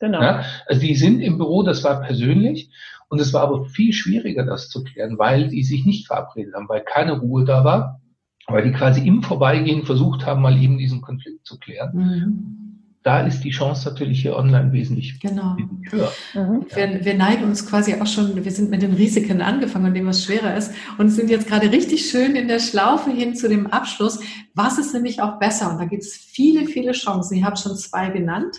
Genau. 0.00 0.20
Ja, 0.20 0.44
also 0.66 0.80
die 0.80 0.94
sind 0.94 1.20
im 1.20 1.38
Büro, 1.38 1.62
das 1.62 1.84
war 1.84 2.00
persönlich. 2.00 2.70
Und 3.08 3.20
es 3.20 3.32
war 3.32 3.42
aber 3.42 3.66
viel 3.66 3.92
schwieriger, 3.92 4.44
das 4.44 4.68
zu 4.68 4.82
klären, 4.84 5.18
weil 5.18 5.48
die 5.48 5.62
sich 5.62 5.84
nicht 5.84 6.06
verabredet 6.06 6.54
haben, 6.54 6.68
weil 6.68 6.80
keine 6.80 7.12
Ruhe 7.12 7.44
da 7.44 7.64
war, 7.64 8.00
weil 8.46 8.64
die 8.64 8.72
quasi 8.72 9.06
im 9.06 9.22
Vorbeigehen 9.22 9.84
versucht 9.84 10.26
haben, 10.26 10.42
mal 10.42 10.60
eben 10.60 10.78
diesen 10.78 11.02
Konflikt 11.02 11.46
zu 11.46 11.58
klären. 11.58 11.92
Mhm 11.94 12.65
da 13.06 13.20
ist 13.20 13.44
die 13.44 13.50
Chance 13.50 13.88
natürlich 13.88 14.22
hier 14.22 14.34
online 14.34 14.72
wesentlich 14.72 15.20
genau. 15.20 15.56
höher. 15.90 16.10
Mhm. 16.34 16.66
Wir, 16.74 17.04
wir, 17.04 17.14
neigen 17.14 17.44
uns 17.44 17.64
quasi 17.64 17.94
auch 17.94 18.06
schon, 18.06 18.44
wir 18.44 18.50
sind 18.50 18.68
mit 18.68 18.82
den 18.82 18.94
Risiken 18.94 19.42
angefangen 19.42 19.86
und 19.86 19.94
dem, 19.94 20.06
was 20.06 20.24
schwerer 20.24 20.56
ist 20.56 20.72
und 20.98 21.10
sind 21.10 21.30
jetzt 21.30 21.46
gerade 21.46 21.70
richtig 21.70 22.10
schön 22.10 22.34
in 22.34 22.48
der 22.48 22.58
Schlaufe 22.58 23.12
hin 23.12 23.36
zu 23.36 23.48
dem 23.48 23.68
Abschluss. 23.68 24.18
Was 24.54 24.78
ist 24.78 24.92
nämlich 24.92 25.22
auch 25.22 25.38
besser? 25.38 25.70
Und 25.70 25.78
da 25.78 25.84
gibt 25.84 26.02
es 26.02 26.16
viele, 26.16 26.66
viele 26.66 26.90
Chancen. 26.90 27.36
Ich 27.36 27.44
habe 27.44 27.56
schon 27.56 27.76
zwei 27.76 28.08
genannt. 28.08 28.56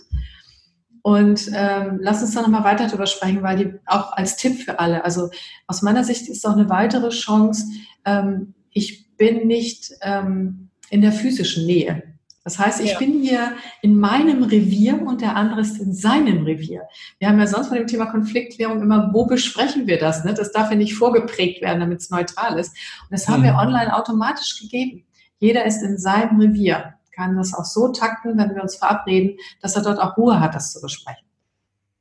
Und 1.02 1.52
ähm, 1.54 2.00
lass 2.02 2.22
uns 2.22 2.34
da 2.34 2.42
nochmal 2.42 2.64
weiter 2.64 2.88
drüber 2.88 3.06
sprechen, 3.06 3.44
weil 3.44 3.58
die 3.58 3.74
auch 3.86 4.14
als 4.14 4.38
Tipp 4.38 4.62
für 4.62 4.80
alle, 4.80 5.04
also 5.04 5.30
aus 5.68 5.82
meiner 5.82 6.06
Sicht 6.06 6.30
ist 6.30 6.48
auch 6.48 6.56
eine 6.56 6.70
weitere 6.70 7.10
Chance, 7.10 7.66
ähm, 8.06 8.54
ich 8.72 9.14
bin 9.18 9.46
nicht 9.46 9.92
ähm, 10.02 10.70
in 10.90 11.02
der 11.02 11.12
physischen 11.12 11.66
Nähe. 11.66 12.07
Das 12.48 12.60
heißt, 12.60 12.80
ich 12.80 12.94
ja. 12.94 12.98
bin 12.98 13.22
hier 13.22 13.58
in 13.82 14.00
meinem 14.00 14.42
Revier 14.42 15.06
und 15.06 15.20
der 15.20 15.36
andere 15.36 15.60
ist 15.60 15.82
in 15.82 15.94
seinem 15.94 16.46
Revier. 16.46 16.84
Wir 17.20 17.28
haben 17.28 17.38
ja 17.40 17.46
sonst 17.46 17.72
bei 17.72 17.78
dem 17.78 17.88
Thema 17.88 18.06
Konfliktklärung 18.06 18.82
immer, 18.82 19.10
wo 19.12 19.26
besprechen 19.26 19.86
wir 19.86 20.00
das? 20.00 20.24
Ne? 20.24 20.34
Das 20.34 20.54
darf 20.54 20.72
ja 20.72 20.78
nicht 20.78 20.96
vorgeprägt 20.96 21.62
werden, 21.62 21.82
damit 21.82 22.00
es 22.00 22.10
neutral 22.10 22.58
ist. 22.58 22.70
Und 23.02 23.12
das 23.12 23.28
haben 23.28 23.42
mhm. 23.42 23.48
wir 23.48 23.56
online 23.56 23.94
automatisch 23.94 24.62
gegeben. 24.62 25.04
Jeder 25.40 25.66
ist 25.66 25.84
in 25.84 25.98
seinem 25.98 26.40
Revier, 26.40 26.94
kann 27.14 27.36
das 27.36 27.54
auch 27.54 27.66
so 27.66 27.90
takten, 27.90 28.38
wenn 28.38 28.56
wir 28.56 28.62
uns 28.62 28.78
verabreden, 28.78 29.36
dass 29.62 29.76
er 29.76 29.84
dort 29.84 30.00
auch 30.00 30.16
Ruhe 30.16 30.40
hat, 30.40 30.56
das 30.56 30.72
zu 30.72 30.80
besprechen. 30.80 31.28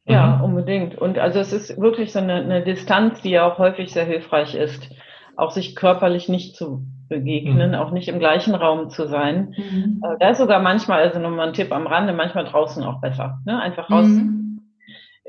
Ja, 0.05 0.37
mhm. 0.37 0.45
unbedingt. 0.45 0.97
Und 0.97 1.19
also 1.19 1.41
es 1.41 1.53
ist 1.53 1.77
wirklich 1.81 2.13
so 2.13 2.21
eine, 2.21 2.35
eine 2.35 2.63
Distanz, 2.63 3.21
die 3.23 3.31
ja 3.31 3.51
auch 3.51 3.59
häufig 3.59 3.93
sehr 3.93 4.05
hilfreich 4.05 4.55
ist, 4.55 4.91
auch 5.35 5.51
sich 5.51 5.75
körperlich 5.75 6.29
nicht 6.29 6.55
zu 6.55 6.87
begegnen, 7.09 7.71
mhm. 7.71 7.77
auch 7.77 7.91
nicht 7.91 8.09
im 8.09 8.19
gleichen 8.19 8.55
Raum 8.55 8.91
zu 8.91 9.07
sein. 9.07 9.55
Mhm. 9.57 10.03
Äh, 10.05 10.17
da 10.19 10.31
ist 10.31 10.39
sogar 10.39 10.61
manchmal, 10.61 11.03
also 11.03 11.19
nochmal 11.19 11.49
ein 11.49 11.55
Tipp 11.55 11.73
am 11.73 11.87
Rande, 11.87 12.13
manchmal 12.13 12.45
draußen 12.45 12.83
auch 12.83 13.01
besser. 13.01 13.41
Ne? 13.45 13.61
Einfach 13.61 13.91
raus, 13.91 14.07
mhm. 14.07 14.61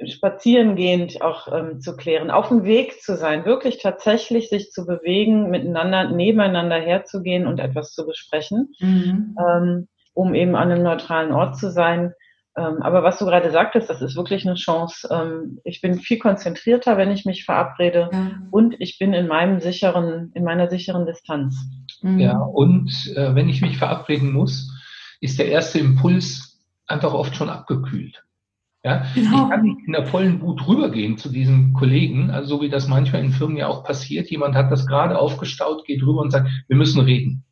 spazierengehend 0.05 1.21
auch 1.21 1.47
ähm, 1.53 1.79
zu 1.79 1.95
klären, 1.95 2.31
auf 2.31 2.49
dem 2.49 2.63
Weg 2.63 3.01
zu 3.01 3.15
sein, 3.15 3.45
wirklich 3.45 3.79
tatsächlich 3.81 4.49
sich 4.49 4.71
zu 4.71 4.85
bewegen, 4.85 5.49
miteinander, 5.49 6.09
nebeneinander 6.09 6.77
herzugehen 6.77 7.47
und 7.47 7.59
etwas 7.59 7.93
zu 7.93 8.05
besprechen, 8.05 8.73
mhm. 8.79 9.35
ähm, 9.39 9.87
um 10.13 10.33
eben 10.33 10.55
an 10.55 10.71
einem 10.71 10.83
neutralen 10.83 11.31
Ort 11.31 11.57
zu 11.57 11.69
sein. 11.69 12.13
Ähm, 12.57 12.81
aber 12.81 13.03
was 13.03 13.19
du 13.19 13.25
gerade 13.25 13.51
sagtest, 13.51 13.89
das 13.89 14.01
ist 14.01 14.15
wirklich 14.15 14.45
eine 14.45 14.55
Chance. 14.55 15.07
Ähm, 15.11 15.59
ich 15.63 15.79
bin 15.79 15.99
viel 15.99 16.17
konzentrierter, 16.17 16.97
wenn 16.97 17.11
ich 17.11 17.23
mich 17.23 17.45
verabrede 17.45 18.09
ja. 18.11 18.31
und 18.49 18.75
ich 18.79 18.97
bin 18.97 19.13
in 19.13 19.27
meinem 19.27 19.59
sicheren, 19.59 20.31
in 20.33 20.43
meiner 20.43 20.67
sicheren 20.67 21.05
Distanz. 21.05 21.55
Mhm. 22.01 22.19
Ja, 22.19 22.39
und 22.39 23.13
äh, 23.15 23.35
wenn 23.35 23.47
ich 23.47 23.61
mich 23.61 23.77
verabreden 23.77 24.33
muss, 24.33 24.73
ist 25.21 25.37
der 25.37 25.49
erste 25.49 25.77
Impuls 25.77 26.59
einfach 26.87 27.13
oft 27.13 27.35
schon 27.35 27.49
abgekühlt. 27.49 28.23
Ja, 28.83 29.05
genau. 29.13 29.43
Ich 29.43 29.49
kann 29.49 29.61
nicht 29.61 29.85
in 29.85 29.93
der 29.93 30.05
vollen 30.05 30.41
Wut 30.41 30.67
rübergehen 30.67 31.17
zu 31.17 31.29
diesen 31.29 31.73
Kollegen, 31.73 32.31
also 32.31 32.55
so 32.55 32.61
wie 32.61 32.69
das 32.69 32.87
manchmal 32.87 33.23
in 33.23 33.31
Firmen 33.31 33.57
ja 33.57 33.67
auch 33.67 33.83
passiert. 33.83 34.29
Jemand 34.31 34.55
hat 34.55 34.71
das 34.71 34.87
gerade 34.87 35.19
aufgestaut, 35.19 35.85
geht 35.85 36.01
rüber 36.03 36.21
und 36.21 36.31
sagt, 36.31 36.49
wir 36.67 36.77
müssen 36.77 37.01
reden. 37.01 37.43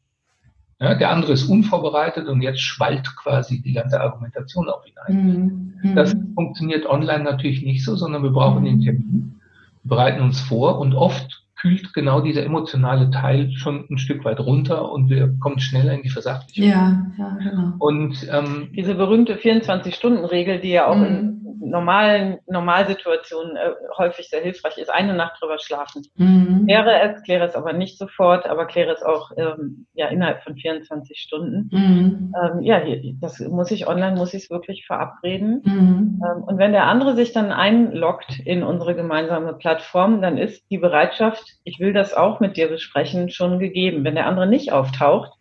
Ja, 0.80 0.94
der 0.94 1.10
andere 1.10 1.32
ist 1.32 1.48
unvorbereitet 1.50 2.28
und 2.28 2.42
jetzt 2.42 2.60
schwallt 2.60 3.16
quasi 3.16 3.62
die 3.62 3.74
ganze 3.74 4.02
Argumentation 4.02 4.70
auf 4.70 4.86
ihn 4.86 4.94
ein. 5.06 5.74
Mhm. 5.82 5.96
Das 5.96 6.14
funktioniert 6.34 6.86
online 6.86 7.24
natürlich 7.24 7.64
nicht 7.64 7.86
so, 7.86 7.96
sondern 7.96 8.24
wir 8.24 8.32
brauchen 8.32 8.62
mhm. 8.62 8.66
den 8.66 8.82
Termin, 8.82 9.36
bereiten 9.84 10.22
uns 10.22 10.42
vor 10.42 10.80
und 10.80 10.94
oft 10.94 11.46
kühlt 11.56 11.94
genau 11.94 12.20
dieser 12.20 12.44
emotionale 12.44 13.10
Teil 13.10 13.52
schon 13.54 13.86
ein 13.90 13.98
Stück 13.98 14.26
weit 14.26 14.42
runter 14.42 14.92
und 14.92 15.10
wir 15.10 15.34
kommen 15.40 15.60
schneller 15.60 15.94
in 15.94 16.04
die 16.04 16.10
Versachlichung. 16.10 16.66
Ja, 16.66 17.06
ja, 17.18 17.38
genau. 17.42 17.74
Und 17.80 18.28
ähm, 18.30 18.70
diese 18.76 18.96
berühmte 18.96 19.36
24-Stunden-Regel, 19.36 20.60
die 20.60 20.72
ja 20.72 20.88
auch 20.88 20.98
mhm. 20.98 21.06
in 21.06 21.45
normalen 21.70 22.40
Normalsituationen 22.48 23.56
äh, 23.56 23.72
häufig 23.98 24.30
sehr 24.30 24.42
hilfreich 24.42 24.78
ist, 24.78 24.90
eine 24.90 25.14
Nacht 25.14 25.42
drüber 25.42 25.58
schlafen. 25.60 26.04
Mhm. 26.16 26.66
Kläre 26.66 27.00
es, 27.02 27.24
kläre 27.24 27.46
es 27.46 27.56
aber 27.56 27.74
nicht 27.74 27.98
sofort, 27.98 28.46
aber 28.46 28.66
kläre 28.66 28.94
es 28.94 29.04
auch 29.04 29.32
ähm, 29.38 29.88
ja 29.94 30.08
innerhalb 30.08 30.44
von 30.44 30.56
24 30.56 31.20
Stunden. 31.20 31.70
Mhm. 31.72 32.34
Ähm, 32.42 32.62
ja, 32.62 32.82
das 33.20 33.40
muss 33.40 33.72
ich 33.72 33.88
online, 33.88 34.16
muss 34.16 34.34
ich 34.34 34.44
es 34.44 34.50
wirklich 34.50 34.86
verabreden. 34.86 35.62
Mhm. 35.64 36.22
Ähm, 36.24 36.44
und 36.44 36.58
wenn 36.58 36.72
der 36.72 36.86
andere 36.86 37.16
sich 37.16 37.34
dann 37.34 37.52
einloggt 37.52 38.40
in 38.46 38.64
unsere 38.64 38.96
gemeinsame 38.96 39.54
Plattform, 39.54 40.22
dann 40.22 40.38
ist 40.38 40.70
die 40.70 40.78
Bereitschaft, 40.78 41.44
ich 41.64 41.80
will 41.80 41.94
das 41.94 42.14
auch 42.14 42.40
mit 42.40 42.58
dir 42.58 42.68
besprechen, 42.68 43.30
schon 43.30 43.60
gegeben. 43.60 44.04
Wenn 44.04 44.16
der 44.16 44.28
andere 44.28 44.48
nicht 44.48 44.72
auftaucht, 44.72 45.32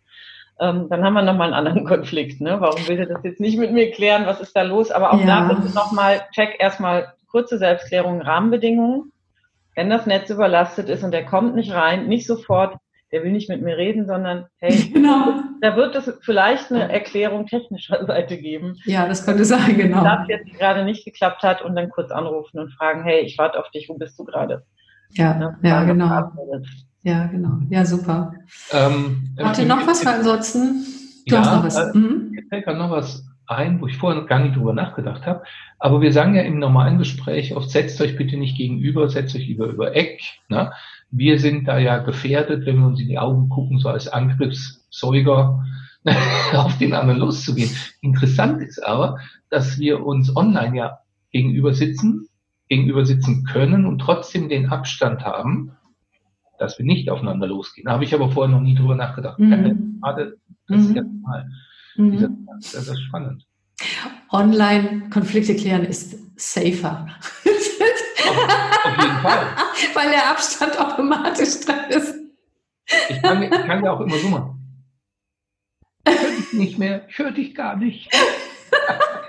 ähm, 0.59 0.87
dann 0.89 1.03
haben 1.03 1.13
wir 1.13 1.21
nochmal 1.21 1.53
einen 1.53 1.67
anderen 1.67 1.85
Konflikt. 1.87 2.41
Ne? 2.41 2.57
Warum 2.59 2.87
will 2.87 2.99
er 2.99 3.07
das 3.07 3.23
jetzt 3.23 3.39
nicht 3.39 3.57
mit 3.57 3.71
mir 3.71 3.91
klären? 3.91 4.25
Was 4.25 4.39
ist 4.39 4.55
da 4.55 4.61
los? 4.61 4.91
Aber 4.91 5.13
auch 5.13 5.19
ja. 5.19 5.25
da 5.25 5.53
bitte 5.53 5.73
nochmal, 5.73 6.21
check 6.31 6.55
erstmal 6.59 7.13
kurze 7.27 7.57
Selbstklärung, 7.57 8.21
Rahmenbedingungen. 8.21 9.11
Wenn 9.75 9.89
das 9.89 10.05
Netz 10.05 10.29
überlastet 10.29 10.87
ist 10.87 11.03
und 11.03 11.11
der 11.11 11.25
kommt 11.25 11.55
nicht 11.55 11.73
rein, 11.73 12.07
nicht 12.07 12.25
sofort, 12.25 12.77
der 13.11 13.23
will 13.23 13.31
nicht 13.31 13.49
mit 13.49 13.61
mir 13.61 13.77
reden, 13.77 14.05
sondern 14.05 14.45
hey, 14.59 14.89
genau. 14.93 15.33
da 15.61 15.75
wird 15.75 15.95
es 15.95 16.11
vielleicht 16.21 16.71
eine 16.71 16.91
Erklärung 16.91 17.45
technischer 17.45 18.05
Seite 18.07 18.37
geben. 18.37 18.77
Ja, 18.85 19.07
das 19.07 19.25
könnte 19.25 19.45
sein, 19.45 19.77
genau. 19.77 20.03
Das 20.03 20.27
jetzt 20.27 20.53
gerade 20.53 20.85
nicht 20.85 21.05
geklappt 21.05 21.43
hat 21.43 21.61
und 21.61 21.75
dann 21.75 21.89
kurz 21.89 22.11
anrufen 22.11 22.59
und 22.59 22.71
fragen, 22.71 23.03
hey, 23.03 23.21
ich 23.21 23.37
warte 23.37 23.59
auf 23.59 23.69
dich, 23.71 23.89
wo 23.89 23.95
bist 23.95 24.17
du 24.17 24.23
gerade? 24.23 24.63
Ja, 25.11 25.33
ne? 25.33 25.57
ja, 25.61 25.83
genau. 25.83 26.07
Verabredet. 26.07 26.67
Ja, 27.05 27.27
genau. 27.27 27.59
Ja, 27.69 27.85
super. 27.85 28.33
Ähm, 28.71 29.35
Habt 29.39 29.59
ihr 29.59 29.67
noch 29.67 29.85
was? 29.85 30.03
Weil 30.03 30.15
ansonsten, 30.15 30.83
du 31.27 31.35
ja, 31.35 31.41
hast 31.41 31.55
noch 31.55 31.63
was. 31.63 31.75
Äh, 31.75 31.97
mhm. 31.97 32.31
Mir 32.31 32.43
fällt 32.49 32.65
gerade 32.65 32.79
noch 32.79 32.89
was 32.89 33.23
ein, 33.45 33.79
wo 33.79 33.85
ich 33.85 33.95
vorher 33.95 34.23
gar 34.23 34.39
nicht 34.39 34.55
drüber 34.55 34.73
nachgedacht 34.73 35.23
habe. 35.27 35.43
Aber 35.77 36.01
wir 36.01 36.11
sagen 36.11 36.33
ja 36.33 36.41
im 36.41 36.57
normalen 36.57 36.97
Gespräch 36.97 37.55
oft, 37.55 37.69
setzt 37.69 38.01
euch 38.01 38.17
bitte 38.17 38.37
nicht 38.37 38.57
gegenüber, 38.57 39.07
setzt 39.07 39.35
euch 39.35 39.45
lieber 39.45 39.67
über 39.67 39.95
Eck. 39.95 40.19
Ne? 40.49 40.71
Wir 41.11 41.37
sind 41.37 41.67
da 41.67 41.77
ja 41.77 41.99
gefährdet, 41.99 42.65
wenn 42.65 42.79
wir 42.79 42.87
uns 42.87 42.99
in 42.99 43.07
die 43.07 43.19
Augen 43.19 43.49
gucken, 43.49 43.77
so 43.77 43.89
als 43.89 44.07
Angriffssäuger 44.07 45.63
auf 46.55 46.77
den 46.79 46.95
anderen 46.95 47.19
loszugehen. 47.19 47.69
Interessant 48.01 48.63
ist 48.63 48.83
aber, 48.83 49.19
dass 49.51 49.77
wir 49.77 50.03
uns 50.03 50.35
online 50.35 50.75
ja 50.75 50.99
gegenüber 51.31 51.75
sitzen, 51.75 52.29
gegenüber 52.67 53.05
sitzen 53.05 53.43
können 53.43 53.85
und 53.85 53.99
trotzdem 53.99 54.49
den 54.49 54.69
Abstand 54.71 55.23
haben 55.23 55.73
dass 56.59 56.77
wir 56.77 56.85
nicht 56.85 57.09
aufeinander 57.09 57.47
losgehen. 57.47 57.85
Da 57.85 57.93
habe 57.93 58.03
ich 58.03 58.13
aber 58.13 58.31
vorher 58.31 58.53
noch 58.53 58.61
nie 58.61 58.75
drüber 58.75 58.95
nachgedacht. 58.95 59.39
Mhm. 59.39 59.99
Gerade 60.01 60.37
das 60.67 60.81
mhm. 60.81 60.95
erste 60.95 61.11
Mal. 61.21 61.49
Mhm. 61.95 62.47
Das 62.49 62.73
ist 62.73 63.01
spannend. 63.01 63.45
Online-Konflikte 64.31 65.55
klären 65.55 65.83
ist 65.83 66.17
safer. 66.39 67.07
Auf, 68.27 68.37
auf, 68.85 69.01
jeden 69.01 69.17
Fall. 69.19 69.47
Weil 69.93 70.09
der 70.09 70.29
Abstand 70.31 70.79
automatisch 70.79 71.59
dran 71.61 71.89
ist. 71.89 72.15
Ich 73.09 73.21
kann, 73.21 73.43
ich 73.43 73.49
kann 73.49 73.83
ja 73.83 73.91
auch 73.91 74.01
immer 74.01 74.17
so 74.17 74.29
machen. 74.29 74.51
Ich 76.07 76.13
höre 76.13 76.31
dich 76.31 76.53
nicht 76.53 76.77
mehr, 76.77 77.07
ich 77.09 77.17
höre 77.17 77.31
dich 77.31 77.55
gar 77.55 77.75
nicht. 77.75 78.09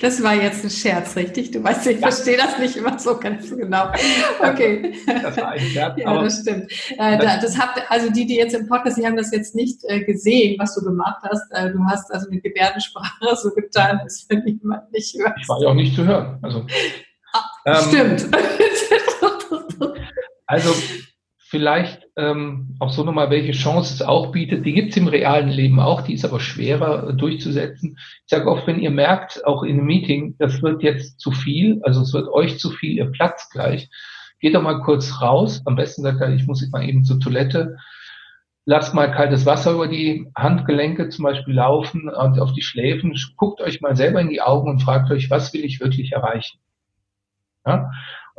Das 0.00 0.22
war 0.22 0.34
jetzt 0.34 0.64
ein 0.64 0.70
Scherz, 0.70 1.16
richtig? 1.16 1.50
Du 1.50 1.62
weißt, 1.62 1.86
ich 1.86 2.00
ja. 2.00 2.08
verstehe 2.08 2.36
das 2.36 2.58
nicht 2.58 2.76
immer 2.76 2.98
so 2.98 3.18
ganz 3.18 3.50
genau. 3.50 3.90
Okay. 4.40 4.94
Das 5.06 5.36
war 5.36 5.50
ein 5.50 5.60
Scherz. 5.60 5.98
ja, 5.98 6.22
das 6.22 6.40
stimmt. 6.40 6.72
Äh, 6.98 7.18
das, 7.18 7.40
das 7.40 7.58
habt, 7.58 7.80
also 7.90 8.10
die, 8.10 8.26
die 8.26 8.36
jetzt 8.36 8.54
im 8.54 8.66
Podcast, 8.68 8.98
die 8.98 9.06
haben 9.06 9.16
das 9.16 9.32
jetzt 9.32 9.54
nicht 9.54 9.80
äh, 9.84 10.04
gesehen, 10.04 10.56
was 10.58 10.74
du 10.74 10.82
gemacht 10.82 11.22
hast. 11.22 11.50
Äh, 11.52 11.70
du 11.72 11.78
hast 11.84 12.12
also 12.12 12.28
mit 12.30 12.42
Gebärdensprache 12.42 13.36
so 13.36 13.50
getan, 13.50 14.00
dass 14.02 14.26
wenn 14.28 14.46
jemand 14.46 14.90
nicht 14.92 15.16
hört. 15.18 15.34
Ich 15.40 15.48
war 15.48 15.60
ja 15.62 15.68
auch 15.68 15.74
nicht 15.74 15.94
zu 15.94 16.04
hören. 16.04 16.38
Also, 16.42 16.66
ah, 17.32 17.44
ähm, 17.66 17.76
stimmt. 17.88 18.28
also 20.46 20.74
vielleicht 21.50 22.06
ähm, 22.16 22.76
auch 22.78 22.92
so 22.92 23.02
nochmal, 23.02 23.28
welche 23.30 23.50
Chance 23.50 23.94
es 23.94 24.02
auch 24.02 24.30
bietet. 24.30 24.64
Die 24.64 24.72
gibt 24.72 24.90
es 24.90 24.96
im 24.96 25.08
realen 25.08 25.48
Leben 25.48 25.80
auch, 25.80 26.02
die 26.02 26.14
ist 26.14 26.24
aber 26.24 26.38
schwerer 26.38 27.08
äh, 27.08 27.14
durchzusetzen. 27.14 27.98
Ich 27.98 28.28
sage 28.28 28.48
oft, 28.48 28.68
wenn 28.68 28.78
ihr 28.78 28.92
merkt, 28.92 29.44
auch 29.44 29.64
in 29.64 29.78
einem 29.78 29.86
Meeting, 29.86 30.36
das 30.38 30.62
wird 30.62 30.84
jetzt 30.84 31.18
zu 31.18 31.32
viel, 31.32 31.80
also 31.82 32.02
es 32.02 32.14
wird 32.14 32.28
euch 32.28 32.60
zu 32.60 32.70
viel, 32.70 32.96
ihr 32.96 33.10
platzt 33.10 33.50
gleich, 33.50 33.90
geht 34.38 34.54
doch 34.54 34.62
mal 34.62 34.80
kurz 34.82 35.20
raus. 35.20 35.60
Am 35.64 35.74
besten 35.74 36.02
sagt 36.02 36.20
er, 36.20 36.32
ich 36.32 36.46
muss 36.46 36.60
jetzt 36.60 36.70
mal 36.72 36.88
eben 36.88 37.02
zur 37.02 37.18
Toilette. 37.18 37.78
Lasst 38.64 38.94
mal 38.94 39.10
kaltes 39.10 39.44
Wasser 39.44 39.72
über 39.72 39.88
die 39.88 40.30
Handgelenke 40.36 41.08
zum 41.08 41.24
Beispiel 41.24 41.54
laufen 41.54 42.08
und 42.08 42.38
auf 42.38 42.52
die 42.52 42.62
Schläfen. 42.62 43.12
Guckt 43.36 43.60
euch 43.60 43.80
mal 43.80 43.96
selber 43.96 44.20
in 44.20 44.28
die 44.28 44.40
Augen 44.40 44.70
und 44.70 44.82
fragt 44.82 45.10
euch, 45.10 45.30
was 45.30 45.52
will 45.52 45.64
ich 45.64 45.80
wirklich 45.80 46.12
erreichen? 46.12 46.60
Ja? 47.66 47.90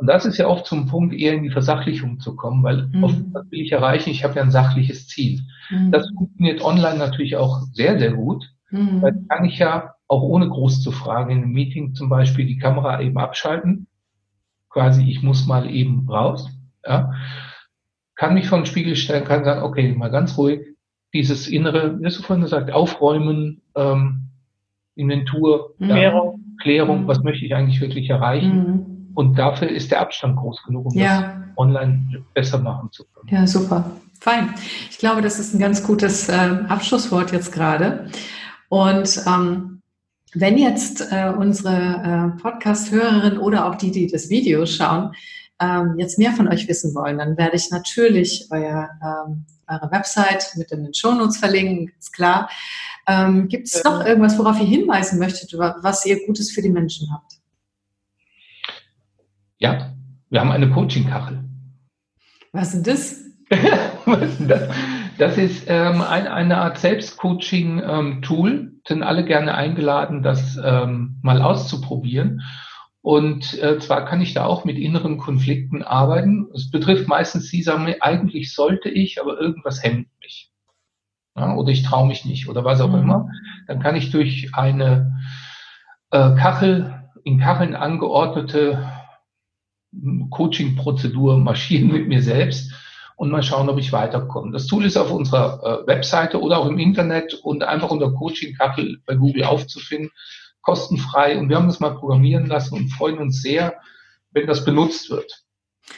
Und 0.02 0.08
das 0.08 0.26
ist 0.26 0.36
ja 0.36 0.48
oft 0.48 0.66
zum 0.66 0.88
Punkt, 0.88 1.14
eher 1.14 1.32
in 1.32 1.44
die 1.44 1.50
Versachlichung 1.50 2.18
zu 2.18 2.34
kommen, 2.34 2.64
weil 2.64 2.88
mhm. 2.88 3.04
oft 3.04 3.16
was 3.30 3.48
will 3.52 3.60
ich 3.60 3.70
erreichen, 3.70 4.10
ich 4.10 4.24
habe 4.24 4.34
ja 4.34 4.42
ein 4.42 4.50
sachliches 4.50 5.06
Ziel. 5.06 5.42
Mhm. 5.70 5.92
Das 5.92 6.10
funktioniert 6.10 6.60
online 6.60 6.98
natürlich 6.98 7.36
auch 7.36 7.60
sehr, 7.72 8.00
sehr 8.00 8.12
gut, 8.12 8.44
mhm. 8.72 9.00
weil 9.00 9.14
kann 9.28 9.44
ich 9.44 9.60
ja 9.60 9.94
auch 10.08 10.22
ohne 10.22 10.48
groß 10.48 10.82
zu 10.82 10.90
fragen, 10.90 11.30
in 11.30 11.44
einem 11.44 11.52
Meeting 11.52 11.94
zum 11.94 12.08
Beispiel 12.08 12.46
die 12.46 12.58
Kamera 12.58 13.00
eben 13.00 13.16
abschalten, 13.16 13.86
quasi 14.70 15.08
ich 15.08 15.22
muss 15.22 15.46
mal 15.46 15.70
eben 15.70 16.08
raus, 16.10 16.50
ja, 16.84 17.12
kann 18.16 18.34
mich 18.34 18.48
vor 18.48 18.58
den 18.58 18.66
Spiegel 18.66 18.96
stellen, 18.96 19.24
kann 19.24 19.44
sagen, 19.44 19.62
okay, 19.62 19.92
mal 19.92 20.10
ganz 20.10 20.36
ruhig, 20.36 20.62
dieses 21.14 21.46
innere, 21.46 22.00
wie 22.00 22.06
hast 22.06 22.18
du 22.18 22.24
vorhin 22.24 22.42
gesagt, 22.42 22.72
aufräumen, 22.72 23.62
ähm, 23.76 24.30
Inventur, 24.96 25.76
Klärung, 25.76 26.40
ja, 26.40 26.60
Klärung, 26.60 27.02
mhm. 27.02 27.06
was 27.06 27.22
möchte 27.22 27.46
ich 27.46 27.54
eigentlich 27.54 27.80
wirklich 27.80 28.10
erreichen? 28.10 28.88
Und 29.14 29.38
dafür 29.38 29.68
ist 29.68 29.90
der 29.90 30.00
Abstand 30.00 30.36
groß 30.36 30.62
genug, 30.64 30.86
um 30.86 30.94
ja. 30.94 31.20
das 31.22 31.56
online 31.56 32.24
besser 32.34 32.58
machen 32.58 32.90
zu 32.92 33.04
können. 33.04 33.28
Ja, 33.34 33.46
super. 33.46 33.90
Fein. 34.20 34.54
Ich 34.90 34.98
glaube, 34.98 35.20
das 35.20 35.38
ist 35.38 35.54
ein 35.54 35.58
ganz 35.58 35.82
gutes 35.82 36.28
äh, 36.28 36.32
Abschlusswort 36.68 37.32
jetzt 37.32 37.52
gerade. 37.52 38.08
Und 38.68 39.22
ähm, 39.26 39.82
wenn 40.34 40.56
jetzt 40.56 41.00
äh, 41.10 41.32
unsere 41.36 42.32
äh, 42.36 42.40
Podcast-Hörerinnen 42.40 43.38
oder 43.38 43.66
auch 43.66 43.74
die, 43.74 43.90
die 43.90 44.06
das 44.06 44.30
Video 44.30 44.64
schauen, 44.64 45.12
ähm, 45.60 45.96
jetzt 45.98 46.18
mehr 46.18 46.32
von 46.32 46.48
euch 46.48 46.68
wissen 46.68 46.94
wollen, 46.94 47.18
dann 47.18 47.36
werde 47.36 47.56
ich 47.56 47.70
natürlich 47.70 48.48
euer, 48.50 48.88
ähm, 49.02 49.44
eure 49.68 49.90
Website 49.90 50.52
mit 50.56 50.72
in 50.72 50.84
den 50.84 50.94
Shownotes 50.94 51.36
verlinken, 51.36 51.92
ist 51.98 52.12
klar. 52.12 52.48
Ähm, 53.06 53.48
Gibt 53.48 53.66
es 53.68 53.82
noch 53.84 54.04
irgendwas, 54.04 54.38
worauf 54.38 54.58
ihr 54.58 54.66
hinweisen 54.66 55.18
möchtet, 55.18 55.52
was 55.58 56.06
ihr 56.06 56.24
Gutes 56.26 56.50
für 56.50 56.62
die 56.62 56.70
Menschen 56.70 57.12
habt? 57.12 57.41
Ja, 59.62 59.94
wir 60.28 60.40
haben 60.40 60.50
eine 60.50 60.70
Coaching-Kachel. 60.70 61.44
Was 62.50 62.74
ist 62.74 62.84
das? 62.84 63.24
Was 64.06 64.22
ist 64.40 64.50
das? 64.50 64.68
Das 65.18 65.38
ist 65.38 65.66
ähm, 65.68 66.02
ein, 66.02 66.26
eine 66.26 66.58
Art 66.58 66.78
Selbstcoaching-Tool. 66.78 68.50
Ähm, 68.50 68.80
sind 68.88 69.04
alle 69.04 69.24
gerne 69.24 69.54
eingeladen, 69.54 70.24
das 70.24 70.58
ähm, 70.64 71.20
mal 71.22 71.40
auszuprobieren. 71.40 72.42
Und 73.02 73.56
äh, 73.62 73.78
zwar 73.78 74.04
kann 74.04 74.20
ich 74.20 74.34
da 74.34 74.46
auch 74.46 74.64
mit 74.64 74.78
inneren 74.78 75.18
Konflikten 75.18 75.84
arbeiten. 75.84 76.48
Es 76.52 76.68
betrifft 76.68 77.06
meistens 77.06 77.48
die 77.48 77.62
sagen 77.62 77.84
mir, 77.84 78.02
eigentlich 78.02 78.52
sollte 78.52 78.88
ich, 78.88 79.20
aber 79.20 79.40
irgendwas 79.40 79.84
hemmt 79.84 80.08
mich. 80.20 80.50
Ja, 81.36 81.54
oder 81.54 81.70
ich 81.70 81.84
traue 81.84 82.08
mich 82.08 82.24
nicht 82.24 82.48
oder 82.48 82.64
was 82.64 82.80
auch 82.80 82.90
mhm. 82.90 83.02
immer. 83.02 83.28
Dann 83.68 83.78
kann 83.78 83.94
ich 83.94 84.10
durch 84.10 84.50
eine 84.54 85.20
äh, 86.10 86.34
Kachel, 86.34 86.98
in 87.22 87.38
Kacheln 87.38 87.76
angeordnete 87.76 88.88
Coaching-Prozedur 90.30 91.38
marschieren 91.38 91.92
mit 91.92 92.08
mir 92.08 92.22
selbst 92.22 92.72
und 93.16 93.30
mal 93.30 93.42
schauen, 93.42 93.68
ob 93.68 93.78
ich 93.78 93.92
weiterkomme. 93.92 94.52
Das 94.52 94.66
Tool 94.66 94.84
ist 94.84 94.96
auf 94.96 95.10
unserer 95.10 95.82
äh, 95.84 95.86
Webseite 95.86 96.40
oder 96.40 96.58
auch 96.58 96.66
im 96.66 96.78
Internet 96.78 97.34
und 97.34 97.62
einfach 97.62 97.90
unter 97.90 98.10
Coaching-Kachel 98.12 98.98
bei 99.06 99.14
Google 99.14 99.44
aufzufinden, 99.44 100.10
kostenfrei. 100.62 101.38
Und 101.38 101.48
wir 101.48 101.56
haben 101.56 101.66
das 101.66 101.80
mal 101.80 101.94
programmieren 101.94 102.46
lassen 102.46 102.74
und 102.74 102.88
freuen 102.88 103.18
uns 103.18 103.42
sehr, 103.42 103.74
wenn 104.30 104.46
das 104.46 104.64
benutzt 104.64 105.10
wird. 105.10 105.44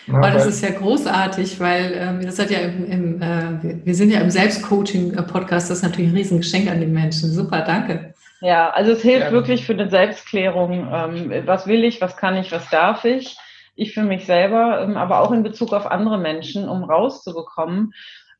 Ja, 0.07 0.19
oh, 0.19 0.23
das 0.23 0.47
ist 0.47 0.63
ja 0.63 0.71
großartig, 0.71 1.61
weil 1.61 1.93
ähm, 1.95 2.27
das 2.27 2.39
hat 2.39 2.51
ja 2.51 2.59
im, 2.59 2.91
im 2.91 3.23
äh, 3.23 3.85
wir 3.85 3.95
sind 3.95 4.11
ja 4.11 4.21
im 4.21 4.31
Selbstcoaching-Podcast, 4.31 5.71
das 5.71 5.79
ist 5.79 5.85
natürlich 5.85 6.11
ein 6.11 6.17
Riesengeschenk 6.17 6.71
an 6.71 6.81
den 6.81 6.93
Menschen. 6.93 7.31
Super, 7.31 7.63
danke. 7.63 8.15
Ja, 8.41 8.71
also 8.71 8.93
es 8.93 9.03
hilft 9.03 9.27
ja. 9.27 9.33
wirklich 9.33 9.65
für 9.65 9.73
eine 9.73 9.89
Selbstklärung. 9.89 10.89
Ähm, 10.93 11.47
was 11.47 11.67
will 11.67 11.85
ich, 11.85 12.01
was 12.01 12.17
kann 12.17 12.37
ich, 12.37 12.51
was 12.51 12.69
darf 12.71 13.05
ich? 13.05 13.37
Ich 13.75 13.93
für 13.93 14.03
mich 14.03 14.27
selber, 14.27 14.83
ähm, 14.83 14.97
aber 14.97 15.21
auch 15.21 15.33
in 15.33 15.43
Bezug 15.43 15.73
auf 15.73 15.87
andere 15.91 16.19
Menschen, 16.19 16.69
um 16.69 16.85
rauszubekommen, 16.85 17.93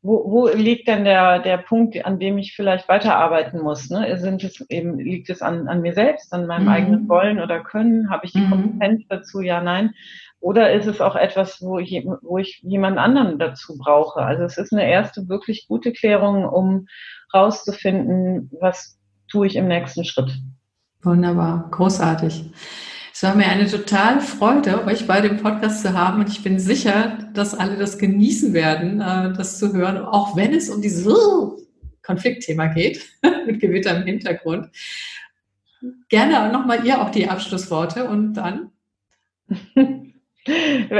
wo, 0.05 0.23
wo 0.29 0.47
liegt 0.47 0.87
denn 0.87 1.03
der, 1.03 1.39
der 1.39 1.57
Punkt, 1.57 2.05
an 2.05 2.19
dem 2.19 2.37
ich 2.37 2.55
vielleicht 2.55 2.87
weiterarbeiten 2.87 3.59
muss? 3.59 3.89
Ne? 3.89 4.17
Sind 4.19 4.43
es 4.43 4.61
eben, 4.69 4.99
liegt 4.99 5.31
es 5.31 5.41
an, 5.41 5.67
an 5.67 5.81
mir 5.81 5.93
selbst, 5.93 6.31
an 6.31 6.45
meinem 6.45 6.65
mhm. 6.65 6.69
eigenen 6.69 7.09
Wollen 7.09 7.41
oder 7.41 7.61
Können? 7.61 8.11
Habe 8.11 8.27
ich 8.27 8.33
die 8.33 8.41
mhm. 8.41 8.49
Kompetenz 8.51 9.03
dazu? 9.09 9.41
Ja, 9.41 9.61
nein. 9.61 9.93
Oder 10.39 10.73
ist 10.73 10.85
es 10.85 11.01
auch 11.01 11.15
etwas, 11.15 11.59
wo 11.59 11.79
ich, 11.79 12.05
wo 12.21 12.37
ich 12.37 12.61
jemand 12.61 12.99
anderen 12.99 13.39
dazu 13.39 13.79
brauche? 13.79 14.19
Also 14.19 14.43
es 14.43 14.59
ist 14.59 14.71
eine 14.71 14.87
erste 14.87 15.27
wirklich 15.27 15.67
gute 15.67 15.91
Klärung, 15.91 16.45
um 16.45 16.85
rauszufinden, 17.33 18.51
was 18.61 18.99
tue 19.27 19.47
ich 19.47 19.55
im 19.55 19.67
nächsten 19.67 20.05
Schritt. 20.05 20.37
Wunderbar, 21.01 21.67
großartig. 21.71 22.51
Es 23.15 23.23
war 23.23 23.33
mir 23.33 23.47
eine 23.47 23.65
totale 23.65 24.19
Freude, 24.19 24.83
euch 24.83 25.07
bei 25.07 25.21
dem 25.21 25.37
Podcast 25.37 25.83
zu 25.83 25.93
haben 25.93 26.19
und 26.19 26.29
ich 26.29 26.43
bin 26.43 26.59
sicher, 26.59 27.17
dass 27.33 27.57
alle 27.57 27.77
das 27.77 27.97
genießen 27.97 28.53
werden, 28.53 28.99
äh, 28.99 29.31
das 29.31 29.57
zu 29.57 29.71
hören, 29.71 29.99
auch 29.99 30.35
wenn 30.35 30.53
es 30.53 30.69
um 30.69 30.81
dieses 30.81 31.07
Konfliktthema 32.03 32.65
geht, 32.67 33.01
mit 33.45 33.61
Gewitter 33.61 33.95
im 33.95 34.03
Hintergrund. 34.03 34.67
Gerne 36.09 36.51
nochmal 36.51 36.85
ihr 36.85 37.01
auch 37.01 37.09
die 37.09 37.29
Abschlussworte 37.29 38.03
und 38.03 38.33
dann. 38.33 38.71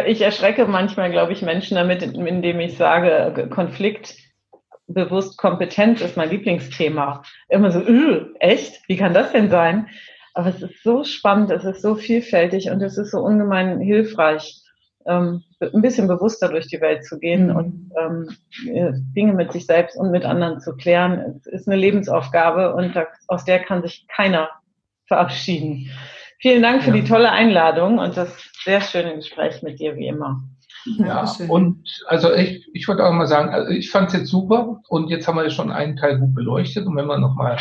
Ich 0.08 0.22
erschrecke 0.22 0.66
manchmal, 0.66 1.12
glaube 1.12 1.32
ich, 1.32 1.44
Menschen 1.44 1.76
damit, 1.76 2.02
indem 2.02 2.60
ich 2.62 2.78
sage, 2.78 3.48
Konflikt 3.52 4.16
bewusst 4.88 5.38
Kompetenz 5.38 6.02
ist 6.02 6.18
mein 6.18 6.32
Lieblingsthema. 6.32 7.22
Immer 7.50 7.72
so, 7.72 7.80
öh, 7.80 8.34
echt? 8.40 8.82
Wie 8.88 8.98
kann 8.98 9.14
das 9.14 9.34
denn 9.34 9.52
sein? 9.52 9.88
Aber 10.36 10.50
es 10.50 10.62
ist 10.62 10.84
so 10.84 11.06
spannend, 11.06 11.50
es 11.50 11.64
ist 11.64 11.82
so 11.82 11.96
vielfältig 11.96 12.70
und 12.70 12.82
es 12.82 12.98
ist 12.98 13.12
so 13.12 13.20
ungemein 13.20 13.80
hilfreich, 13.80 14.62
ähm, 15.06 15.44
ein 15.62 15.82
bisschen 15.82 16.10
bewusster 16.10 16.50
durch 16.50 16.68
die 16.68 16.82
Welt 16.82 17.06
zu 17.06 17.20
gehen 17.20 17.48
mhm. 17.48 17.56
und 17.56 17.92
ähm, 17.98 18.30
Dinge 19.16 19.34
mit 19.34 19.54
sich 19.54 19.66
selbst 19.66 19.98
und 19.98 20.12
mit 20.12 20.26
anderen 20.26 20.60
zu 20.60 20.76
klären. 20.76 21.40
Es 21.40 21.48
ist 21.48 21.68
eine 21.68 21.78
Lebensaufgabe 21.78 22.76
und 22.76 22.96
da, 22.96 23.08
aus 23.28 23.46
der 23.46 23.60
kann 23.60 23.82
sich 23.82 24.06
keiner 24.10 24.50
verabschieden. 25.08 25.90
Vielen 26.40 26.62
Dank 26.62 26.84
für 26.84 26.90
ja. 26.90 26.98
die 26.98 27.08
tolle 27.08 27.32
Einladung 27.32 27.98
und 28.00 28.18
das 28.18 28.30
sehr 28.66 28.82
schöne 28.82 29.16
Gespräch 29.16 29.64
mit 29.64 29.80
dir, 29.80 29.96
wie 29.96 30.08
immer. 30.08 30.44
Ja, 30.98 31.26
und 31.48 31.88
also 32.08 32.34
ich, 32.34 32.70
ich 32.74 32.88
wollte 32.88 33.06
auch 33.06 33.14
mal 33.14 33.26
sagen, 33.26 33.54
also 33.54 33.72
ich 33.72 33.90
fand 33.90 34.10
es 34.10 34.20
jetzt 34.20 34.30
super 34.30 34.82
und 34.90 35.10
jetzt 35.10 35.28
haben 35.28 35.38
wir 35.38 35.44
ja 35.44 35.50
schon 35.50 35.72
einen 35.72 35.96
Teil 35.96 36.20
gut 36.20 36.36
beleuchtet 36.36 36.86
und 36.86 36.96
wenn 36.96 37.08
wir 37.08 37.18
nochmal 37.18 37.58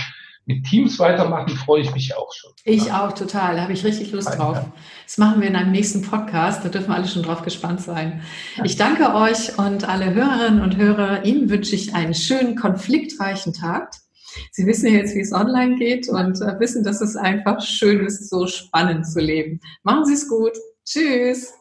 mit 0.46 0.64
Teams 0.64 0.98
weitermachen, 0.98 1.56
freue 1.56 1.82
ich 1.82 1.92
mich 1.94 2.14
auch 2.16 2.32
schon. 2.32 2.52
Ich 2.64 2.92
auch 2.92 3.12
total, 3.12 3.56
da 3.56 3.62
habe 3.62 3.72
ich 3.72 3.84
richtig 3.84 4.12
Lust 4.12 4.36
drauf. 4.36 4.58
Das 5.06 5.18
machen 5.18 5.40
wir 5.40 5.48
in 5.48 5.56
einem 5.56 5.72
nächsten 5.72 6.02
Podcast, 6.02 6.64
da 6.64 6.68
dürfen 6.68 6.92
alle 6.92 7.06
schon 7.06 7.22
drauf 7.22 7.42
gespannt 7.42 7.80
sein. 7.80 8.22
Ich 8.62 8.76
danke 8.76 9.14
euch 9.14 9.58
und 9.58 9.88
alle 9.88 10.14
Hörerinnen 10.14 10.60
und 10.60 10.76
Hörer. 10.76 11.24
Ihnen 11.24 11.48
wünsche 11.48 11.74
ich 11.74 11.94
einen 11.94 12.14
schönen, 12.14 12.56
konfliktreichen 12.56 13.52
Tag. 13.52 13.92
Sie 14.50 14.66
wissen 14.66 14.86
ja 14.86 14.98
jetzt, 14.98 15.14
wie 15.14 15.20
es 15.20 15.32
online 15.32 15.76
geht 15.76 16.08
und 16.08 16.40
äh, 16.40 16.58
wissen, 16.58 16.82
dass 16.82 17.00
es 17.00 17.16
einfach 17.16 17.60
schön 17.60 18.04
ist, 18.04 18.28
so 18.28 18.46
spannend 18.46 19.06
zu 19.06 19.20
leben. 19.20 19.60
Machen 19.82 20.04
Sie 20.04 20.14
es 20.14 20.28
gut. 20.28 20.52
Tschüss. 20.84 21.54